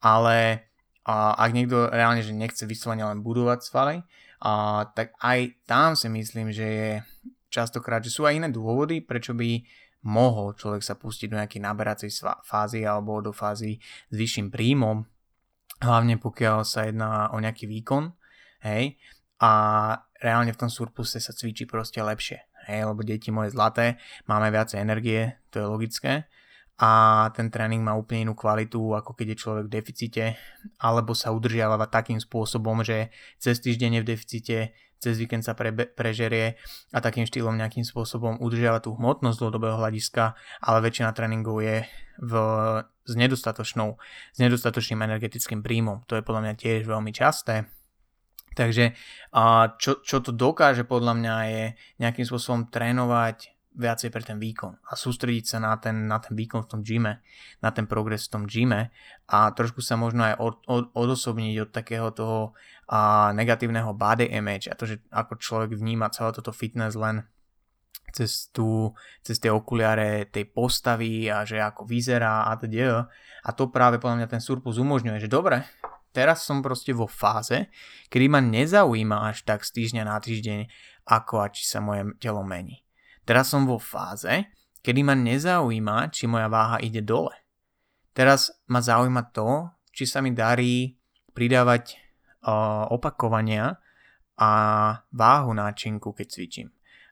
ale 0.02 0.66
a 1.04 1.36
ak 1.36 1.50
niekto 1.52 1.92
reálne 1.92 2.24
že 2.24 2.32
nechce 2.32 2.64
vyslovene 2.64 3.04
len 3.04 3.20
budovať 3.20 3.60
svaly, 3.60 3.96
a, 4.40 4.84
tak 4.96 5.12
aj 5.20 5.62
tam 5.68 5.94
si 5.94 6.08
myslím, 6.08 6.50
že 6.50 6.66
je 6.66 6.90
častokrát, 7.54 8.02
že 8.02 8.10
sú 8.10 8.26
aj 8.26 8.42
iné 8.42 8.48
dôvody, 8.50 8.98
prečo 8.98 9.30
by 9.30 9.62
mohol 10.04 10.52
človek 10.54 10.84
sa 10.84 10.94
pustiť 10.94 11.32
do 11.32 11.40
nejakej 11.40 11.64
naberacej 11.64 12.10
fázy 12.44 12.84
alebo 12.84 13.24
do 13.24 13.32
fázy 13.32 13.80
s 14.08 14.14
vyšším 14.14 14.52
príjmom, 14.52 15.04
hlavne 15.80 16.20
pokiaľ 16.20 16.62
sa 16.62 16.86
jedná 16.86 17.32
o 17.32 17.40
nejaký 17.40 17.64
výkon, 17.64 18.12
hej, 18.64 19.00
a 19.40 19.52
reálne 20.20 20.52
v 20.52 20.60
tom 20.60 20.70
surpluse 20.70 21.18
sa 21.20 21.32
cvičí 21.32 21.64
proste 21.68 22.00
lepšie, 22.00 22.38
hej, 22.68 22.86
lebo 22.86 23.00
deti 23.04 23.28
moje 23.32 23.52
zlaté, 23.52 24.00
máme 24.28 24.48
viacej 24.52 24.80
energie, 24.80 25.36
to 25.48 25.60
je 25.60 25.66
logické, 25.66 26.12
a 26.74 27.30
ten 27.30 27.54
tréning 27.54 27.86
má 27.86 27.94
úplne 27.94 28.26
inú 28.26 28.34
kvalitu, 28.34 28.98
ako 28.98 29.14
keď 29.14 29.26
je 29.34 29.40
človek 29.46 29.64
v 29.70 29.74
deficite, 29.78 30.24
alebo 30.82 31.14
sa 31.14 31.30
udržiava 31.30 31.78
takým 31.86 32.18
spôsobom, 32.18 32.82
že 32.82 33.14
cez 33.38 33.62
týždeň 33.62 34.00
je 34.00 34.02
v 34.02 34.08
deficite, 34.10 34.58
cez 35.04 35.20
víkend 35.20 35.44
sa 35.44 35.52
pre, 35.52 35.70
prežerie 35.70 36.56
a 36.90 36.98
takým 37.04 37.28
štýlom 37.28 37.60
nejakým 37.60 37.84
spôsobom 37.84 38.40
udržiava 38.40 38.80
tú 38.80 38.96
hmotnosť 38.96 39.36
dlhodobého 39.36 39.76
hľadiska, 39.76 40.32
ale 40.64 40.78
väčšina 40.80 41.12
tréningov 41.12 41.60
je 41.60 41.84
v, 42.24 42.32
s, 43.04 43.14
nedostatočnou, 43.14 44.00
s 44.32 44.38
nedostatočným 44.40 45.04
energetickým 45.04 45.60
príjmom. 45.60 46.02
To 46.08 46.16
je 46.16 46.24
podľa 46.24 46.40
mňa 46.48 46.54
tiež 46.56 46.88
veľmi 46.88 47.12
časté. 47.12 47.68
Takže 48.54 48.94
čo, 49.82 49.98
čo 50.00 50.16
to 50.22 50.30
dokáže 50.30 50.86
podľa 50.86 51.14
mňa 51.18 51.36
je 51.50 51.64
nejakým 51.98 52.22
spôsobom 52.22 52.70
trénovať 52.70 53.53
viacej 53.74 54.14
pre 54.14 54.22
ten 54.22 54.38
výkon 54.38 54.78
a 54.86 54.94
sústrediť 54.94 55.44
sa 55.44 55.58
na 55.58 55.74
ten, 55.82 56.06
na 56.06 56.22
ten 56.22 56.38
výkon 56.38 56.64
v 56.64 56.70
tom 56.70 56.80
gyme, 56.86 57.18
na 57.58 57.70
ten 57.74 57.90
progres 57.90 58.30
v 58.30 58.32
tom 58.38 58.44
gyme 58.46 58.94
a 59.26 59.38
trošku 59.50 59.82
sa 59.82 59.98
možno 59.98 60.22
aj 60.22 60.34
od, 60.38 60.54
od, 60.70 60.84
odosobniť 60.94 61.54
od 61.66 61.70
takého 61.74 62.08
toho 62.14 62.54
a, 62.86 63.34
negatívneho 63.34 63.90
body 63.90 64.30
image 64.30 64.70
a 64.70 64.78
to, 64.78 64.86
že 64.86 65.02
ako 65.10 65.42
človek 65.42 65.74
vníma 65.74 66.14
celé 66.14 66.30
toto 66.30 66.54
fitness 66.54 66.94
len 66.94 67.26
cez, 68.14 68.54
tú, 68.54 68.94
cez 69.26 69.42
tie 69.42 69.50
okuliare 69.50 70.30
tej 70.30 70.46
postavy 70.54 71.26
a 71.26 71.42
že 71.42 71.58
ako 71.58 71.82
vyzerá 71.82 72.46
a 72.46 72.54
teda. 72.54 73.10
A 73.42 73.50
to 73.50 73.74
práve 73.74 73.98
podľa 73.98 74.22
mňa 74.22 74.28
ten 74.30 74.38
surplus 74.38 74.78
umožňuje, 74.78 75.18
že 75.18 75.26
dobre, 75.26 75.66
teraz 76.14 76.46
som 76.46 76.62
proste 76.62 76.94
vo 76.94 77.10
fáze, 77.10 77.66
kedy 78.06 78.30
ma 78.30 78.38
nezaujíma 78.38 79.34
až 79.34 79.42
tak 79.42 79.66
z 79.66 79.82
týždňa 79.82 80.02
na 80.06 80.22
týždeň, 80.22 80.70
ako 81.10 81.42
a 81.42 81.50
či 81.50 81.66
sa 81.66 81.82
moje 81.82 82.06
telo 82.22 82.46
mení. 82.46 82.83
Teraz 83.24 83.48
som 83.48 83.64
vo 83.64 83.80
fáze, 83.80 84.52
kedy 84.84 85.00
ma 85.00 85.16
nezaujíma, 85.16 86.12
či 86.12 86.28
moja 86.28 86.48
váha 86.52 86.76
ide 86.84 87.00
dole. 87.00 87.32
Teraz 88.12 88.52
ma 88.68 88.84
zaujíma 88.84 89.32
to, 89.32 89.72
či 89.90 90.04
sa 90.04 90.20
mi 90.20 90.30
darí 90.36 90.94
pridávať 91.32 91.96
uh, 92.44 92.86
opakovania 92.92 93.80
a 94.38 94.50
váhu 95.10 95.50
náčinku, 95.56 96.12
keď 96.12 96.26
cvičím. 96.30 96.68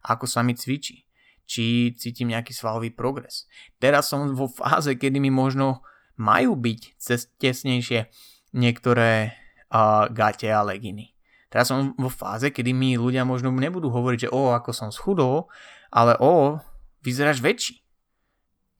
Ako 0.06 0.28
sa 0.28 0.44
mi 0.44 0.54
cvičí. 0.54 1.08
Či 1.42 1.96
cítim 1.98 2.30
nejaký 2.30 2.54
svalový 2.54 2.94
progres. 2.94 3.50
Teraz 3.82 4.08
som 4.08 4.30
vo 4.36 4.46
fáze, 4.46 4.94
kedy 4.94 5.18
mi 5.18 5.28
možno 5.28 5.82
majú 6.20 6.54
byť 6.54 7.02
tesnejšie 7.40 8.06
niektoré 8.54 9.34
uh, 9.72 10.06
gate 10.12 10.48
a 10.52 10.62
leginy. 10.62 11.12
Teraz 11.52 11.68
som 11.68 11.92
vo 12.00 12.08
fáze, 12.08 12.48
kedy 12.48 12.72
mi 12.72 12.96
ľudia 12.96 13.28
možno 13.28 13.52
nebudú 13.52 13.92
hovoriť, 13.92 14.28
že 14.28 14.32
o, 14.32 14.56
ako 14.56 14.72
som 14.72 14.88
schudol, 14.88 15.52
ale 15.92 16.16
o, 16.18 16.58
vyzeráš 17.04 17.44
väčší. 17.44 17.84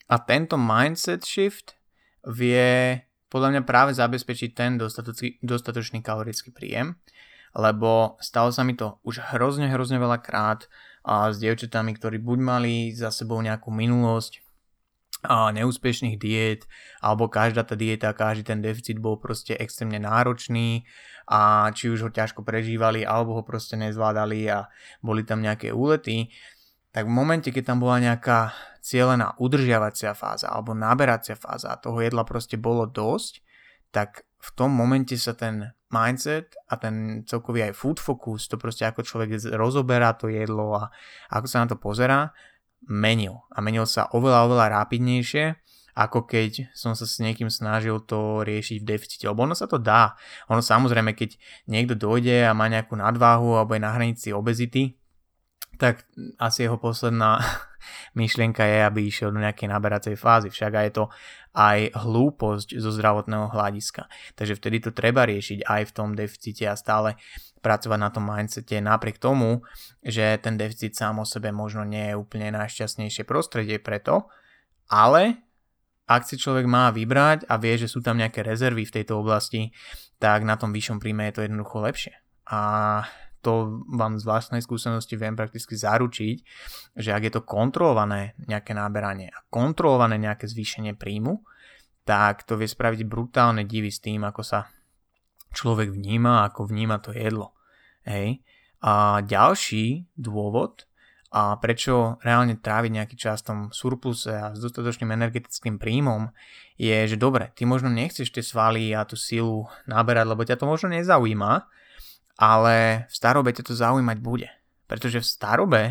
A 0.09 0.18
tento 0.18 0.57
mindset 0.57 1.25
shift 1.25 1.77
vie 2.25 3.01
podľa 3.33 3.48
mňa 3.57 3.62
práve 3.64 3.96
zabezpečiť 3.96 4.51
ten 4.53 4.77
dostatočný, 4.77 5.40
dostatočný 5.40 6.05
kalorický 6.05 6.53
príjem, 6.53 7.01
lebo 7.57 8.20
stalo 8.20 8.53
sa 8.53 8.61
mi 8.61 8.77
to 8.77 9.01
už 9.09 9.33
hrozne, 9.33 9.72
hrozne 9.72 9.96
veľa 9.96 10.20
krát 10.20 10.68
a 11.01 11.33
s 11.33 11.40
dievčatami, 11.40 11.96
ktorí 11.96 12.20
buď 12.20 12.38
mali 12.44 12.75
za 12.92 13.09
sebou 13.09 13.40
nejakú 13.40 13.72
minulosť 13.72 14.44
a 15.22 15.55
neúspešných 15.55 16.18
diét, 16.18 16.66
alebo 16.98 17.31
každá 17.31 17.62
tá 17.62 17.79
dieta, 17.79 18.11
každý 18.11 18.42
ten 18.42 18.59
deficit 18.59 18.98
bol 18.98 19.22
proste 19.22 19.55
extrémne 19.55 20.03
náročný 20.03 20.83
a 21.31 21.70
či 21.70 21.94
už 21.94 22.05
ho 22.05 22.11
ťažko 22.11 22.42
prežívali, 22.42 23.07
alebo 23.07 23.38
ho 23.38 23.42
proste 23.46 23.79
nezvládali 23.79 24.51
a 24.51 24.66
boli 24.98 25.22
tam 25.22 25.38
nejaké 25.38 25.70
úlety, 25.70 26.27
tak 26.92 27.09
v 27.09 27.12
momente, 27.12 27.48
keď 27.48 27.72
tam 27.72 27.81
bola 27.81 27.98
nejaká 27.98 28.52
cieľená 28.85 29.40
udržiavacia 29.40 30.12
fáza 30.12 30.52
alebo 30.52 30.76
naberacia 30.76 31.38
fáza 31.38 31.72
a 31.72 31.81
toho 31.81 32.05
jedla 32.05 32.28
proste 32.28 32.61
bolo 32.61 32.85
dosť, 32.85 33.40
tak 33.88 34.28
v 34.42 34.50
tom 34.52 34.74
momente 34.74 35.16
sa 35.16 35.33
ten 35.33 35.72
mindset 35.88 36.52
a 36.68 36.76
ten 36.76 37.24
celkový 37.24 37.70
aj 37.70 37.78
food 37.78 37.98
focus, 38.02 38.50
to 38.50 38.59
proste 38.59 38.83
ako 38.85 39.07
človek 39.07 39.38
rozoberá 39.55 40.12
to 40.18 40.28
jedlo 40.28 40.76
a 40.76 40.90
ako 41.31 41.46
sa 41.46 41.62
na 41.64 41.70
to 41.70 41.78
pozerá, 41.78 42.35
menil. 42.88 43.46
A 43.55 43.62
menil 43.62 43.87
sa 43.87 44.11
oveľa, 44.11 44.50
oveľa 44.50 44.66
rápidnejšie, 44.83 45.62
ako 45.92 46.24
keď 46.24 46.72
som 46.72 46.96
sa 46.96 47.05
s 47.05 47.20
niekým 47.20 47.52
snažil 47.52 48.00
to 48.02 48.42
riešiť 48.42 48.81
v 48.81 48.88
deficite. 48.96 49.28
Lebo 49.28 49.44
ono 49.44 49.52
sa 49.52 49.68
to 49.68 49.76
dá. 49.76 50.16
Ono 50.48 50.64
samozrejme, 50.64 51.12
keď 51.12 51.37
niekto 51.68 51.94
dojde 51.94 52.48
a 52.48 52.57
má 52.57 52.66
nejakú 52.66 52.96
nadváhu 52.96 53.61
alebo 53.61 53.76
je 53.76 53.85
na 53.85 53.92
hranici 53.92 54.33
obezity, 54.33 54.96
tak 55.82 56.06
asi 56.38 56.70
jeho 56.70 56.78
posledná 56.78 57.42
myšlienka 58.20 58.62
je, 58.62 58.78
aby 58.86 59.10
išiel 59.10 59.34
do 59.34 59.42
nejakej 59.42 59.66
naberacej 59.66 60.14
fázy. 60.14 60.54
Však 60.54 60.72
aj 60.78 60.86
je 60.86 60.94
to 60.94 61.04
aj 61.58 61.78
hlúposť 61.98 62.78
zo 62.78 62.94
zdravotného 62.94 63.50
hľadiska. 63.50 64.06
Takže 64.38 64.62
vtedy 64.62 64.78
to 64.78 64.94
treba 64.94 65.26
riešiť 65.26 65.66
aj 65.66 65.82
v 65.90 65.94
tom 65.94 66.14
deficite 66.14 66.70
a 66.70 66.78
stále 66.78 67.18
pracovať 67.58 67.98
na 67.98 68.10
tom 68.14 68.30
mindsete 68.30 68.78
napriek 68.78 69.18
tomu, 69.18 69.66
že 70.06 70.38
ten 70.38 70.54
deficit 70.54 70.94
sám 70.94 71.18
o 71.18 71.26
sebe 71.26 71.50
možno 71.50 71.82
nie 71.82 72.14
je 72.14 72.18
úplne 72.18 72.54
najšťastnejšie 72.54 73.26
prostredie 73.26 73.82
preto, 73.82 74.30
ale 74.86 75.42
ak 76.06 76.26
si 76.26 76.38
človek 76.38 76.66
má 76.66 76.90
vybrať 76.90 77.46
a 77.46 77.58
vie, 77.58 77.74
že 77.78 77.90
sú 77.90 78.02
tam 78.02 78.18
nejaké 78.18 78.42
rezervy 78.42 78.86
v 78.86 78.94
tejto 79.02 79.18
oblasti, 79.18 79.70
tak 80.18 80.42
na 80.46 80.58
tom 80.58 80.74
vyššom 80.74 80.98
príjme 80.98 81.30
je 81.30 81.34
to 81.38 81.44
jednoducho 81.46 81.78
lepšie. 81.82 82.14
A 82.50 82.60
to 83.42 83.83
vám 83.90 84.16
z 84.16 84.24
vlastnej 84.24 84.62
skúsenosti 84.62 85.18
viem 85.18 85.35
prakticky 85.35 85.74
zaručiť, 85.74 86.37
že 86.94 87.11
ak 87.11 87.22
je 87.26 87.33
to 87.35 87.42
kontrolované 87.42 88.38
nejaké 88.46 88.72
náberanie 88.72 89.28
a 89.35 89.42
kontrolované 89.50 90.16
nejaké 90.16 90.46
zvýšenie 90.46 90.94
príjmu, 90.94 91.42
tak 92.07 92.46
to 92.46 92.55
vie 92.55 92.70
spraviť 92.70 93.02
brutálne 93.07 93.66
divy 93.66 93.90
s 93.90 94.02
tým, 94.02 94.22
ako 94.22 94.42
sa 94.42 94.70
človek 95.55 95.90
vníma, 95.90 96.46
ako 96.48 96.70
vníma 96.70 97.02
to 97.02 97.11
jedlo. 97.14 97.55
Hej. 98.07 98.42
A 98.83 99.22
ďalší 99.22 100.11
dôvod, 100.18 100.87
a 101.33 101.57
prečo 101.57 102.20
reálne 102.20 102.61
tráviť 102.61 102.92
nejaký 102.92 103.16
čas 103.16 103.40
v 103.40 103.48
tom 103.48 103.59
surpluse 103.72 104.28
a 104.28 104.52
s 104.52 104.61
dostatočným 104.61 105.16
energetickým 105.16 105.81
príjmom, 105.81 106.28
je, 106.76 107.09
že 107.09 107.16
dobre, 107.16 107.48
ty 107.57 107.64
možno 107.64 107.88
nechceš 107.88 108.28
tie 108.28 108.44
svaly 108.44 108.92
a 108.92 109.09
tú 109.09 109.16
silu 109.16 109.64
naberať, 109.88 110.28
lebo 110.28 110.44
ťa 110.44 110.61
to 110.61 110.68
možno 110.68 110.92
nezaujíma, 110.92 111.64
ale 112.36 113.06
v 113.08 113.12
starobe 113.12 113.50
ťa 113.52 113.64
to 113.66 113.74
zaujímať 113.76 114.18
bude. 114.20 114.48
Pretože 114.86 115.20
v 115.20 115.28
starobe 115.28 115.83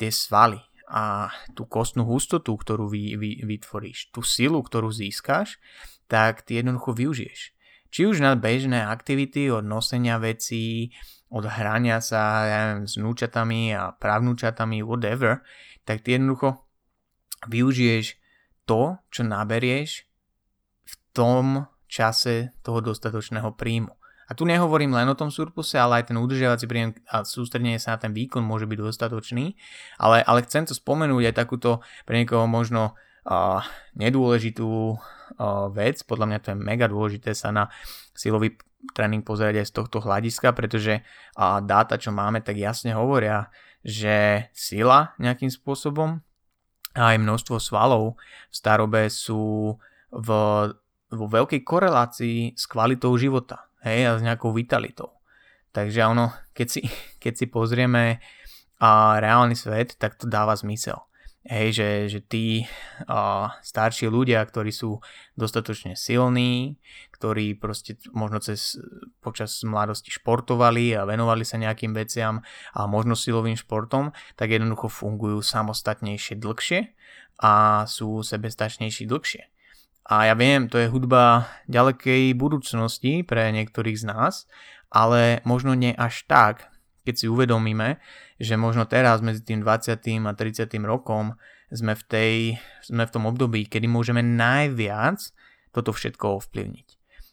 tie 0.00 0.08
svaly 0.08 0.60
a 0.92 1.32
tú 1.56 1.64
kostnú 1.64 2.04
hustotu, 2.04 2.52
ktorú 2.52 2.88
vy, 2.88 3.16
vy, 3.16 3.30
vytvoríš, 3.48 4.12
tú 4.12 4.20
silu, 4.20 4.60
ktorú 4.60 4.92
získaš, 4.92 5.56
tak 6.04 6.44
ty 6.44 6.60
jednoducho 6.60 6.92
využiješ. 6.92 7.56
Či 7.92 8.08
už 8.08 8.24
na 8.24 8.36
bežné 8.36 8.84
aktivity 8.84 9.52
od 9.52 9.64
nosenia 9.64 10.16
vecí, 10.16 10.92
od 11.32 11.48
hrania 11.48 12.00
sa 12.04 12.44
ja 12.44 12.58
neviem, 12.72 12.88
s 12.88 13.00
núčatami 13.00 13.72
a 13.72 13.96
právnúčatami, 13.96 14.84
whatever, 14.84 15.40
tak 15.88 16.04
ty 16.04 16.20
jednoducho 16.20 16.68
využiješ 17.48 18.20
to, 18.68 19.00
čo 19.08 19.22
naberieš 19.24 20.04
v 20.84 20.94
tom 21.16 21.68
čase 21.88 22.56
toho 22.60 22.80
dostatočného 22.80 23.52
príjmu. 23.56 23.92
A 24.32 24.36
tu 24.38 24.48
nehovorím 24.48 24.96
len 24.96 25.04
o 25.12 25.18
tom 25.18 25.28
surpluse, 25.28 25.76
ale 25.76 26.00
aj 26.00 26.08
ten 26.08 26.16
udržiavací 26.16 26.64
príjem 26.64 26.96
a 27.04 27.20
sústredenie 27.20 27.76
sa 27.76 28.00
na 28.00 28.08
ten 28.08 28.16
výkon 28.16 28.40
môže 28.40 28.64
byť 28.64 28.80
dostatočný. 28.80 29.60
Ale, 30.00 30.24
ale 30.24 30.40
chcem 30.48 30.64
to 30.64 30.72
spomenúť 30.72 31.28
aj 31.28 31.34
takúto 31.36 31.84
pre 32.08 32.16
niekoho 32.16 32.48
možno 32.48 32.96
uh, 33.28 33.60
nedôležitú 33.92 34.96
uh, 34.96 35.68
vec. 35.68 36.00
Podľa 36.08 36.26
mňa 36.32 36.38
to 36.40 36.48
je 36.48 36.56
mega 36.56 36.88
dôležité 36.88 37.36
sa 37.36 37.52
na 37.52 37.68
silový 38.16 38.56
tréning 38.96 39.20
pozerať 39.20 39.60
aj 39.60 39.66
z 39.68 39.76
tohto 39.76 40.00
hľadiska, 40.00 40.56
pretože 40.56 41.04
uh, 41.04 41.60
dáta, 41.60 42.00
čo 42.00 42.08
máme, 42.08 42.40
tak 42.40 42.56
jasne 42.56 42.96
hovoria, 42.96 43.52
že 43.84 44.48
sila 44.56 45.12
nejakým 45.20 45.52
spôsobom 45.52 46.24
a 46.96 47.02
aj 47.12 47.20
množstvo 47.20 47.60
svalov 47.60 48.16
v 48.48 48.54
starobe 48.56 49.12
sú 49.12 49.76
v, 50.08 50.28
vo 51.12 51.26
veľkej 51.28 51.60
korelácii 51.60 52.56
s 52.56 52.64
kvalitou 52.64 53.12
života 53.20 53.68
hej, 53.82 54.00
a 54.08 54.18
s 54.18 54.22
nejakou 54.22 54.54
vitalitou. 54.54 55.12
Takže 55.72 56.04
ono, 56.04 56.30
keď 56.52 56.66
si, 56.68 56.80
keď 57.22 57.32
si 57.36 57.46
pozrieme 57.48 58.22
a 58.82 59.18
reálny 59.22 59.54
svet, 59.54 59.94
tak 59.98 60.18
to 60.18 60.26
dáva 60.26 60.58
zmysel. 60.58 60.98
Hej, 61.42 61.74
že, 61.74 61.88
že 62.06 62.20
tí 62.22 62.46
a, 63.10 63.50
starší 63.66 64.06
ľudia, 64.06 64.38
ktorí 64.46 64.70
sú 64.70 65.02
dostatočne 65.34 65.98
silní, 65.98 66.78
ktorí 67.18 67.58
proste 67.58 67.98
možno 68.14 68.38
cez, 68.38 68.78
počas 69.18 69.58
mladosti 69.66 70.14
športovali 70.14 70.94
a 70.94 71.02
venovali 71.02 71.42
sa 71.42 71.58
nejakým 71.58 71.98
veciam 71.98 72.46
a 72.78 72.86
možno 72.86 73.18
silovým 73.18 73.58
športom, 73.58 74.14
tak 74.38 74.54
jednoducho 74.54 74.86
fungujú 74.86 75.42
samostatnejšie 75.42 76.38
dlhšie 76.38 76.94
a 77.42 77.82
sú 77.90 78.22
sebestačnejší 78.22 79.10
dlhšie. 79.10 79.51
A 80.10 80.26
ja 80.26 80.34
viem, 80.34 80.66
to 80.66 80.82
je 80.82 80.90
hudba 80.90 81.46
ďalekej 81.70 82.34
budúcnosti 82.34 83.22
pre 83.22 83.54
niektorých 83.54 84.02
z 84.02 84.04
nás, 84.10 84.50
ale 84.90 85.38
možno 85.46 85.78
nie 85.78 85.94
až 85.94 86.26
tak, 86.26 86.68
keď 87.06 87.14
si 87.14 87.26
uvedomíme, 87.30 88.02
že 88.38 88.58
možno 88.58 88.86
teraz 88.86 89.22
medzi 89.22 89.42
tým 89.46 89.62
20. 89.62 89.94
a 90.26 90.32
30. 90.34 90.66
rokom 90.82 91.38
sme 91.70 91.94
v, 91.94 92.02
tej, 92.04 92.36
sme 92.82 93.06
v 93.06 93.14
tom 93.14 93.24
období, 93.30 93.66
kedy 93.66 93.86
môžeme 93.86 94.20
najviac 94.20 95.18
toto 95.72 95.94
všetko 95.94 96.42
ovplyvniť. 96.42 96.88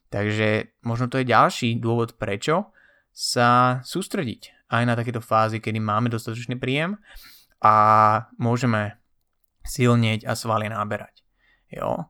Takže 0.09 0.81
možno 0.85 1.05
to 1.11 1.21
je 1.21 1.29
ďalší 1.29 1.77
dôvod, 1.77 2.17
prečo 2.17 2.73
sa 3.13 3.81
sústrediť 3.83 4.69
aj 4.69 4.83
na 4.85 4.93
takéto 4.93 5.21
fázy, 5.21 5.61
kedy 5.61 5.81
máme 5.81 6.09
dostatočný 6.09 6.57
príjem 6.57 6.97
a 7.61 7.75
môžeme 8.39 8.97
silnieť 9.65 10.25
a 10.25 10.33
svaly 10.33 10.71
náberať. 10.71 11.21
Jo? 11.73 12.09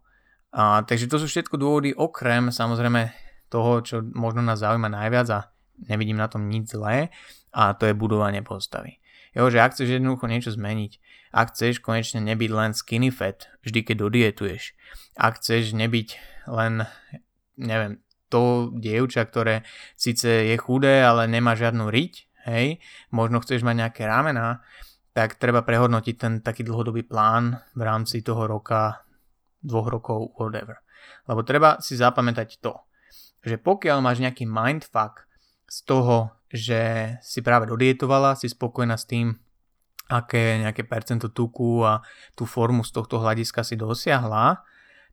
A, 0.50 0.82
takže 0.82 1.06
to 1.06 1.22
sú 1.22 1.30
všetko 1.30 1.62
dôvody 1.62 1.94
okrem 1.94 2.50
samozrejme 2.50 3.14
toho, 3.54 3.82
čo 3.86 4.02
možno 4.02 4.42
nás 4.42 4.62
zaujíma 4.62 4.90
najviac 4.90 5.28
a 5.30 5.40
nevidím 5.86 6.18
na 6.18 6.30
tom 6.30 6.50
nič 6.50 6.74
zlé 6.74 7.14
a 7.54 7.74
to 7.78 7.90
je 7.90 7.98
budovanie 7.98 8.42
postavy. 8.42 8.98
Jo, 9.38 9.54
že 9.54 9.62
ak 9.62 9.78
chceš 9.78 10.02
jednoducho 10.02 10.26
niečo 10.26 10.50
zmeniť, 10.54 10.92
ak 11.38 11.54
chceš 11.54 11.86
konečne 11.86 12.26
nebyť 12.26 12.50
len 12.50 12.72
skinny 12.74 13.14
fat, 13.14 13.46
vždy 13.62 13.86
keď 13.86 13.96
dodietuješ, 14.02 14.74
ak 15.14 15.38
chceš 15.38 15.78
nebyť 15.78 16.10
len, 16.50 16.90
neviem, 17.62 18.02
to 18.30 18.74
dievča, 18.74 19.26
ktoré 19.30 19.66
síce 19.94 20.50
je 20.50 20.58
chudé, 20.58 21.06
ale 21.06 21.30
nemá 21.30 21.54
žiadnu 21.54 21.90
riť, 21.90 22.14
hej, 22.50 22.82
možno 23.14 23.42
chceš 23.42 23.62
mať 23.62 23.76
nejaké 23.86 24.04
ramená, 24.10 24.66
tak 25.14 25.38
treba 25.38 25.62
prehodnotiť 25.66 26.16
ten 26.18 26.34
taký 26.42 26.66
dlhodobý 26.66 27.06
plán 27.06 27.58
v 27.78 27.82
rámci 27.86 28.22
toho 28.26 28.46
roka, 28.50 29.06
dvoch 29.64 29.88
rokov, 29.92 30.36
whatever. 30.40 30.80
Lebo 31.28 31.44
treba 31.44 31.80
si 31.80 31.96
zapamätať 31.96 32.60
to, 32.60 32.76
že 33.44 33.60
pokiaľ 33.60 33.98
máš 34.04 34.20
nejaký 34.20 34.44
mindfuck 34.48 35.28
z 35.70 35.78
toho, 35.86 36.34
že 36.50 37.14
si 37.22 37.40
práve 37.46 37.70
dodietovala, 37.70 38.36
si 38.36 38.50
spokojná 38.50 38.98
s 38.98 39.06
tým, 39.06 39.38
aké 40.10 40.58
nejaké 40.58 40.90
percento 40.90 41.30
tuku 41.30 41.86
a 41.86 42.02
tú 42.34 42.50
formu 42.50 42.82
z 42.82 42.92
tohto 42.92 43.22
hľadiska 43.22 43.62
si 43.62 43.78
dosiahla, 43.78 44.66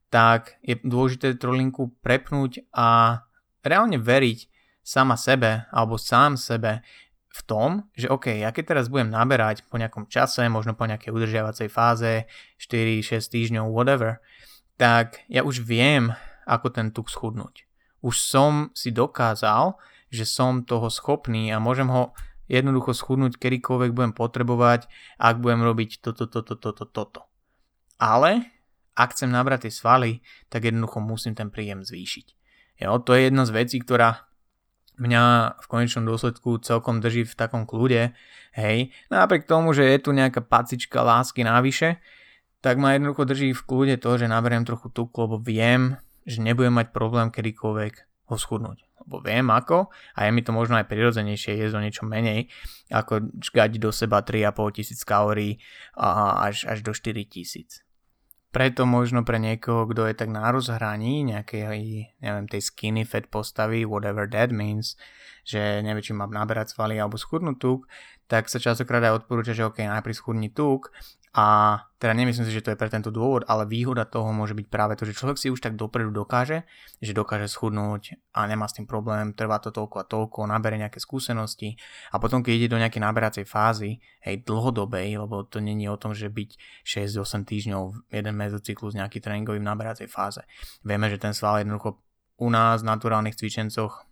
tak 0.08 0.56
je 0.64 0.80
dôležité 0.80 1.36
trolinku 1.36 1.92
prepnúť 2.00 2.64
a 2.72 3.20
reálne 3.60 4.00
veriť 4.00 4.48
sama 4.80 5.18
sebe 5.20 5.68
alebo 5.68 6.00
sám 6.00 6.40
sebe 6.40 6.80
v 7.36 7.40
tom, 7.44 7.84
že 7.92 8.08
OK, 8.08 8.32
ja 8.40 8.48
keď 8.48 8.72
teraz 8.72 8.86
budem 8.88 9.12
naberať 9.12 9.68
po 9.68 9.76
nejakom 9.76 10.08
čase, 10.08 10.48
možno 10.48 10.72
po 10.72 10.88
nejakej 10.88 11.12
udržiavacej 11.12 11.68
fáze, 11.68 12.24
4-6 12.56 13.20
týždňov, 13.20 13.68
whatever, 13.68 14.24
tak 14.76 15.24
ja 15.26 15.42
už 15.42 15.64
viem, 15.64 16.12
ako 16.44 16.70
ten 16.72 16.92
tuk 16.92 17.08
schudnúť. 17.08 17.64
Už 18.04 18.20
som 18.20 18.70
si 18.76 18.92
dokázal, 18.92 19.74
že 20.12 20.28
som 20.28 20.62
toho 20.62 20.86
schopný 20.92 21.50
a 21.50 21.58
môžem 21.58 21.90
ho 21.90 22.14
jednoducho 22.46 22.94
schudnúť 22.94 23.40
kedykoľvek 23.42 23.90
budem 23.90 24.14
potrebovať, 24.14 24.86
ak 25.18 25.42
budem 25.42 25.66
robiť 25.66 25.98
toto, 25.98 26.30
toto, 26.30 26.54
toto, 26.54 26.86
toto. 26.86 27.20
Ale 27.98 28.46
ak 28.94 29.12
chcem 29.12 29.28
nabrať 29.28 29.68
tie 29.68 29.72
svaly, 29.74 30.10
tak 30.48 30.64
jednoducho 30.70 31.02
musím 31.02 31.34
ten 31.34 31.50
príjem 31.50 31.82
zvýšiť. 31.82 32.26
Jo, 32.86 33.00
to 33.02 33.16
je 33.16 33.28
jedna 33.28 33.44
z 33.48 33.52
vecí, 33.56 33.76
ktorá 33.80 34.28
mňa 34.96 35.56
v 35.60 35.66
konečnom 35.68 36.08
dôsledku 36.08 36.60
celkom 36.64 37.04
drží 37.04 37.28
v 37.28 37.36
takom 37.36 37.68
kľude, 37.68 38.16
hej, 38.56 38.88
napriek 39.12 39.44
tomu, 39.44 39.76
že 39.76 39.84
je 39.84 39.98
tu 40.00 40.16
nejaká 40.16 40.40
pacička 40.40 41.04
lásky 41.04 41.44
návyše, 41.44 42.00
tak 42.66 42.82
ma 42.82 42.98
jednoducho 42.98 43.22
drží 43.30 43.54
v 43.54 43.62
kľude 43.62 43.94
to, 44.02 44.18
že 44.18 44.26
naberiem 44.26 44.66
trochu 44.66 44.90
tuku, 44.90 45.14
lebo 45.22 45.38
viem, 45.38 46.02
že 46.26 46.42
nebudem 46.42 46.74
mať 46.74 46.90
problém 46.90 47.30
kedykoľvek 47.30 48.26
ho 48.26 48.34
schudnúť. 48.34 48.82
Lebo 49.06 49.22
viem 49.22 49.46
ako 49.54 49.94
a 50.18 50.26
je 50.26 50.34
mi 50.34 50.42
to 50.42 50.50
možno 50.50 50.74
aj 50.74 50.90
prirodzenejšie 50.90 51.62
jesť 51.62 51.78
o 51.78 51.84
niečo 51.86 52.02
menej, 52.10 52.50
ako 52.90 53.38
čgať 53.38 53.78
do 53.78 53.94
seba 53.94 54.26
3,5 54.26 54.82
tisíc 54.82 55.06
kalórií 55.06 55.62
až, 55.94 56.66
až 56.66 56.82
do 56.82 56.90
4 56.90 57.14
tisíc. 57.30 57.86
Preto 58.50 58.82
možno 58.82 59.22
pre 59.22 59.38
niekoho, 59.38 59.86
kto 59.86 60.10
je 60.10 60.18
tak 60.18 60.34
na 60.34 60.50
rozhraní 60.50 61.22
nejakej, 61.22 62.18
neviem, 62.18 62.46
tej 62.50 62.66
skinny 62.66 63.06
fat 63.06 63.30
postavy, 63.30 63.86
whatever 63.86 64.26
that 64.26 64.50
means, 64.50 64.98
že 65.46 65.86
nevie, 65.86 66.02
či 66.02 66.18
mám 66.18 66.34
naberať 66.34 66.74
svaly 66.74 66.98
alebo 66.98 67.14
schudnúť 67.14 67.62
tuk, 67.62 67.86
tak 68.26 68.50
sa 68.50 68.58
častokrát 68.58 69.06
aj 69.06 69.22
odporúča, 69.22 69.54
že 69.54 69.62
ok, 69.62 69.86
najprv 69.86 70.18
schudni 70.18 70.50
tuk 70.50 70.90
a 71.36 71.76
teda 72.00 72.16
nemyslím 72.16 72.48
si, 72.48 72.56
že 72.56 72.64
to 72.64 72.72
je 72.72 72.80
pre 72.80 72.88
tento 72.88 73.12
dôvod, 73.12 73.44
ale 73.44 73.68
výhoda 73.68 74.08
toho 74.08 74.32
môže 74.32 74.56
byť 74.56 74.72
práve 74.72 74.96
to, 74.96 75.04
že 75.04 75.12
človek 75.12 75.36
si 75.36 75.52
už 75.52 75.60
tak 75.60 75.76
dopredu 75.76 76.08
dokáže, 76.08 76.64
že 76.96 77.12
dokáže 77.12 77.44
schudnúť 77.44 78.16
a 78.32 78.48
nemá 78.48 78.64
s 78.64 78.80
tým 78.80 78.88
problém, 78.88 79.36
trvá 79.36 79.60
to 79.60 79.68
toľko 79.68 79.96
a 80.00 80.08
toľko, 80.08 80.48
nabere 80.48 80.80
nejaké 80.80 80.96
skúsenosti 80.96 81.76
a 82.08 82.16
potom 82.16 82.40
keď 82.40 82.52
ide 82.56 82.68
do 82.72 82.80
nejakej 82.80 83.04
naberacej 83.04 83.44
fázy, 83.44 84.00
hej, 84.24 84.48
dlhodobej, 84.48 85.20
lebo 85.20 85.44
to 85.44 85.60
není 85.60 85.84
o 85.92 86.00
tom, 86.00 86.16
že 86.16 86.32
byť 86.32 86.56
6-8 86.88 87.44
týždňov 87.44 88.08
jeden 88.16 88.32
mezocyklus 88.32 88.96
nejaký 88.96 89.20
tréningový 89.20 89.60
v 89.60 89.68
naberacej 89.68 90.08
fáze. 90.08 90.40
Vieme, 90.88 91.12
že 91.12 91.20
ten 91.20 91.36
sval 91.36 91.60
jednoducho 91.60 92.00
u 92.40 92.48
nás 92.48 92.80
v 92.80 92.88
naturálnych 92.96 93.36
cvičencoch 93.36 94.08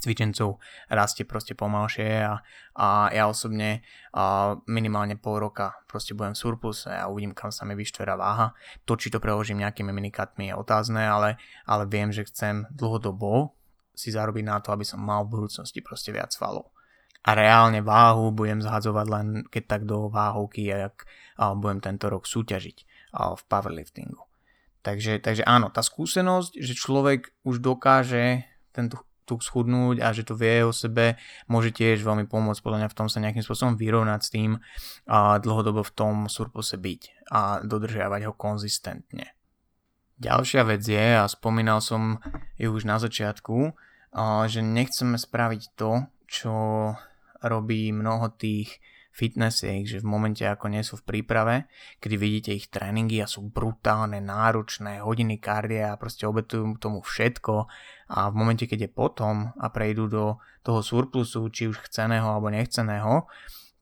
cvičencov 0.00 0.58
rastie 0.88 1.28
proste 1.28 1.52
pomalšie 1.52 2.24
a, 2.24 2.40
a 2.74 3.12
ja 3.12 3.28
osobne 3.28 3.84
a 4.16 4.56
minimálne 4.64 5.20
pol 5.20 5.38
roka 5.38 5.76
proste 5.84 6.16
budem 6.16 6.32
v 6.32 6.42
surpluse 6.42 6.88
a 6.88 7.06
uvidím, 7.12 7.36
kam 7.36 7.52
sa 7.52 7.68
mi 7.68 7.76
vyštverá 7.76 8.16
váha. 8.16 8.56
To, 8.88 8.96
či 8.96 9.12
to 9.12 9.20
preložím 9.20 9.60
nejakými 9.60 9.92
minikatmi 9.92 10.50
je 10.50 10.54
otázne, 10.56 11.04
ale, 11.04 11.36
ale 11.68 11.84
viem, 11.84 12.08
že 12.10 12.26
chcem 12.26 12.64
dlhodobo 12.72 13.52
si 13.92 14.08
zarobiť 14.08 14.44
na 14.48 14.58
to, 14.64 14.72
aby 14.72 14.82
som 14.88 15.04
mal 15.04 15.28
v 15.28 15.36
budúcnosti 15.36 15.84
proste 15.84 16.10
viac 16.10 16.32
svalov. 16.32 16.72
A 17.20 17.36
reálne 17.36 17.84
váhu 17.84 18.32
budem 18.32 18.64
zhadzovať 18.64 19.06
len 19.12 19.26
keď 19.52 19.62
tak 19.68 19.82
do 19.84 20.08
váhovky, 20.08 20.72
ak 20.72 21.04
budem 21.60 21.84
tento 21.84 22.08
rok 22.08 22.24
súťažiť 22.24 22.76
v 23.12 23.42
powerliftingu. 23.44 24.24
Takže, 24.80 25.20
takže 25.20 25.44
áno, 25.44 25.68
tá 25.68 25.84
skúsenosť, 25.84 26.56
že 26.56 26.72
človek 26.72 27.36
už 27.44 27.60
dokáže 27.60 28.48
tento 28.72 29.04
tuk 29.30 29.46
schudnúť 29.46 30.02
a 30.02 30.10
že 30.10 30.26
to 30.26 30.34
vie 30.34 30.66
o 30.66 30.74
sebe, 30.74 31.14
môže 31.46 31.70
tiež 31.70 32.02
veľmi 32.02 32.26
pomôcť 32.26 32.58
podľa 32.58 32.78
mňa 32.82 32.90
v 32.90 32.98
tom 32.98 33.06
sa 33.06 33.22
nejakým 33.22 33.46
spôsobom 33.46 33.78
vyrovnať 33.78 34.20
s 34.26 34.32
tým 34.34 34.58
a 35.06 35.38
dlhodobo 35.38 35.86
v 35.86 35.94
tom 35.94 36.14
surpluse 36.26 36.74
byť 36.74 37.30
a 37.30 37.62
dodržiavať 37.62 38.26
ho 38.26 38.34
konzistentne. 38.34 39.38
Ďalšia 40.18 40.66
vec 40.66 40.82
je, 40.82 41.06
a 41.16 41.24
spomínal 41.30 41.78
som 41.78 42.18
ju 42.58 42.74
už 42.74 42.84
na 42.84 42.98
začiatku, 42.98 43.72
že 44.50 44.60
nechceme 44.60 45.16
spraviť 45.16 45.62
to, 45.78 46.04
čo 46.26 46.54
robí 47.40 47.88
mnoho 47.94 48.28
tých 48.34 48.82
fitnessiek, 49.20 49.84
že 49.84 50.00
v 50.00 50.08
momente 50.08 50.48
ako 50.48 50.72
nie 50.72 50.80
sú 50.80 50.96
v 51.04 51.12
príprave, 51.12 51.68
kedy 52.00 52.16
vidíte 52.16 52.50
ich 52.56 52.72
tréningy 52.72 53.20
a 53.20 53.28
sú 53.28 53.44
brutálne, 53.44 54.24
náročné, 54.24 55.04
hodiny 55.04 55.36
kardia 55.36 55.92
a 55.92 56.00
proste 56.00 56.24
obetujú 56.24 56.80
tomu 56.80 57.04
všetko 57.04 57.68
a 58.10 58.32
v 58.32 58.34
momente, 58.34 58.64
keď 58.64 58.88
je 58.88 58.90
potom 58.90 59.52
a 59.54 59.66
prejdú 59.68 60.08
do 60.08 60.24
toho 60.64 60.80
surplusu, 60.80 61.46
či 61.52 61.68
už 61.68 61.84
chceného 61.84 62.24
alebo 62.24 62.48
nechceného, 62.48 63.28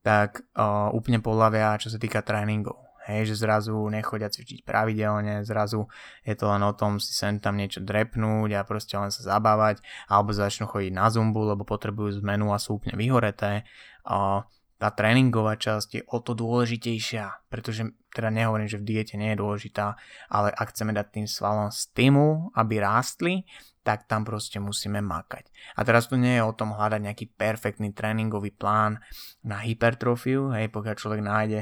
tak 0.03 0.45
uh, 0.59 0.91
úplne 0.91 1.23
podľavia, 1.23 1.79
čo 1.79 1.89
sa 1.89 1.97
týka 1.97 2.21
tréningov. 2.27 2.89
Hej, 3.09 3.33
že 3.33 3.49
zrazu 3.49 3.73
nechodia 3.89 4.29
cvičiť 4.29 4.69
pravidelne, 4.69 5.41
zrazu 5.41 5.89
je 6.29 6.37
to 6.37 6.45
len 6.53 6.61
o 6.61 6.77
tom 6.77 7.01
si 7.01 7.17
sem 7.17 7.41
tam 7.41 7.57
niečo 7.57 7.81
drepnúť 7.81 8.53
a 8.53 8.69
proste 8.69 9.01
len 9.01 9.09
sa 9.09 9.25
zabávať, 9.25 9.81
alebo 10.13 10.37
začnú 10.37 10.69
chodiť 10.69 10.93
na 10.93 11.09
zumbu, 11.09 11.57
lebo 11.57 11.65
potrebujú 11.65 12.21
zmenu 12.21 12.53
a 12.53 12.61
sú 12.61 12.77
úplne 12.77 13.01
vyhoreté. 13.01 13.65
A 14.05 14.45
tá 14.79 14.95
tréningová 14.95 15.59
časť 15.59 15.89
je 15.91 16.03
o 16.07 16.23
to 16.23 16.39
dôležitejšia, 16.39 17.51
pretože 17.51 17.91
teda 18.15 18.31
nehovorím, 18.31 18.71
že 18.71 18.79
v 18.79 18.87
diete 18.87 19.19
nie 19.19 19.35
je 19.35 19.43
dôležitá, 19.43 19.99
ale 20.31 20.55
ak 20.55 20.71
chceme 20.71 20.95
dať 20.95 21.07
tým 21.19 21.27
svalom 21.27 21.75
stimul, 21.75 22.55
aby 22.55 22.79
rástli, 22.79 23.43
tak 23.83 24.07
tam 24.07 24.23
proste 24.23 24.63
musíme 24.63 25.03
makať. 25.03 25.51
A 25.75 25.83
teraz 25.83 26.07
tu 26.07 26.15
nie 26.15 26.39
je 26.39 26.47
o 26.47 26.55
tom 26.55 26.79
hľadať 26.79 27.01
nejaký 27.03 27.27
perfektný 27.35 27.91
tréningový 27.91 28.55
plán 28.55 29.03
na 29.43 29.61
hypertrofiu, 29.67 30.55
hej, 30.55 30.71
pokiaľ 30.71 30.95
človek 30.95 31.21
nájde 31.27 31.61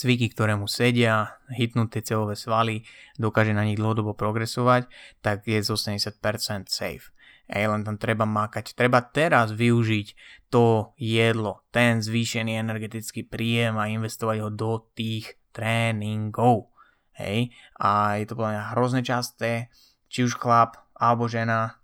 cviky, 0.00 0.32
ktoré 0.32 0.56
mu 0.56 0.70
sedia, 0.70 1.36
hitnúť 1.52 1.88
tie 1.98 2.02
celové 2.14 2.38
svaly, 2.38 2.86
dokáže 3.20 3.52
na 3.52 3.66
nich 3.66 3.76
dlhodobo 3.76 4.16
progresovať, 4.16 4.88
tak 5.20 5.44
je 5.44 5.60
z 5.60 5.68
80% 5.68 6.70
safe. 6.70 7.12
Ej, 7.50 7.66
len 7.66 7.82
tam 7.82 7.98
treba 7.98 8.22
makať. 8.22 8.78
Treba 8.78 9.02
teraz 9.02 9.50
využiť 9.50 10.06
to 10.54 10.94
jedlo, 10.94 11.66
ten 11.74 11.98
zvýšený 11.98 12.54
energetický 12.62 13.26
príjem 13.26 13.74
a 13.74 13.90
investovať 13.90 14.38
ho 14.46 14.50
do 14.54 14.86
tých 14.94 15.34
tréningov. 15.50 16.70
Hej, 17.18 17.50
a 17.76 18.22
je 18.22 18.24
to 18.30 18.38
podľa 18.38 18.52
mňa 18.54 18.64
hrozne 18.72 19.02
časté, 19.02 19.68
či 20.06 20.24
už 20.24 20.38
chlap 20.38 20.78
alebo 20.94 21.26
žena 21.26 21.82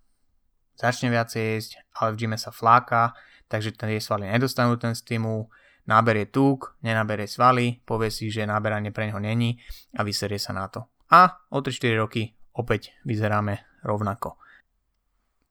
začne 0.79 1.11
viac 1.11 1.35
jesť, 1.35 1.83
ale 1.99 2.15
v 2.15 2.25
gyme 2.25 2.39
sa 2.39 2.55
fláka, 2.55 3.13
takže 3.51 3.75
tie 3.75 3.99
svaly 3.99 4.31
nedostanú 4.31 4.79
ten 4.79 4.95
stimul, 4.95 5.51
naberie 5.91 6.31
tuk, 6.31 6.79
nenaberie 6.81 7.27
svaly, 7.27 7.83
povie 7.83 8.15
si, 8.15 8.31
že 8.31 8.47
naberanie 8.47 8.95
pre 8.95 9.11
neho 9.11 9.19
není 9.19 9.59
a 9.99 10.07
vyserie 10.07 10.39
sa 10.39 10.55
na 10.55 10.71
to. 10.71 10.87
A 11.11 11.47
o 11.51 11.59
3-4 11.59 12.01
roky 12.01 12.35
opäť 12.55 12.95
vyzeráme 13.03 13.67
rovnako. 13.83 14.46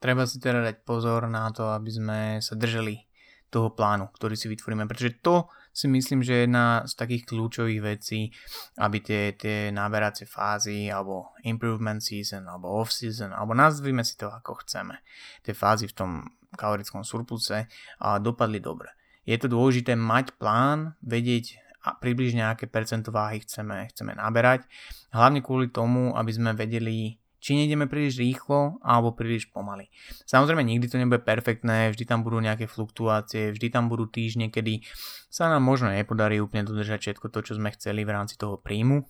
Treba 0.05 0.29
si 0.29 0.37
teda 0.37 0.61
dať 0.61 0.85
pozor 0.85 1.25
na 1.25 1.49
to, 1.49 1.73
aby 1.73 1.89
sme 1.89 2.19
sa 2.45 2.53
držali 2.53 3.01
toho 3.49 3.73
plánu, 3.73 4.13
ktorý 4.13 4.37
si 4.37 4.45
vytvoríme, 4.45 4.85
pretože 4.85 5.17
to 5.25 5.49
si 5.73 5.89
myslím, 5.89 6.21
že 6.21 6.33
je 6.37 6.43
jedna 6.45 6.85
z 6.85 6.93
takých 6.93 7.25
kľúčových 7.25 7.81
vecí, 7.81 8.29
aby 8.77 9.01
tie, 9.01 9.33
tie 9.33 9.73
náberacie 9.73 10.29
fázy, 10.29 10.93
alebo 10.93 11.33
improvement 11.41 12.03
season, 12.05 12.45
alebo 12.45 12.69
off 12.69 12.93
season, 12.93 13.33
alebo 13.33 13.57
nazvime 13.57 14.05
si 14.05 14.13
to 14.13 14.29
ako 14.29 14.61
chceme, 14.61 15.01
tie 15.41 15.57
fázy 15.57 15.89
v 15.89 15.97
tom 15.97 16.11
kalorickom 16.53 17.01
surpluse 17.01 17.65
a 17.97 18.07
dopadli 18.21 18.61
dobre 18.61 18.93
je 19.25 19.37
to 19.41 19.49
dôležité 19.49 19.97
mať 19.97 20.37
plán, 20.37 20.93
vedieť 21.01 21.57
a 21.85 21.97
približne 21.97 22.45
aké 22.45 22.69
percento 22.69 23.09
váhy 23.09 23.41
chceme, 23.41 23.89
chceme 23.93 24.13
naberať. 24.17 24.65
Hlavne 25.13 25.41
kvôli 25.41 25.69
tomu, 25.69 26.13
aby 26.13 26.31
sme 26.33 26.53
vedeli, 26.53 27.17
či 27.45 27.53
nejdeme 27.53 27.85
príliš 27.85 28.17
rýchlo 28.17 28.81
alebo 28.81 29.13
príliš 29.13 29.53
pomaly. 29.53 29.93
Samozrejme 30.25 30.65
nikdy 30.65 30.89
to 30.89 30.97
nebude 30.97 31.21
perfektné, 31.21 31.93
vždy 31.93 32.09
tam 32.09 32.25
budú 32.25 32.41
nejaké 32.41 32.65
fluktuácie, 32.65 33.53
vždy 33.53 33.69
tam 33.69 33.85
budú 33.85 34.09
týždne, 34.09 34.49
kedy 34.49 34.81
sa 35.29 35.53
nám 35.53 35.61
možno 35.61 35.93
nepodarí 35.93 36.41
úplne 36.41 36.65
dodržať 36.65 37.05
všetko 37.05 37.29
to, 37.29 37.45
čo 37.45 37.53
sme 37.61 37.69
chceli 37.77 38.01
v 38.01 38.17
rámci 38.17 38.33
toho 38.41 38.57
príjmu, 38.57 39.05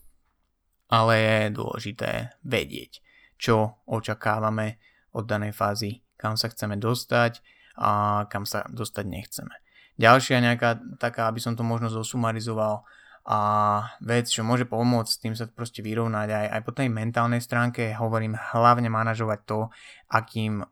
ale 0.91 1.13
je 1.15 1.55
dôležité 1.55 2.35
vedieť, 2.43 2.99
čo 3.39 3.79
očakávame 3.87 4.83
od 5.15 5.23
danej 5.23 5.55
fázy, 5.55 6.03
kam 6.19 6.35
sa 6.35 6.51
chceme 6.51 6.75
dostať 6.75 7.39
a 7.79 8.27
kam 8.27 8.43
sa 8.43 8.67
dostať 8.67 9.05
nechceme. 9.07 9.55
Ďalšia 9.95 10.43
nejaká 10.43 10.99
taká, 10.99 11.31
aby 11.31 11.39
som 11.39 11.55
to 11.55 11.63
možno 11.63 11.87
zosumarizoval, 11.87 12.83
a 13.25 13.39
vec, 14.05 14.29
čo 14.29 14.45
môže 14.45 14.69
pomôcť 14.69 15.09
s 15.09 15.17
tým 15.17 15.33
sa 15.33 15.49
proste 15.49 15.81
vyrovnať 15.81 16.29
aj, 16.29 16.47
aj 16.53 16.61
po 16.61 16.71
tej 16.77 16.93
mentálnej 16.93 17.41
stránke, 17.41 17.97
hovorím 17.97 18.37
hlavne 18.37 18.85
manažovať 18.85 19.39
to, 19.49 19.59
akým 20.13 20.61
o, 20.61 20.65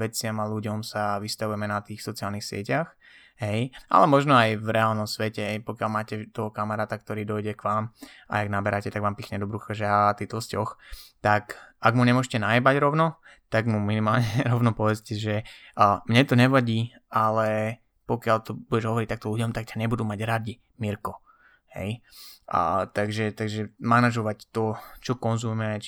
veciam 0.00 0.40
a 0.40 0.48
ľuďom 0.48 0.80
sa 0.80 1.20
vystavujeme 1.20 1.68
na 1.68 1.84
tých 1.84 2.00
sociálnych 2.00 2.40
sieťach, 2.40 2.96
hej, 3.44 3.68
ale 3.92 4.04
možno 4.08 4.32
aj 4.32 4.56
v 4.64 4.68
reálnom 4.72 5.04
svete, 5.04 5.44
hej, 5.44 5.60
pokiaľ 5.60 5.88
máte 5.92 6.14
toho 6.32 6.48
kamaráta, 6.48 6.96
ktorý 6.96 7.28
dojde 7.28 7.52
k 7.52 7.68
vám 7.68 7.92
a 8.32 8.40
ak 8.40 8.48
naberáte, 8.48 8.88
tak 8.88 9.04
vám 9.04 9.12
pichne 9.12 9.36
do 9.36 9.44
brucha, 9.44 9.76
že 9.76 9.84
a 9.84 10.16
ty 10.16 10.24
tlsťoch, 10.24 10.80
tak 11.20 11.60
ak 11.84 11.92
mu 11.92 12.08
nemôžete 12.08 12.40
najebať 12.40 12.80
rovno, 12.80 13.20
tak 13.52 13.68
mu 13.68 13.76
minimálne 13.76 14.24
rovno 14.52 14.72
povedzte, 14.72 15.20
že 15.20 15.44
a, 15.76 16.00
mne 16.08 16.24
to 16.24 16.32
nevadí, 16.32 16.96
ale 17.12 17.84
pokiaľ 18.08 18.36
to 18.40 18.56
budeš 18.56 18.88
hovoriť 18.88 19.08
takto 19.12 19.28
ľuďom, 19.28 19.52
tak 19.52 19.68
ťa 19.68 19.84
nebudú 19.84 20.08
mať 20.08 20.24
radi, 20.24 20.56
Mirko. 20.80 21.29
Hej. 21.70 22.02
A, 22.50 22.90
takže, 22.90 23.30
takže 23.30 23.70
manažovať 23.78 24.50
to, 24.50 24.74
čo 24.98 25.14
konzumujeme, 25.14 25.78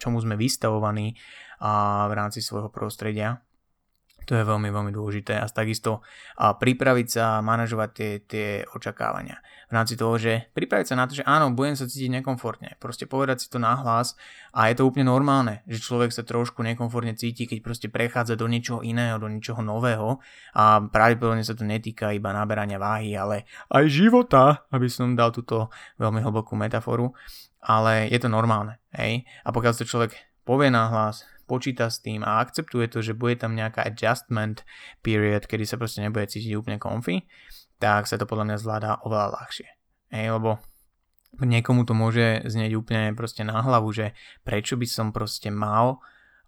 čomu 0.00 0.18
sme 0.20 0.34
vystavovaní 0.40 1.12
a, 1.60 2.04
v 2.08 2.12
rámci 2.16 2.40
svojho 2.40 2.72
prostredia 2.72 3.44
to 4.26 4.34
je 4.34 4.42
veľmi, 4.42 4.74
veľmi 4.74 4.90
dôležité 4.90 5.38
a 5.38 5.46
takisto 5.46 6.02
a 6.34 6.58
pripraviť 6.58 7.06
sa 7.06 7.38
a 7.38 7.44
manažovať 7.46 7.90
tie, 7.94 8.12
tie 8.26 8.48
očakávania. 8.74 9.38
V 9.70 9.72
rámci 9.74 9.94
toho, 9.94 10.18
že 10.18 10.50
pripraviť 10.50 10.86
sa 10.90 10.98
na 10.98 11.06
to, 11.06 11.14
že 11.14 11.24
áno, 11.26 11.54
budem 11.54 11.78
sa 11.78 11.86
cítiť 11.86 12.20
nekomfortne. 12.20 12.74
Proste 12.82 13.06
povedať 13.06 13.46
si 13.46 13.48
to 13.50 13.62
nahlas 13.62 14.18
a 14.50 14.66
je 14.66 14.74
to 14.78 14.86
úplne 14.86 15.06
normálne, 15.06 15.62
že 15.70 15.78
človek 15.78 16.10
sa 16.10 16.26
trošku 16.26 16.66
nekomfortne 16.66 17.14
cíti, 17.14 17.46
keď 17.46 17.58
proste 17.62 17.86
prechádza 17.86 18.34
do 18.34 18.50
niečoho 18.50 18.82
iného, 18.82 19.22
do 19.22 19.30
niečoho 19.30 19.62
nového 19.62 20.18
a 20.58 20.82
pravdepodobne 20.82 21.46
sa 21.46 21.54
to 21.54 21.62
netýka 21.62 22.10
iba 22.10 22.34
naberania 22.34 22.82
váhy, 22.82 23.14
ale 23.14 23.46
aj 23.70 23.86
života, 23.86 24.66
aby 24.74 24.90
som 24.90 25.14
dal 25.14 25.30
túto 25.30 25.70
veľmi 26.02 26.18
hlbokú 26.18 26.58
metaforu, 26.58 27.14
ale 27.62 28.10
je 28.10 28.18
to 28.18 28.26
normálne. 28.26 28.78
Hej? 28.90 29.22
A 29.46 29.54
pokiaľ 29.54 29.72
to 29.74 29.86
človek 29.86 30.14
povie 30.46 30.70
nahlas, 30.70 31.26
počíta 31.46 31.88
s 31.88 32.02
tým 32.02 32.26
a 32.26 32.42
akceptuje 32.42 32.90
to, 32.90 33.00
že 33.00 33.14
bude 33.14 33.38
tam 33.38 33.54
nejaká 33.54 33.86
adjustment 33.86 34.66
period, 35.00 35.46
kedy 35.46 35.64
sa 35.64 35.78
proste 35.78 36.02
nebude 36.02 36.26
cítiť 36.26 36.52
úplne 36.58 36.82
comfy, 36.82 37.24
tak 37.78 38.10
sa 38.10 38.18
to 38.18 38.26
podľa 38.26 38.52
mňa 38.52 38.56
zvláda 38.58 38.90
oveľa 39.06 39.38
ľahšie. 39.38 39.68
Ej, 40.10 40.26
lebo 40.38 40.58
niekomu 41.40 41.84
to 41.84 41.92
môže 41.92 42.46
znieť 42.48 42.72
úplne 42.78 43.12
proste 43.12 43.46
na 43.46 43.60
hlavu, 43.60 43.90
že 43.92 44.16
prečo 44.42 44.74
by 44.74 44.86
som 44.88 45.14
proste 45.14 45.52
mal 45.52 45.98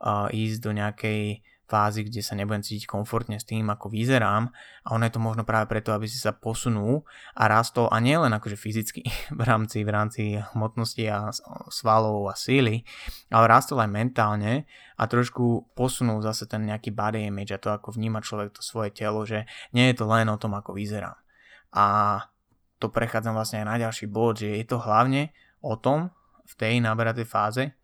uh, 0.01 0.26
ísť 0.32 0.59
do 0.62 0.70
nejakej 0.72 1.42
fázy, 1.69 2.09
kde 2.09 2.25
sa 2.25 2.33
nebudem 2.33 2.64
cítiť 2.64 2.89
komfortne 2.89 3.37
s 3.37 3.45
tým, 3.45 3.69
ako 3.69 3.93
vyzerám 3.93 4.49
a 4.83 4.89
ono 4.97 5.05
je 5.05 5.12
to 5.12 5.21
možno 5.21 5.45
práve 5.45 5.69
preto, 5.69 5.93
aby 5.93 6.09
si 6.09 6.16
sa 6.16 6.33
posunul 6.33 7.05
a 7.37 7.45
rastol 7.47 7.93
a 7.93 8.01
nie 8.01 8.16
len 8.16 8.33
akože 8.33 8.57
fyzicky 8.57 9.05
v 9.39 9.43
rámci, 9.45 9.85
v 9.85 9.91
rámci 9.93 10.23
hmotnosti 10.57 11.05
a 11.07 11.29
svalov 11.69 12.33
a 12.33 12.35
síly, 12.35 12.89
ale 13.29 13.45
rastol 13.47 13.85
aj 13.85 13.93
mentálne 13.93 14.64
a 14.97 15.05
trošku 15.05 15.77
posunul 15.77 16.25
zase 16.25 16.49
ten 16.49 16.64
nejaký 16.64 16.91
body 16.91 17.29
image 17.29 17.53
a 17.53 17.61
to, 17.61 17.69
ako 17.69 17.93
vníma 17.93 18.25
človek 18.25 18.57
to 18.57 18.64
svoje 18.64 18.91
telo, 18.91 19.23
že 19.29 19.45
nie 19.77 19.93
je 19.93 20.01
to 20.01 20.09
len 20.09 20.27
o 20.33 20.41
tom, 20.41 20.57
ako 20.57 20.73
vyzerám. 20.73 21.14
A 21.77 22.19
to 22.81 22.89
prechádzam 22.89 23.37
vlastne 23.37 23.61
aj 23.62 23.69
na 23.69 23.77
ďalší 23.77 24.09
bod, 24.09 24.41
že 24.41 24.57
je 24.57 24.64
to 24.64 24.81
hlavne 24.81 25.31
o 25.61 25.77
tom, 25.77 26.09
v 26.49 26.55
tej 26.57 26.75
naberatej 26.81 27.29
fáze, 27.29 27.77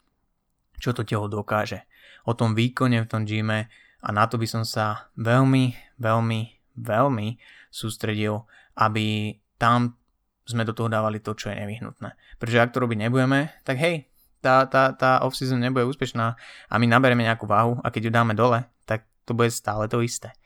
čo 0.81 0.97
to 0.97 1.05
telo 1.05 1.29
dokáže 1.29 1.85
o 2.25 2.33
tom 2.33 2.57
výkone 2.57 3.05
v 3.05 3.11
tom 3.11 3.23
gyme 3.29 3.69
a 4.05 4.09
na 4.13 4.25
to 4.29 4.37
by 4.37 4.45
som 4.49 4.65
sa 4.65 5.09
veľmi, 5.17 5.97
veľmi, 6.01 6.41
veľmi 6.77 7.29
sústredil, 7.73 8.45
aby 8.77 9.39
tam 9.57 9.97
sme 10.45 10.65
do 10.69 10.77
toho 10.77 10.93
dávali 10.93 11.25
to, 11.25 11.33
čo 11.33 11.49
je 11.49 11.57
nevyhnutné. 11.57 12.13
Pretože 12.37 12.61
ak 12.61 12.73
to 12.77 12.85
robiť 12.85 12.99
nebudeme, 13.09 13.49
tak 13.65 13.81
hej, 13.81 14.09
tá, 14.45 14.69
tá, 14.69 14.93
tá 14.93 15.25
off-season 15.25 15.57
nebude 15.57 15.89
úspešná 15.89 16.37
a 16.69 16.75
my 16.77 16.85
naberieme 16.85 17.25
nejakú 17.25 17.49
váhu 17.49 17.81
a 17.81 17.89
keď 17.89 18.09
ju 18.09 18.13
dáme 18.13 18.37
dole, 18.37 18.69
tak 18.85 19.09
to 19.25 19.33
bude 19.33 19.49
stále 19.49 19.89
to 19.89 20.05
isté. 20.05 20.37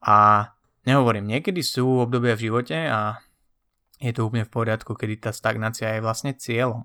A 0.00 0.48
nehovorím, 0.88 1.28
niekedy 1.28 1.60
sú 1.60 2.00
obdobia 2.00 2.32
v 2.40 2.48
živote 2.48 2.76
a 2.88 3.20
je 4.04 4.12
to 4.12 4.28
úplne 4.28 4.44
v 4.44 4.52
poriadku, 4.52 4.92
kedy 4.92 5.24
tá 5.24 5.30
stagnácia 5.32 5.96
je 5.96 6.04
vlastne 6.04 6.36
cieľom 6.36 6.84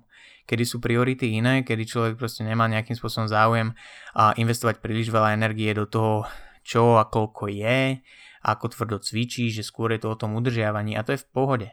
kedy 0.50 0.66
sú 0.66 0.82
priority 0.82 1.38
iné, 1.38 1.62
kedy 1.62 1.86
človek 1.86 2.14
proste 2.18 2.42
nemá 2.42 2.66
nejakým 2.66 2.98
spôsobom 2.98 3.30
záujem 3.30 3.70
a 4.18 4.34
investovať 4.34 4.82
príliš 4.82 5.14
veľa 5.14 5.38
energie 5.38 5.70
do 5.70 5.86
toho, 5.86 6.26
čo 6.66 6.98
a 6.98 7.06
koľko 7.06 7.46
je, 7.46 8.02
ako 8.42 8.66
tvrdo 8.74 8.98
cvičí, 8.98 9.54
že 9.54 9.62
skôr 9.62 9.94
je 9.94 10.02
to 10.02 10.10
o 10.10 10.18
tom 10.18 10.34
udržiavaní 10.34 10.98
a 10.98 11.06
to 11.06 11.14
je 11.14 11.22
v 11.22 11.30
pohode. 11.30 11.68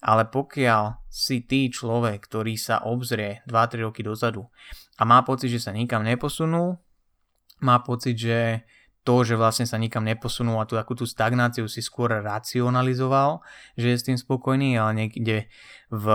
Ale 0.00 0.24
pokiaľ 0.24 1.04
si 1.12 1.44
ty 1.44 1.68
človek, 1.68 2.24
ktorý 2.24 2.56
sa 2.56 2.80
obzrie 2.88 3.44
2-3 3.44 3.84
roky 3.84 4.00
dozadu 4.00 4.48
a 4.96 5.04
má 5.04 5.20
pocit, 5.20 5.52
že 5.52 5.60
sa 5.60 5.76
nikam 5.76 6.00
neposunul, 6.00 6.80
má 7.60 7.76
pocit, 7.84 8.16
že 8.16 8.64
to, 9.04 9.20
že 9.20 9.36
vlastne 9.36 9.68
sa 9.68 9.76
nikam 9.76 10.00
neposunul 10.00 10.56
a 10.58 10.64
tú 10.64 10.80
takú 10.80 10.96
tú 10.96 11.04
stagnáciu 11.04 11.68
si 11.68 11.84
skôr 11.84 12.08
racionalizoval, 12.24 13.44
že 13.76 13.92
je 13.92 13.96
s 14.00 14.06
tým 14.08 14.16
spokojný, 14.16 14.80
ale 14.80 14.96
niekde 14.96 15.52
v, 15.92 16.06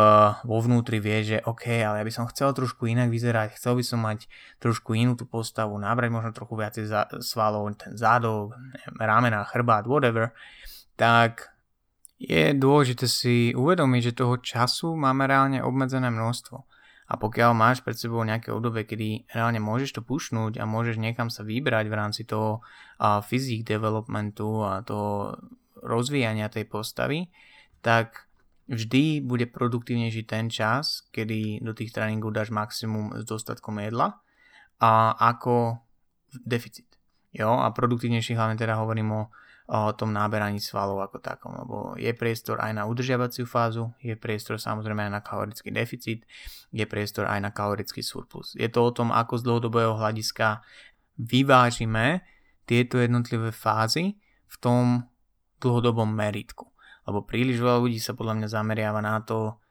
vo 0.41 0.57
vnútri 0.59 0.97
vie, 0.97 1.21
že 1.21 1.37
OK, 1.45 1.69
ale 1.69 2.01
ja 2.01 2.05
by 2.05 2.13
som 2.13 2.25
chcel 2.27 2.49
trošku 2.51 2.89
inak 2.89 3.13
vyzerať, 3.13 3.55
chcel 3.61 3.77
by 3.77 3.83
som 3.85 4.01
mať 4.01 4.25
trošku 4.57 4.97
inú 4.97 5.13
tú 5.13 5.29
postavu, 5.29 5.77
nabrať 5.77 6.09
možno 6.09 6.33
trochu 6.33 6.57
viacej 6.57 6.83
za, 6.89 7.05
svalov, 7.21 7.69
ten 7.77 7.93
zádok, 7.93 8.57
ramena, 8.97 9.45
chrbát, 9.45 9.85
whatever, 9.85 10.33
tak 10.97 11.53
Je 12.19 12.51
dôležité 12.51 13.07
si 13.07 13.55
uvedomiť, 13.55 14.11
že 14.11 14.19
toho 14.19 14.35
času 14.43 14.91
máme 14.91 15.23
reálne 15.23 15.63
obmedzené 15.63 16.11
množstvo. 16.11 16.67
A 17.09 17.17
pokiaľ 17.17 17.57
máš 17.57 17.81
pred 17.81 17.97
sebou 17.97 18.21
nejaké 18.21 18.53
obdobie, 18.53 18.85
kedy 18.85 19.25
reálne 19.33 19.57
môžeš 19.57 19.97
to 19.97 20.01
pušnúť 20.05 20.61
a 20.61 20.69
môžeš 20.69 21.01
niekam 21.01 21.33
sa 21.33 21.41
vybrať 21.41 21.89
v 21.89 21.97
rámci 21.97 22.21
toho 22.21 22.61
uh, 22.61 23.25
physique 23.25 23.65
developmentu 23.65 24.61
a 24.61 24.85
toho 24.85 25.33
rozvíjania 25.81 26.53
tej 26.53 26.69
postavy, 26.69 27.33
tak 27.81 28.29
vždy 28.69 29.25
bude 29.25 29.49
produktívnejší 29.49 30.29
ten 30.29 30.53
čas, 30.53 31.09
kedy 31.09 31.65
do 31.65 31.73
tých 31.73 31.89
tréningov 31.89 32.37
dáš 32.37 32.53
maximum 32.53 33.17
s 33.17 33.25
dostatkom 33.25 33.81
jedla 33.81 34.21
a 34.77 35.17
ako 35.17 35.81
deficit. 36.45 36.85
Jo, 37.33 37.57
a 37.57 37.73
produktívnejší 37.73 38.37
hlavne 38.37 38.57
teda 38.57 38.77
hovorím 38.77 39.09
o 39.13 39.21
o 39.69 39.93
tom 39.93 40.09
náberaní 40.09 40.57
svalov 40.57 40.97
ako 41.05 41.21
takom, 41.21 41.53
lebo 41.53 41.93
je 41.93 42.09
priestor 42.17 42.57
aj 42.57 42.73
na 42.73 42.83
udržiavaciu 42.89 43.45
fázu, 43.45 43.93
je 44.01 44.17
priestor 44.17 44.57
samozrejme 44.57 45.05
aj 45.05 45.13
na 45.13 45.21
kalorický 45.21 45.69
deficit, 45.69 46.25
je 46.73 46.81
priestor 46.89 47.29
aj 47.29 47.37
na 47.37 47.53
kalorický 47.53 48.01
surplus. 48.01 48.57
Je 48.57 48.65
to 48.65 48.81
o 48.81 48.89
tom, 48.89 49.13
ako 49.13 49.37
z 49.37 49.45
dlhodobého 49.45 49.93
hľadiska 49.93 50.65
vyvážime 51.21 52.25
tieto 52.65 52.97
jednotlivé 52.97 53.53
fázy 53.53 54.17
v 54.49 54.55
tom 54.57 55.05
dlhodobom 55.61 56.09
meritku. 56.09 56.73
Lebo 57.05 57.21
príliš 57.21 57.61
veľa 57.61 57.77
ľudí 57.77 58.01
sa 58.01 58.17
podľa 58.17 58.41
mňa 58.41 58.47
zameriava 58.49 59.01
na 59.05 59.21
to, 59.21 59.61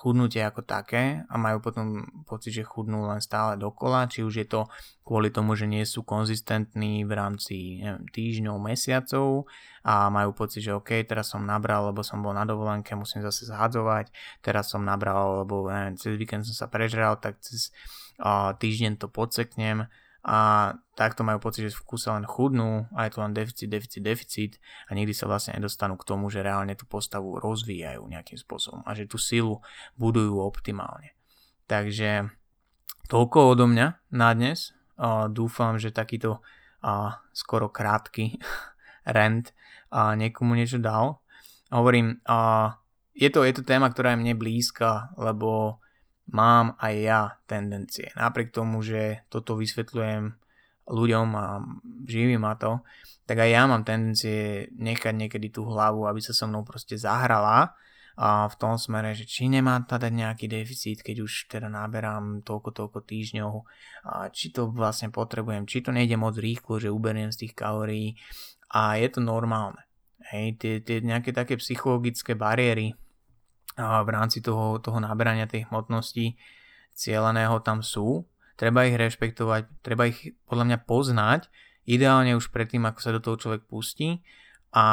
chudnutie 0.00 0.40
ako 0.40 0.64
také 0.64 1.28
a 1.28 1.34
majú 1.36 1.60
potom 1.60 2.08
pocit, 2.24 2.56
že 2.56 2.64
chudnú 2.64 3.04
len 3.04 3.20
stále 3.20 3.60
dokola, 3.60 4.08
či 4.08 4.24
už 4.24 4.34
je 4.40 4.46
to 4.48 4.64
kvôli 5.04 5.28
tomu, 5.28 5.52
že 5.52 5.68
nie 5.68 5.84
sú 5.84 6.08
konzistentní 6.08 7.04
v 7.04 7.12
rámci 7.12 7.84
neviem, 7.84 8.08
týždňov, 8.08 8.56
mesiacov 8.56 9.44
a 9.84 10.08
majú 10.08 10.32
pocit, 10.32 10.64
že 10.64 10.72
OK, 10.72 11.04
teraz 11.04 11.36
som 11.36 11.44
nabral, 11.44 11.92
lebo 11.92 12.00
som 12.00 12.24
bol 12.24 12.32
na 12.32 12.48
dovolenke, 12.48 12.96
musím 12.96 13.20
zase 13.20 13.44
zhadzovať, 13.44 14.08
teraz 14.40 14.72
som 14.72 14.80
nabral, 14.88 15.44
lebo 15.44 15.68
neviem, 15.68 16.00
cez 16.00 16.16
víkend 16.16 16.48
som 16.48 16.56
sa 16.56 16.66
prežral, 16.72 17.20
tak 17.20 17.36
cez 17.44 17.76
uh, 18.24 18.56
týždeň 18.56 19.04
to 19.04 19.12
podseknem 19.12 19.84
a 20.22 20.70
takto 20.94 21.26
majú 21.26 21.42
pocit, 21.42 21.66
že 21.66 21.74
v 21.74 21.82
kuse 21.82 22.06
len 22.06 22.22
chudnú 22.22 22.86
a 22.94 23.10
je 23.10 23.18
to 23.18 23.26
len 23.26 23.34
deficit, 23.34 23.66
deficit, 23.66 24.02
deficit 24.06 24.52
a 24.86 24.94
nikdy 24.94 25.10
sa 25.10 25.26
vlastne 25.26 25.58
nedostanú 25.58 25.98
k 25.98 26.06
tomu, 26.06 26.30
že 26.30 26.46
reálne 26.46 26.78
tú 26.78 26.86
postavu 26.86 27.42
rozvíjajú 27.42 28.06
nejakým 28.06 28.38
spôsobom 28.38 28.86
a 28.86 28.94
že 28.94 29.10
tú 29.10 29.18
silu 29.18 29.58
budujú 29.98 30.38
optimálne. 30.38 31.18
Takže 31.66 32.30
toľko 33.10 33.58
odo 33.58 33.66
mňa 33.66 34.14
na 34.14 34.30
dnes. 34.30 34.70
Dúfam, 35.34 35.82
že 35.82 35.90
takýto 35.90 36.38
skoro 37.34 37.66
krátky 37.74 38.38
rent 39.18 39.50
niekomu 39.90 40.54
niečo 40.54 40.78
dal. 40.78 41.18
Hovorím, 41.74 42.22
je, 43.18 43.28
to, 43.32 43.42
je 43.42 43.52
to 43.58 43.66
téma, 43.66 43.90
ktorá 43.90 44.14
je 44.14 44.22
mne 44.22 44.38
blízka, 44.38 45.10
lebo 45.18 45.82
mám 46.30 46.78
aj 46.78 46.94
ja 47.00 47.20
tendencie. 47.48 48.14
Napriek 48.14 48.54
tomu, 48.54 48.84
že 48.84 49.26
toto 49.32 49.58
vysvetľujem 49.58 50.38
ľuďom 50.86 51.28
a 51.38 51.46
živí 52.06 52.38
ma 52.38 52.58
to, 52.58 52.82
tak 53.26 53.38
aj 53.38 53.50
ja 53.50 53.62
mám 53.70 53.86
tendencie 53.86 54.68
nechať 54.74 55.14
niekedy 55.14 55.54
tú 55.54 55.66
hlavu, 55.66 56.10
aby 56.10 56.18
sa 56.18 56.34
so 56.34 56.50
mnou 56.50 56.66
proste 56.66 56.98
zahrala 56.98 57.74
a 58.12 58.44
v 58.44 58.54
tom 58.60 58.76
smere, 58.76 59.16
že 59.16 59.24
či 59.24 59.48
nemá 59.48 59.80
teda 59.88 60.12
nejaký 60.12 60.44
deficit, 60.44 61.00
keď 61.00 61.24
už 61.24 61.48
teda 61.48 61.72
naberám 61.72 62.44
toľko, 62.44 62.70
toľko 62.76 62.98
týždňov, 63.08 63.52
a 64.04 64.28
či 64.28 64.52
to 64.52 64.68
vlastne 64.68 65.08
potrebujem, 65.08 65.64
či 65.64 65.80
to 65.80 65.94
nejde 65.96 66.20
moc 66.20 66.36
rýchlo, 66.36 66.76
že 66.76 66.92
uberiem 66.92 67.32
z 67.32 67.48
tých 67.48 67.54
kalórií 67.56 68.20
a 68.68 69.00
je 69.00 69.08
to 69.08 69.20
normálne. 69.24 69.80
Hej, 70.28 70.60
tie, 70.60 70.74
tie 70.84 71.00
nejaké 71.00 71.32
také 71.32 71.56
psychologické 71.56 72.36
bariéry, 72.36 72.92
v 73.78 74.08
rámci 74.08 74.44
toho, 74.44 74.78
toho 74.78 74.98
naberania 75.00 75.48
tej 75.48 75.68
hmotnosti 75.68 76.36
cieľaného 76.92 77.56
tam 77.64 77.80
sú. 77.80 78.28
Treba 78.56 78.84
ich 78.84 78.96
rešpektovať, 78.96 79.80
treba 79.80 80.12
ich 80.12 80.36
podľa 80.44 80.64
mňa 80.68 80.78
poznať, 80.84 81.48
ideálne 81.88 82.36
už 82.36 82.52
predtým, 82.52 82.84
ako 82.84 82.98
sa 83.00 83.10
do 83.16 83.20
toho 83.24 83.36
človek 83.40 83.64
pustí 83.66 84.22
a 84.76 84.86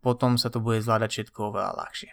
potom 0.00 0.40
sa 0.40 0.48
to 0.48 0.58
bude 0.58 0.80
zvládať 0.80 1.10
všetko 1.12 1.52
oveľa 1.52 1.72
ľahšie. 1.76 2.10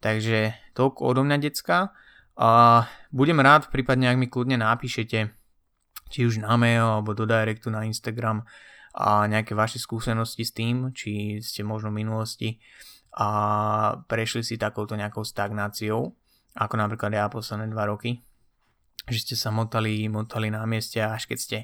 Takže 0.00 0.56
toľko 0.74 1.00
odo 1.04 1.22
mňa, 1.22 1.36
decka. 1.38 1.92
A 2.40 2.82
budem 3.12 3.36
rád, 3.36 3.68
prípadne 3.68 4.08
ak 4.08 4.16
mi 4.16 4.26
kľudne 4.26 4.56
napíšete, 4.56 5.28
či 6.08 6.20
už 6.24 6.40
na 6.40 6.56
mail 6.56 6.82
alebo 6.82 7.12
do 7.12 7.28
directu 7.28 7.68
na 7.68 7.84
Instagram 7.84 8.48
a 8.96 9.28
nejaké 9.28 9.52
vaše 9.52 9.78
skúsenosti 9.78 10.42
s 10.42 10.56
tým, 10.56 10.90
či 10.96 11.38
ste 11.44 11.62
možno 11.62 11.92
v 11.92 12.02
minulosti 12.02 12.58
a 13.16 13.28
prešli 14.06 14.46
si 14.46 14.54
takouto 14.54 14.94
nejakou 14.94 15.26
stagnáciou, 15.26 16.14
ako 16.54 16.74
napríklad 16.78 17.10
ja 17.14 17.26
posledné 17.26 17.70
dva 17.70 17.90
roky, 17.90 18.22
že 19.10 19.18
ste 19.22 19.34
sa 19.34 19.50
motali, 19.50 20.06
motali 20.06 20.52
na 20.52 20.62
mieste 20.66 21.02
až 21.02 21.26
keď 21.26 21.38
ste 21.38 21.58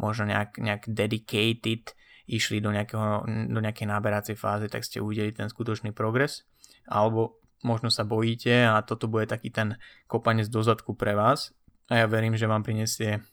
možno 0.00 0.30
nejak, 0.30 0.58
nejak 0.58 0.82
dedicated 0.90 1.94
išli 2.28 2.60
do, 2.60 2.68
nejakého, 2.68 3.24
do 3.48 3.60
nejakej 3.62 3.86
náberacej 3.88 4.36
fáze, 4.36 4.68
tak 4.68 4.84
ste 4.84 5.00
uvideli 5.00 5.32
ten 5.32 5.48
skutočný 5.48 5.96
progres. 5.96 6.44
Alebo 6.84 7.40
možno 7.64 7.88
sa 7.88 8.04
bojíte 8.04 8.68
a 8.68 8.84
toto 8.84 9.08
bude 9.08 9.24
taký 9.24 9.48
ten 9.48 9.80
kopanec 10.04 10.46
do 10.52 10.60
zadku 10.60 10.92
pre 10.92 11.16
vás. 11.16 11.56
A 11.88 12.04
ja 12.04 12.06
verím, 12.06 12.36
že 12.36 12.44
vám 12.44 12.60
prinesie 12.60 13.24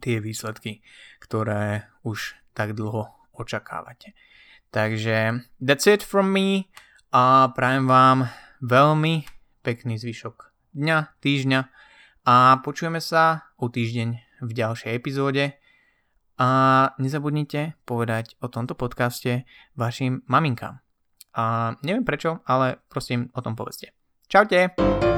tie 0.00 0.16
výsledky, 0.18 0.80
ktoré 1.20 1.92
už 2.02 2.40
tak 2.56 2.72
dlho 2.72 3.12
očakávate. 3.36 4.16
Takže 4.76 5.40
that's 5.56 5.88
it 5.88 6.04
from 6.04 6.36
me 6.36 6.68
a 7.08 7.48
prajem 7.48 7.88
vám 7.88 8.28
veľmi 8.60 9.24
pekný 9.64 9.96
zvyšok 9.96 10.52
dňa, 10.76 11.16
týždňa 11.24 11.60
a 12.28 12.60
počujeme 12.60 13.00
sa 13.00 13.48
o 13.56 13.72
týždeň 13.72 14.08
v 14.44 14.50
ďalšej 14.52 14.92
epizóde 14.92 15.56
a 16.36 16.48
nezabudnite 17.00 17.80
povedať 17.88 18.36
o 18.44 18.52
tomto 18.52 18.76
podcaste 18.76 19.48
vašim 19.80 20.28
maminkám. 20.28 20.84
A 21.32 21.72
neviem 21.80 22.04
prečo, 22.04 22.44
ale 22.44 22.76
prosím 22.92 23.32
o 23.32 23.40
tom 23.40 23.56
povedzte. 23.56 23.96
Čaute! 24.28 25.15